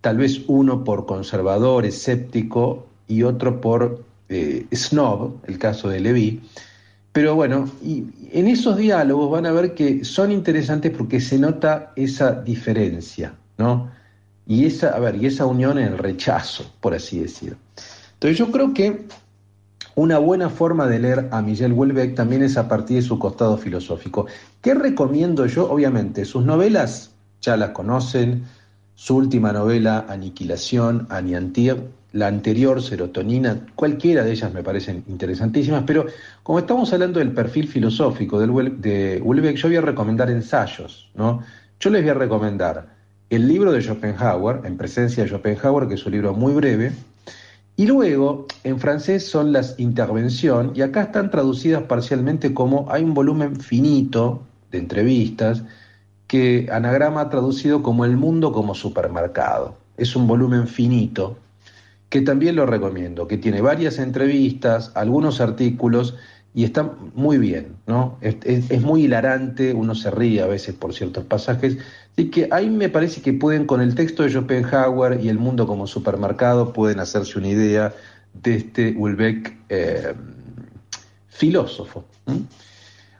tal 0.00 0.16
vez 0.16 0.42
uno 0.46 0.82
por 0.84 1.04
conservador, 1.04 1.84
escéptico, 1.84 2.86
y 3.08 3.22
otro 3.22 3.60
por 3.60 4.04
eh, 4.28 4.66
snob, 4.72 5.36
el 5.46 5.58
caso 5.58 5.88
de 5.88 6.00
Leví. 6.00 6.42
Pero 7.16 7.34
bueno, 7.34 7.66
y 7.82 8.04
en 8.30 8.46
esos 8.46 8.76
diálogos 8.76 9.30
van 9.30 9.46
a 9.46 9.50
ver 9.50 9.72
que 9.72 10.04
son 10.04 10.30
interesantes 10.30 10.92
porque 10.94 11.18
se 11.18 11.38
nota 11.38 11.94
esa 11.96 12.42
diferencia, 12.42 13.32
¿no? 13.56 13.90
Y 14.46 14.66
esa, 14.66 14.90
a 14.90 14.98
ver, 14.98 15.16
y 15.16 15.24
esa 15.24 15.46
unión 15.46 15.78
en 15.78 15.86
el 15.86 15.96
rechazo, 15.96 16.70
por 16.78 16.92
así 16.92 17.20
decir. 17.20 17.56
Entonces 18.12 18.36
yo 18.36 18.52
creo 18.52 18.74
que 18.74 19.06
una 19.94 20.18
buena 20.18 20.50
forma 20.50 20.86
de 20.88 20.98
leer 20.98 21.28
a 21.30 21.40
Miguel 21.40 21.72
Houellebecq 21.72 22.16
también 22.16 22.42
es 22.42 22.58
a 22.58 22.68
partir 22.68 22.96
de 22.96 23.02
su 23.02 23.18
costado 23.18 23.56
filosófico. 23.56 24.26
¿Qué 24.60 24.74
recomiendo 24.74 25.46
yo? 25.46 25.70
Obviamente, 25.70 26.26
sus 26.26 26.44
novelas 26.44 27.12
ya 27.40 27.56
las 27.56 27.70
conocen, 27.70 28.44
su 28.94 29.16
última 29.16 29.54
novela, 29.54 30.04
Aniquilación, 30.10 31.06
Aniantir, 31.08 31.82
la 32.16 32.28
anterior, 32.28 32.82
Serotonina, 32.82 33.58
cualquiera 33.74 34.24
de 34.24 34.32
ellas 34.32 34.52
me 34.52 34.62
parecen 34.62 35.04
interesantísimas, 35.06 35.84
pero 35.86 36.06
como 36.42 36.58
estamos 36.58 36.90
hablando 36.94 37.18
del 37.18 37.32
perfil 37.32 37.68
filosófico 37.68 38.40
de 38.40 39.20
Houellebecq, 39.22 39.56
yo 39.56 39.68
voy 39.68 39.76
a 39.76 39.82
recomendar 39.82 40.30
ensayos, 40.30 41.10
¿no? 41.14 41.42
Yo 41.78 41.90
les 41.90 42.02
voy 42.02 42.10
a 42.10 42.14
recomendar 42.14 42.86
el 43.28 43.46
libro 43.46 43.70
de 43.70 43.82
Schopenhauer, 43.82 44.62
En 44.64 44.78
presencia 44.78 45.24
de 45.24 45.28
Schopenhauer, 45.28 45.88
que 45.88 45.94
es 45.94 46.06
un 46.06 46.12
libro 46.12 46.32
muy 46.32 46.54
breve, 46.54 46.92
y 47.76 47.86
luego, 47.86 48.46
en 48.64 48.80
francés 48.80 49.28
son 49.28 49.52
las 49.52 49.78
intervención, 49.78 50.72
y 50.74 50.80
acá 50.80 51.02
están 51.02 51.30
traducidas 51.30 51.82
parcialmente 51.82 52.54
como 52.54 52.90
hay 52.90 53.04
un 53.04 53.12
volumen 53.12 53.60
finito 53.60 54.42
de 54.70 54.78
entrevistas 54.78 55.62
que 56.26 56.66
Anagrama 56.72 57.20
ha 57.20 57.28
traducido 57.28 57.82
como 57.82 58.06
El 58.06 58.16
mundo 58.16 58.52
como 58.52 58.74
supermercado. 58.74 59.76
Es 59.98 60.16
un 60.16 60.26
volumen 60.26 60.66
finito 60.66 61.36
que 62.08 62.20
también 62.20 62.56
lo 62.56 62.66
recomiendo, 62.66 63.26
que 63.26 63.38
tiene 63.38 63.60
varias 63.60 63.98
entrevistas, 63.98 64.92
algunos 64.94 65.40
artículos 65.40 66.14
y 66.54 66.64
está 66.64 66.90
muy 67.14 67.36
bien, 67.36 67.76
¿no? 67.86 68.16
Es, 68.22 68.80
muy 68.80 69.04
hilarante, 69.04 69.74
uno 69.74 69.94
se 69.94 70.10
ríe 70.10 70.40
a 70.40 70.46
veces 70.46 70.74
por 70.74 70.94
ciertos 70.94 71.24
pasajes, 71.24 71.76
así 72.12 72.30
que 72.30 72.48
ahí 72.50 72.70
me 72.70 72.88
parece 72.88 73.20
que 73.20 73.34
pueden 73.34 73.66
con 73.66 73.82
el 73.82 73.94
texto 73.94 74.22
de 74.22 74.30
Schopenhauer 74.30 75.22
y 75.22 75.28
el 75.28 75.38
mundo 75.38 75.66
como 75.66 75.86
supermercado 75.86 76.72
pueden 76.72 77.00
hacerse 77.00 77.38
una 77.38 77.48
idea 77.48 77.94
de 78.42 78.56
este 78.56 78.94
Ulbeck 78.96 79.54
eh, 79.68 80.14
filósofo. 81.28 82.04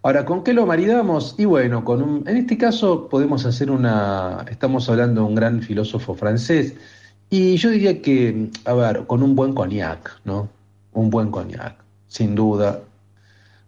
Ahora, 0.02 0.24
¿con 0.24 0.44
qué 0.44 0.54
lo 0.54 0.64
maridamos? 0.66 1.34
Y 1.36 1.44
bueno, 1.44 1.84
con 1.84 2.00
un, 2.00 2.28
en 2.28 2.36
este 2.36 2.56
caso 2.56 3.08
podemos 3.08 3.44
hacer 3.44 3.70
una, 3.70 4.46
estamos 4.48 4.88
hablando 4.88 5.22
de 5.22 5.26
un 5.26 5.34
gran 5.34 5.60
filósofo 5.60 6.14
francés, 6.14 6.74
y 7.30 7.56
yo 7.56 7.70
diría 7.70 8.00
que, 8.02 8.50
a 8.64 8.74
ver, 8.74 9.06
con 9.06 9.22
un 9.22 9.34
buen 9.34 9.52
cognac, 9.52 10.20
¿no? 10.24 10.48
Un 10.92 11.10
buen 11.10 11.30
cognac, 11.30 11.76
sin 12.08 12.34
duda, 12.34 12.80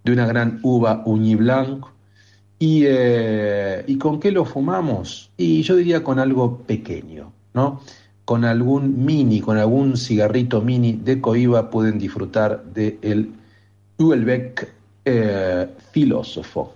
de 0.04 0.12
una 0.12 0.26
gran 0.26 0.60
uva 0.62 1.02
Uñi 1.04 1.34
Blanc. 1.34 1.86
¿Y, 2.60 2.82
eh, 2.86 3.84
¿Y 3.86 3.98
con 3.98 4.18
qué 4.18 4.32
lo 4.32 4.44
fumamos? 4.44 5.30
Y 5.36 5.62
yo 5.62 5.76
diría 5.76 6.02
con 6.02 6.18
algo 6.18 6.58
pequeño, 6.58 7.32
¿no? 7.54 7.80
Con 8.24 8.44
algún 8.44 9.04
mini, 9.04 9.40
con 9.40 9.58
algún 9.58 9.96
cigarrito 9.96 10.60
mini 10.60 10.92
de 10.92 11.20
coiba 11.20 11.70
pueden 11.70 11.98
disfrutar 11.98 12.64
del 12.64 13.32
Houellebecq 13.98 14.68
eh, 15.04 15.68
filósofo. 15.92 16.74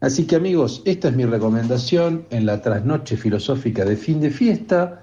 Así 0.00 0.26
que 0.26 0.36
amigos, 0.36 0.82
esta 0.84 1.08
es 1.08 1.16
mi 1.16 1.24
recomendación 1.24 2.24
en 2.30 2.46
la 2.46 2.62
trasnoche 2.62 3.16
filosófica 3.16 3.84
de 3.84 3.96
fin 3.96 4.20
de 4.20 4.30
fiesta. 4.30 5.01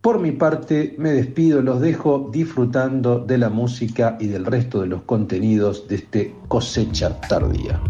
Por 0.00 0.20
mi 0.20 0.30
parte, 0.30 0.94
me 0.96 1.10
despido, 1.10 1.60
los 1.60 1.80
dejo 1.80 2.30
disfrutando 2.32 3.18
de 3.18 3.36
la 3.36 3.50
música 3.50 4.16
y 4.20 4.28
del 4.28 4.46
resto 4.46 4.80
de 4.80 4.86
los 4.86 5.02
contenidos 5.02 5.88
de 5.88 5.96
este 5.96 6.34
cosecha 6.46 7.20
tardía. 7.22 7.80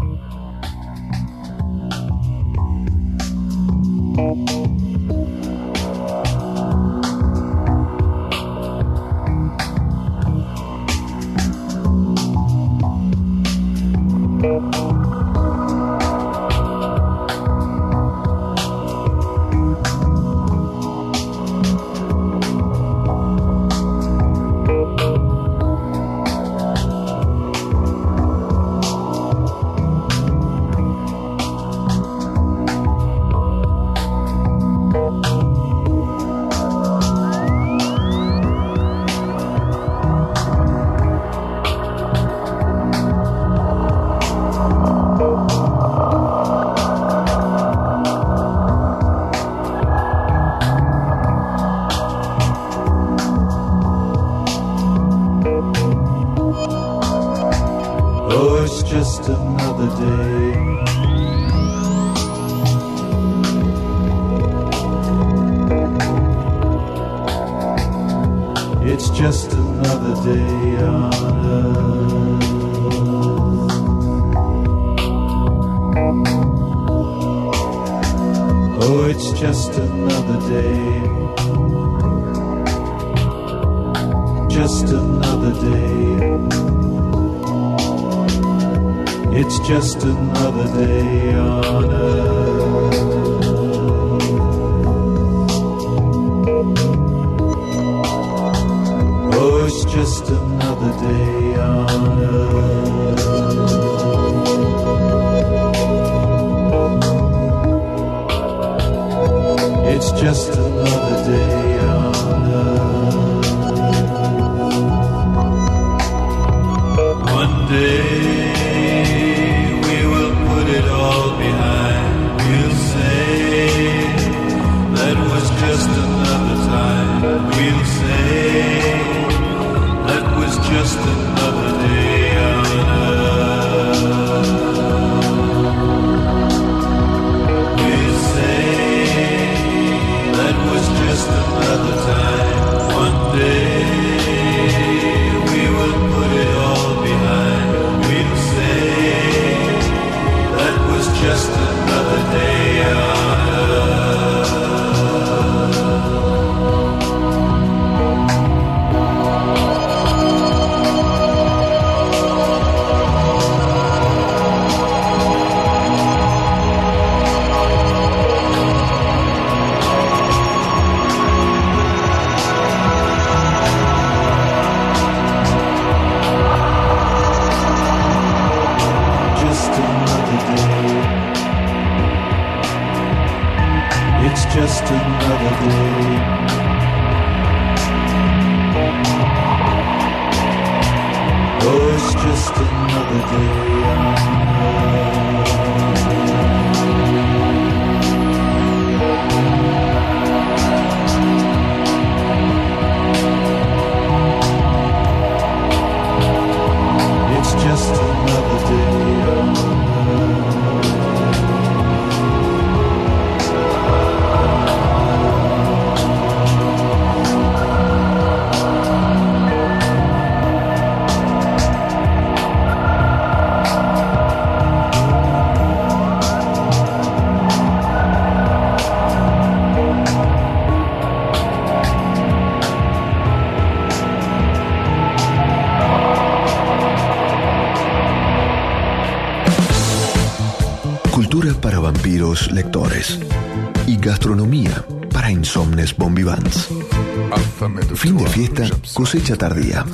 Fin 247.95 248.17
de 248.17 248.27
fiesta, 248.27 248.63
cosecha 248.93 249.35
tardía. 249.35 249.85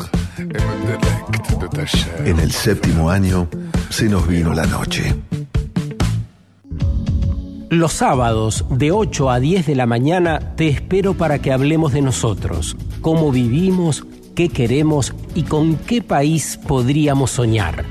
En 2.24 2.40
el 2.40 2.52
séptimo 2.52 3.10
año 3.10 3.48
se 3.90 4.10
nos 4.10 4.28
vino 4.28 4.54
la 4.54 4.66
noche. 4.66 5.16
Los 7.70 7.94
sábados 7.94 8.66
de 8.70 8.92
8 8.92 9.30
a 9.30 9.40
10 9.40 9.66
de 9.66 9.76
la 9.76 9.86
mañana 9.86 10.56
te 10.56 10.68
espero 10.70 11.16
para 11.16 11.40
que 11.40 11.52
hablemos 11.52 11.94
de 11.94 12.02
nosotros, 12.02 12.78
cómo 13.02 13.32
vivimos, 13.32 14.06
qué 14.36 14.50
queremos 14.50 15.14
y 15.34 15.44
con 15.44 15.76
qué 15.76 16.02
país 16.02 16.60
podríamos 16.68 17.32
soñar. 17.32 17.84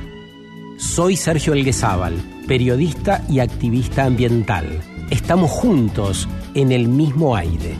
Soy 0.78 1.16
Sergio 1.16 1.54
Elguezábal, 1.54 2.14
periodista 2.46 3.24
y 3.28 3.40
activista 3.40 4.04
ambiental. 4.04 4.80
Estamos 5.10 5.50
juntos 5.50 6.28
en 6.54 6.72
el 6.72 6.88
mismo 6.88 7.36
aire. 7.36 7.76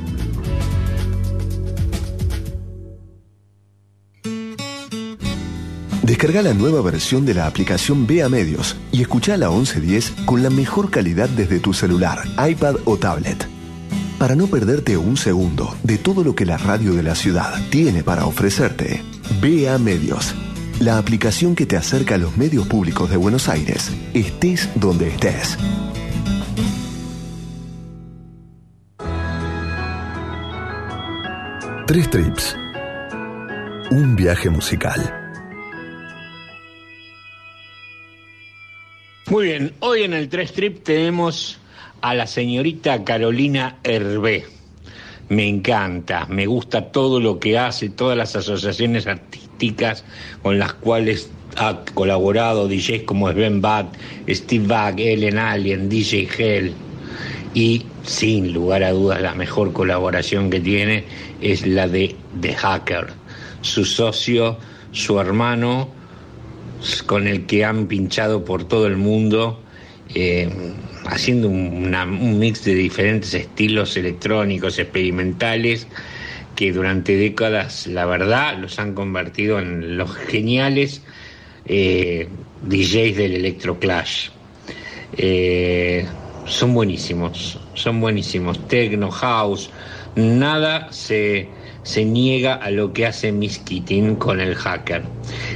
Descarga 6.24 6.48
la 6.48 6.58
nueva 6.58 6.80
versión 6.80 7.26
de 7.26 7.34
la 7.34 7.46
aplicación 7.46 8.06
Vea 8.06 8.30
Medios 8.30 8.78
y 8.90 9.02
escucha 9.02 9.36
la 9.36 9.50
1110 9.50 10.14
con 10.24 10.42
la 10.42 10.48
mejor 10.48 10.90
calidad 10.90 11.28
desde 11.28 11.60
tu 11.60 11.74
celular, 11.74 12.22
iPad 12.48 12.76
o 12.86 12.96
tablet. 12.96 13.46
Para 14.18 14.34
no 14.34 14.46
perderte 14.46 14.96
un 14.96 15.18
segundo 15.18 15.76
de 15.82 15.98
todo 15.98 16.24
lo 16.24 16.34
que 16.34 16.46
la 16.46 16.56
radio 16.56 16.94
de 16.94 17.02
la 17.02 17.14
ciudad 17.14 17.52
tiene 17.68 18.02
para 18.02 18.24
ofrecerte, 18.24 19.02
Vea 19.42 19.76
Medios, 19.76 20.34
la 20.80 20.96
aplicación 20.96 21.54
que 21.54 21.66
te 21.66 21.76
acerca 21.76 22.14
a 22.14 22.18
los 22.18 22.38
medios 22.38 22.66
públicos 22.68 23.10
de 23.10 23.18
Buenos 23.18 23.50
Aires, 23.50 23.92
estés 24.14 24.70
donde 24.76 25.08
estés. 25.08 25.58
Tres 31.86 32.08
trips. 32.08 32.56
Un 33.90 34.16
viaje 34.16 34.48
musical. 34.48 35.23
Muy 39.34 39.46
bien, 39.46 39.72
hoy 39.80 40.04
en 40.04 40.12
el 40.12 40.28
3 40.28 40.52
Trip 40.52 40.84
tenemos 40.84 41.58
a 42.02 42.14
la 42.14 42.24
señorita 42.24 43.02
Carolina 43.02 43.78
Hervé. 43.82 44.46
Me 45.28 45.48
encanta, 45.48 46.26
me 46.26 46.46
gusta 46.46 46.92
todo 46.92 47.18
lo 47.18 47.40
que 47.40 47.58
hace, 47.58 47.88
todas 47.88 48.16
las 48.16 48.36
asociaciones 48.36 49.08
artísticas 49.08 50.04
con 50.40 50.60
las 50.60 50.74
cuales 50.74 51.32
ha 51.56 51.80
colaborado 51.94 52.68
DJs 52.68 53.02
como 53.02 53.28
Sven 53.28 53.60
Bat, 53.60 53.96
Steve 54.28 54.68
Bag, 54.68 55.00
Ellen 55.00 55.38
Allen, 55.38 55.88
DJ 55.88 56.28
Hell. 56.38 56.72
Y 57.54 57.86
sin 58.04 58.52
lugar 58.52 58.84
a 58.84 58.92
dudas 58.92 59.20
la 59.20 59.34
mejor 59.34 59.72
colaboración 59.72 60.48
que 60.48 60.60
tiene 60.60 61.06
es 61.40 61.66
la 61.66 61.88
de 61.88 62.14
The 62.40 62.54
Hacker, 62.54 63.08
su 63.62 63.84
socio, 63.84 64.58
su 64.92 65.18
hermano, 65.18 65.88
con 67.06 67.26
el 67.26 67.46
que 67.46 67.64
han 67.64 67.86
pinchado 67.86 68.44
por 68.44 68.64
todo 68.64 68.86
el 68.86 68.96
mundo, 68.96 69.60
eh, 70.14 70.48
haciendo 71.06 71.48
un 71.48 72.38
mix 72.38 72.64
de 72.64 72.74
diferentes 72.74 73.34
estilos 73.34 73.96
electrónicos, 73.96 74.78
experimentales, 74.78 75.86
que 76.54 76.72
durante 76.72 77.16
décadas, 77.16 77.86
la 77.86 78.06
verdad, 78.06 78.58
los 78.58 78.78
han 78.78 78.94
convertido 78.94 79.58
en 79.58 79.96
los 79.96 80.14
geniales 80.14 81.02
eh, 81.66 82.28
DJs 82.62 83.16
del 83.16 83.34
Electroclash. 83.34 84.28
Eh, 85.16 86.06
son 86.46 86.74
buenísimos, 86.74 87.58
son 87.74 88.00
buenísimos. 88.00 88.68
Techno, 88.68 89.10
house, 89.10 89.70
nada 90.14 90.92
se, 90.92 91.48
se 91.84 92.04
niega 92.04 92.54
a 92.54 92.70
lo 92.70 92.92
que 92.92 93.06
hace 93.06 93.30
Miss 93.30 93.58
Keating 93.58 94.16
con 94.16 94.40
el 94.40 94.56
hacker. 94.56 95.04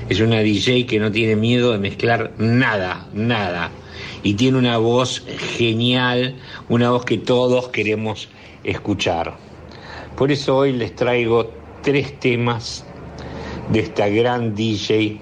Es 0.08 0.20
una 0.20 0.40
DJ 0.40 0.86
que 0.86 1.00
no 1.00 1.10
tiene 1.10 1.34
miedo 1.34 1.72
de 1.72 1.78
mezclar 1.78 2.32
nada, 2.38 3.08
nada. 3.12 3.70
Y 4.22 4.34
tiene 4.34 4.58
una 4.58 4.78
voz 4.78 5.24
genial, 5.56 6.36
una 6.68 6.90
voz 6.90 7.04
que 7.04 7.18
todos 7.18 7.68
queremos 7.68 8.28
escuchar. 8.62 9.36
Por 10.16 10.30
eso 10.30 10.56
hoy 10.56 10.72
les 10.72 10.94
traigo 10.94 11.50
tres 11.82 12.18
temas 12.20 12.84
de 13.72 13.80
esta 13.80 14.08
gran 14.08 14.54
DJ 14.54 15.20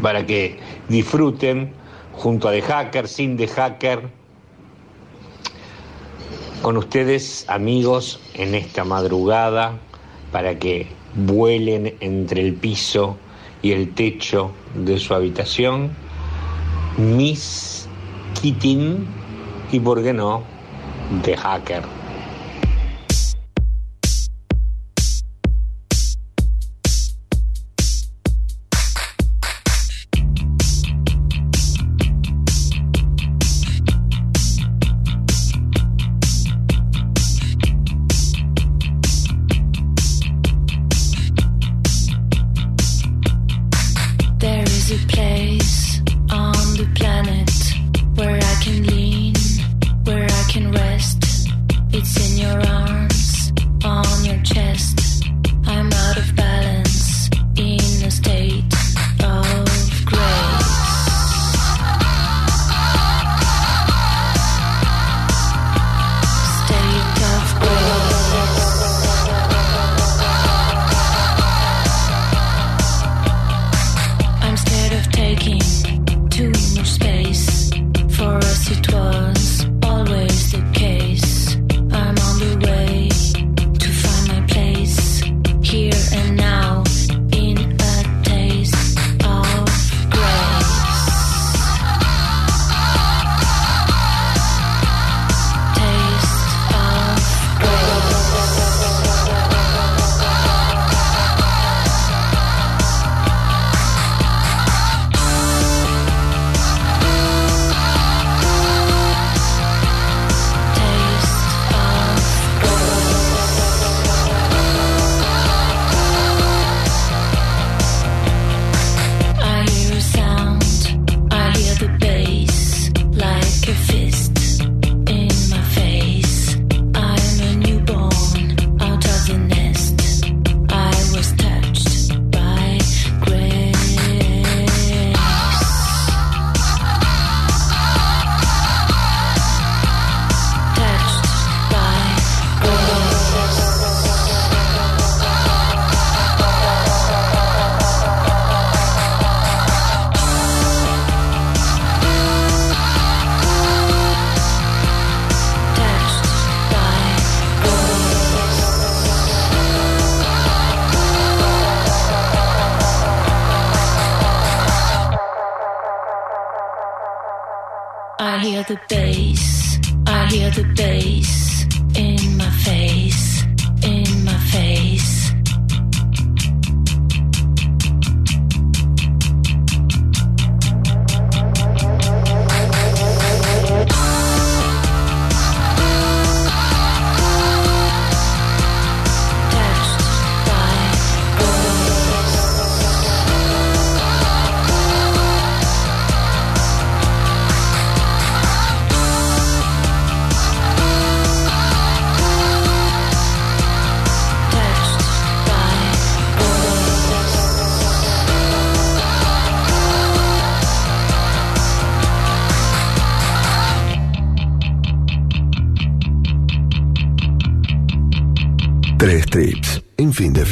para 0.00 0.24
que 0.24 0.58
disfruten 0.88 1.72
junto 2.12 2.48
a 2.48 2.52
The 2.52 2.62
Hacker, 2.62 3.08
sin 3.08 3.36
The 3.36 3.48
Hacker, 3.48 4.17
con 6.62 6.76
ustedes 6.76 7.44
amigos 7.48 8.20
en 8.34 8.54
esta 8.54 8.84
madrugada 8.84 9.78
para 10.32 10.58
que 10.58 10.86
vuelen 11.14 11.94
entre 12.00 12.40
el 12.40 12.54
piso 12.54 13.16
y 13.62 13.72
el 13.72 13.94
techo 13.94 14.52
de 14.74 14.98
su 14.98 15.14
habitación. 15.14 15.90
Miss 16.96 17.88
Keating 18.40 19.06
y, 19.72 19.80
por 19.80 20.02
qué 20.02 20.12
no, 20.12 20.42
The 21.22 21.36
Hacker. 21.36 21.97
your 52.38 52.64
arms. 52.68 52.97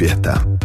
En 0.00 0.55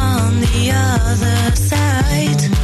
on 0.00 0.40
the 0.40 0.70
other 0.72 1.56
side? 1.56 2.59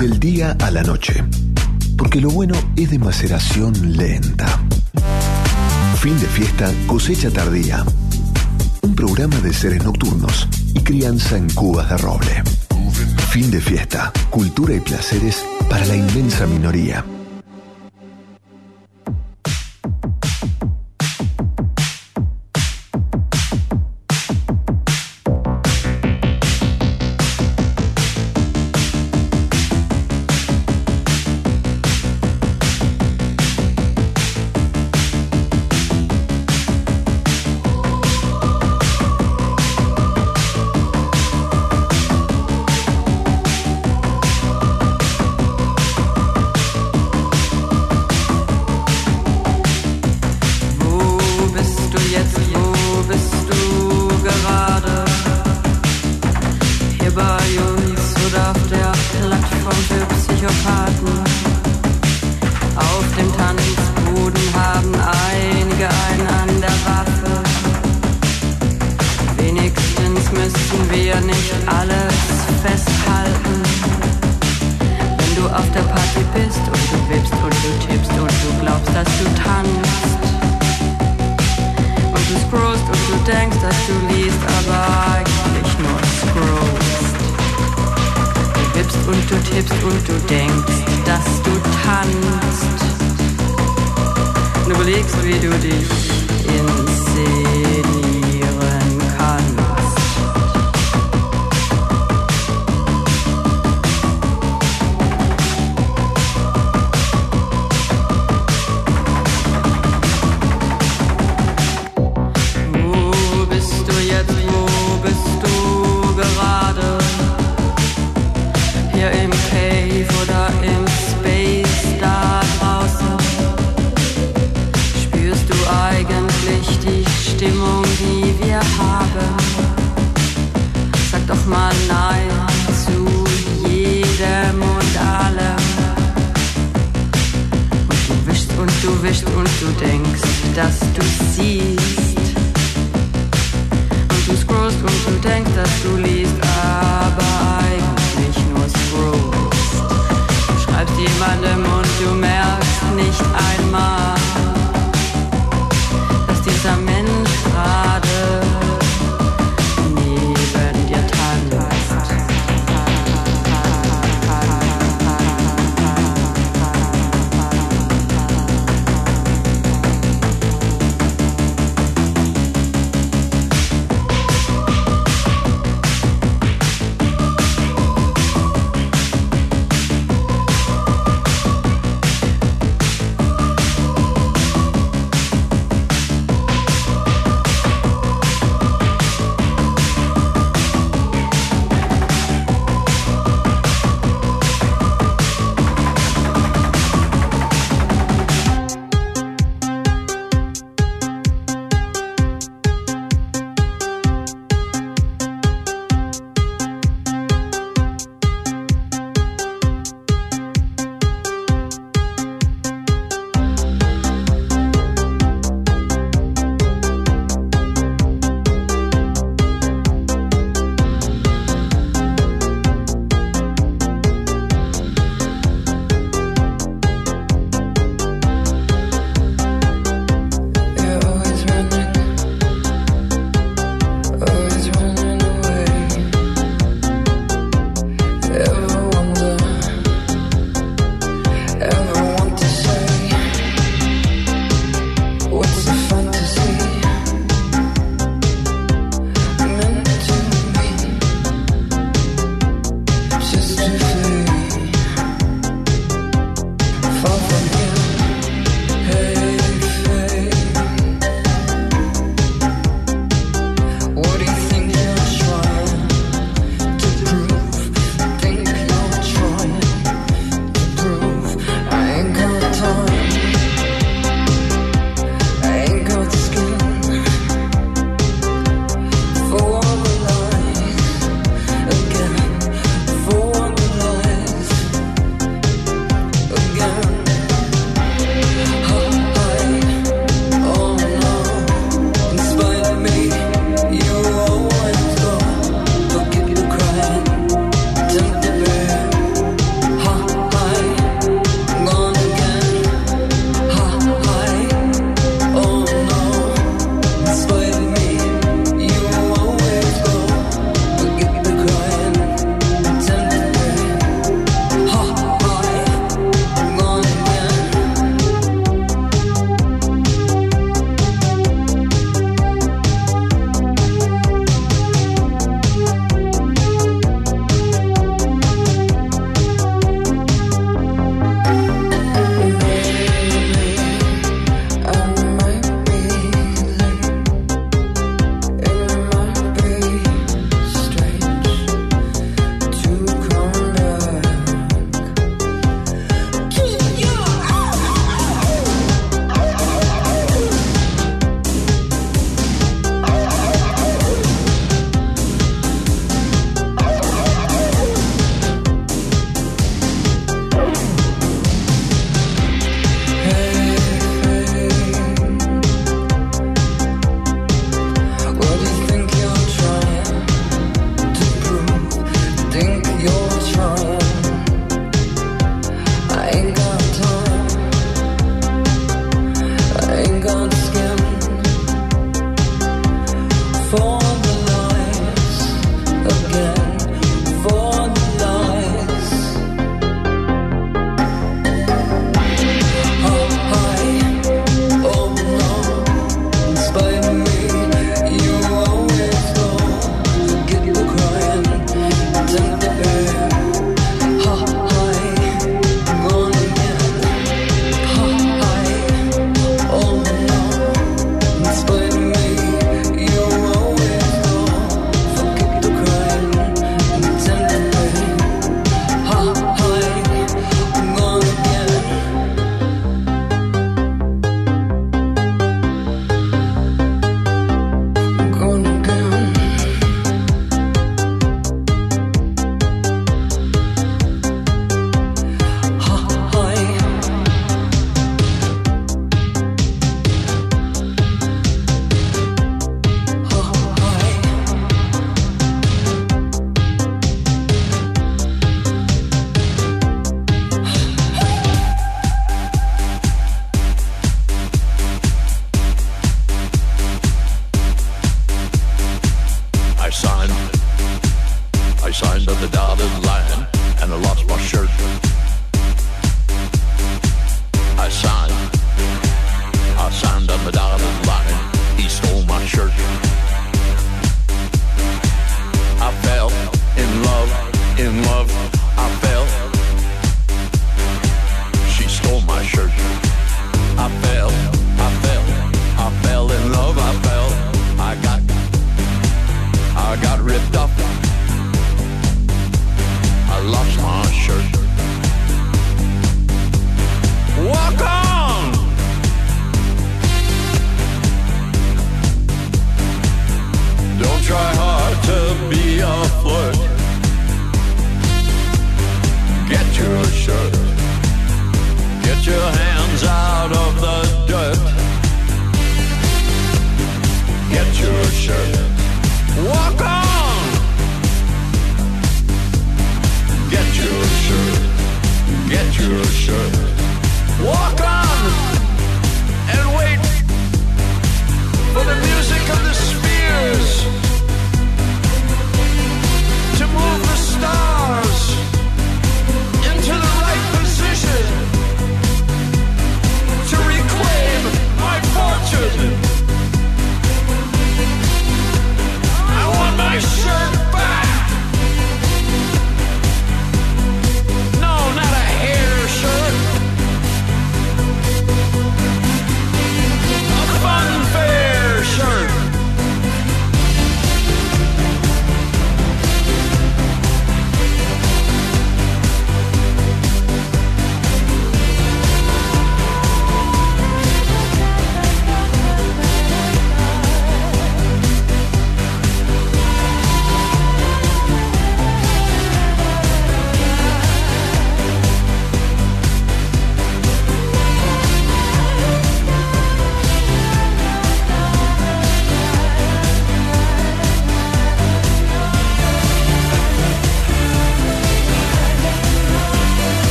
del 0.00 0.18
día 0.20 0.56
a 0.60 0.70
la 0.70 0.82
noche. 0.82 1.24
Porque 1.96 2.20
lo 2.20 2.30
bueno 2.30 2.54
es 2.76 2.90
de 2.90 2.98
maceración 2.98 3.96
lenta. 3.96 4.46
Fin 6.00 6.18
de 6.20 6.26
fiesta, 6.26 6.70
cosecha 6.86 7.30
tardía. 7.30 7.84
Un 8.82 8.94
programa 8.94 9.36
de 9.38 9.52
seres 9.52 9.82
nocturnos 9.82 10.46
y 10.74 10.80
crianza 10.80 11.36
en 11.36 11.48
cubas 11.50 11.88
de 11.88 11.96
roble. 11.96 12.42
Fin 13.30 13.50
de 13.50 13.60
fiesta, 13.60 14.12
cultura 14.30 14.74
y 14.74 14.80
placeres 14.80 15.44
para 15.70 15.86
la 15.86 15.96
inmensa 15.96 16.46
minoría. 16.46 17.04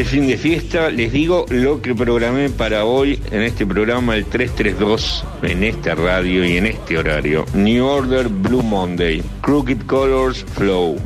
de 0.00 0.06
fin 0.06 0.26
de 0.26 0.38
fiesta, 0.38 0.88
les 0.88 1.12
digo 1.12 1.44
lo 1.50 1.82
que 1.82 1.94
programé 1.94 2.48
para 2.48 2.86
hoy 2.86 3.20
en 3.30 3.42
este 3.42 3.66
programa, 3.66 4.16
el 4.16 4.24
332, 4.24 5.24
en 5.42 5.62
esta 5.62 5.94
radio 5.94 6.42
y 6.42 6.56
en 6.56 6.64
este 6.64 6.96
horario. 6.96 7.44
New 7.52 7.84
Order 7.84 8.28
Blue 8.28 8.62
Monday, 8.62 9.22
Crooked 9.42 9.84
Colors 9.84 10.42
Flow, 10.54 10.96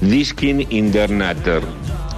Diskin 0.00 0.66
in 0.70 0.90
the 0.90 1.06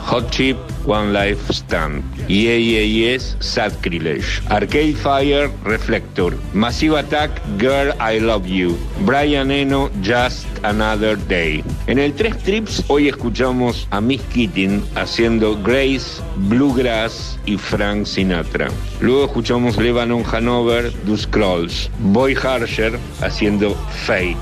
Hot 0.04 0.30
Chip 0.30 0.56
One 0.86 1.12
Life 1.12 1.52
Stand, 1.52 2.04
EAES 2.28 3.42
Sacrilege, 3.42 4.42
Arcade 4.48 4.96
Fire 4.96 5.50
Reflector, 5.64 6.38
Massive 6.52 6.94
Attack 6.94 7.32
Girl 7.58 7.92
I 7.98 8.18
Love 8.18 8.46
You, 8.46 8.78
Brian 9.04 9.50
Eno 9.50 9.88
Just 10.02 10.46
Another 10.62 11.16
Day. 11.16 11.64
En 11.88 11.98
el 11.98 12.12
Tres 12.12 12.38
Trips, 12.38 12.84
hoy 12.86 13.08
escuchamos 13.08 13.88
a 13.90 14.00
Miss 14.00 14.22
Keating 14.32 14.84
haciendo 14.94 15.60
Grace, 15.62 16.22
Bluegrass 16.36 17.36
y 17.44 17.56
Frank 17.56 18.06
Sinatra. 18.06 18.68
Luego 19.00 19.24
escuchamos 19.24 19.76
Lebanon 19.76 20.22
Hanover, 20.30 20.92
The 21.04 21.18
Scrolls. 21.18 21.90
Boy 21.98 22.36
Harsher 22.40 22.96
haciendo 23.20 23.74
Fate. 24.06 24.36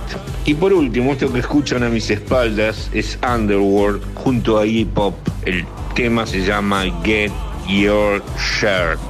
Y 0.44 0.52
por 0.52 0.74
último, 0.74 1.12
esto 1.12 1.32
que 1.32 1.38
escuchan 1.38 1.82
a 1.82 1.88
mis 1.88 2.10
espaldas 2.10 2.90
es 2.92 3.18
Underworld 3.26 4.02
junto 4.16 4.58
a 4.58 4.66
Hip 4.66 4.96
Hop. 4.98 5.14
El 5.46 5.64
tema 5.94 6.26
se 6.26 6.44
llama 6.44 6.84
Get 7.04 7.32
Your 7.66 8.22
Shirt. 8.36 9.00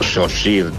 So 0.00 0.26
Shirt. 0.26 0.72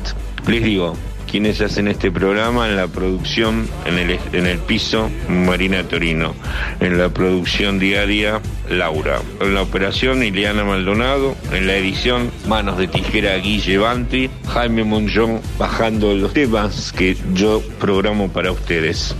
Les 0.47 0.63
digo, 0.63 0.95
quienes 1.29 1.61
hacen 1.61 1.87
este 1.87 2.11
programa 2.11 2.67
en 2.67 2.75
la 2.75 2.87
producción, 2.87 3.67
en 3.85 3.99
el, 3.99 4.19
en 4.33 4.47
el 4.47 4.57
piso, 4.59 5.09
Marina 5.29 5.83
Torino. 5.83 6.33
En 6.79 6.97
la 6.97 7.09
producción 7.09 7.79
diaria, 7.79 8.41
Laura. 8.69 9.21
En 9.41 9.53
la 9.53 9.61
operación, 9.61 10.23
Ileana 10.23 10.63
Maldonado. 10.63 11.35
En 11.51 11.67
la 11.67 11.75
edición, 11.75 12.31
Manos 12.47 12.77
de 12.77 12.87
Tijera, 12.87 13.35
Guille 13.37 13.77
Banti. 13.77 14.29
Jaime 14.47 14.83
Monjón 14.83 15.41
bajando 15.57 16.13
los 16.15 16.33
temas 16.33 16.91
que 16.93 17.17
yo 17.33 17.61
programo 17.79 18.29
para 18.29 18.51
ustedes. 18.51 19.15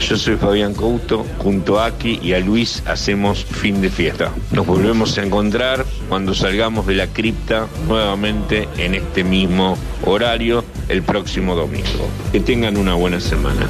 Yo 0.00 0.16
soy 0.16 0.36
Fabián 0.36 0.74
Couto, 0.74 1.24
junto 1.38 1.78
a 1.78 1.86
Aki 1.86 2.20
y 2.22 2.32
a 2.32 2.40
Luis 2.40 2.82
hacemos 2.86 3.44
fin 3.44 3.80
de 3.80 3.90
fiesta. 3.90 4.32
Nos 4.52 4.66
volvemos 4.66 5.18
a 5.18 5.22
encontrar 5.22 5.84
cuando 6.08 6.34
salgamos 6.34 6.86
de 6.86 6.94
la 6.94 7.08
cripta 7.08 7.66
nuevamente 7.86 8.68
en 8.78 8.94
este 8.94 9.24
mismo 9.24 9.76
horario 10.04 10.64
el 10.88 11.02
próximo 11.02 11.54
domingo. 11.54 12.08
Que 12.32 12.40
tengan 12.40 12.76
una 12.76 12.94
buena 12.94 13.20
semana. 13.20 13.68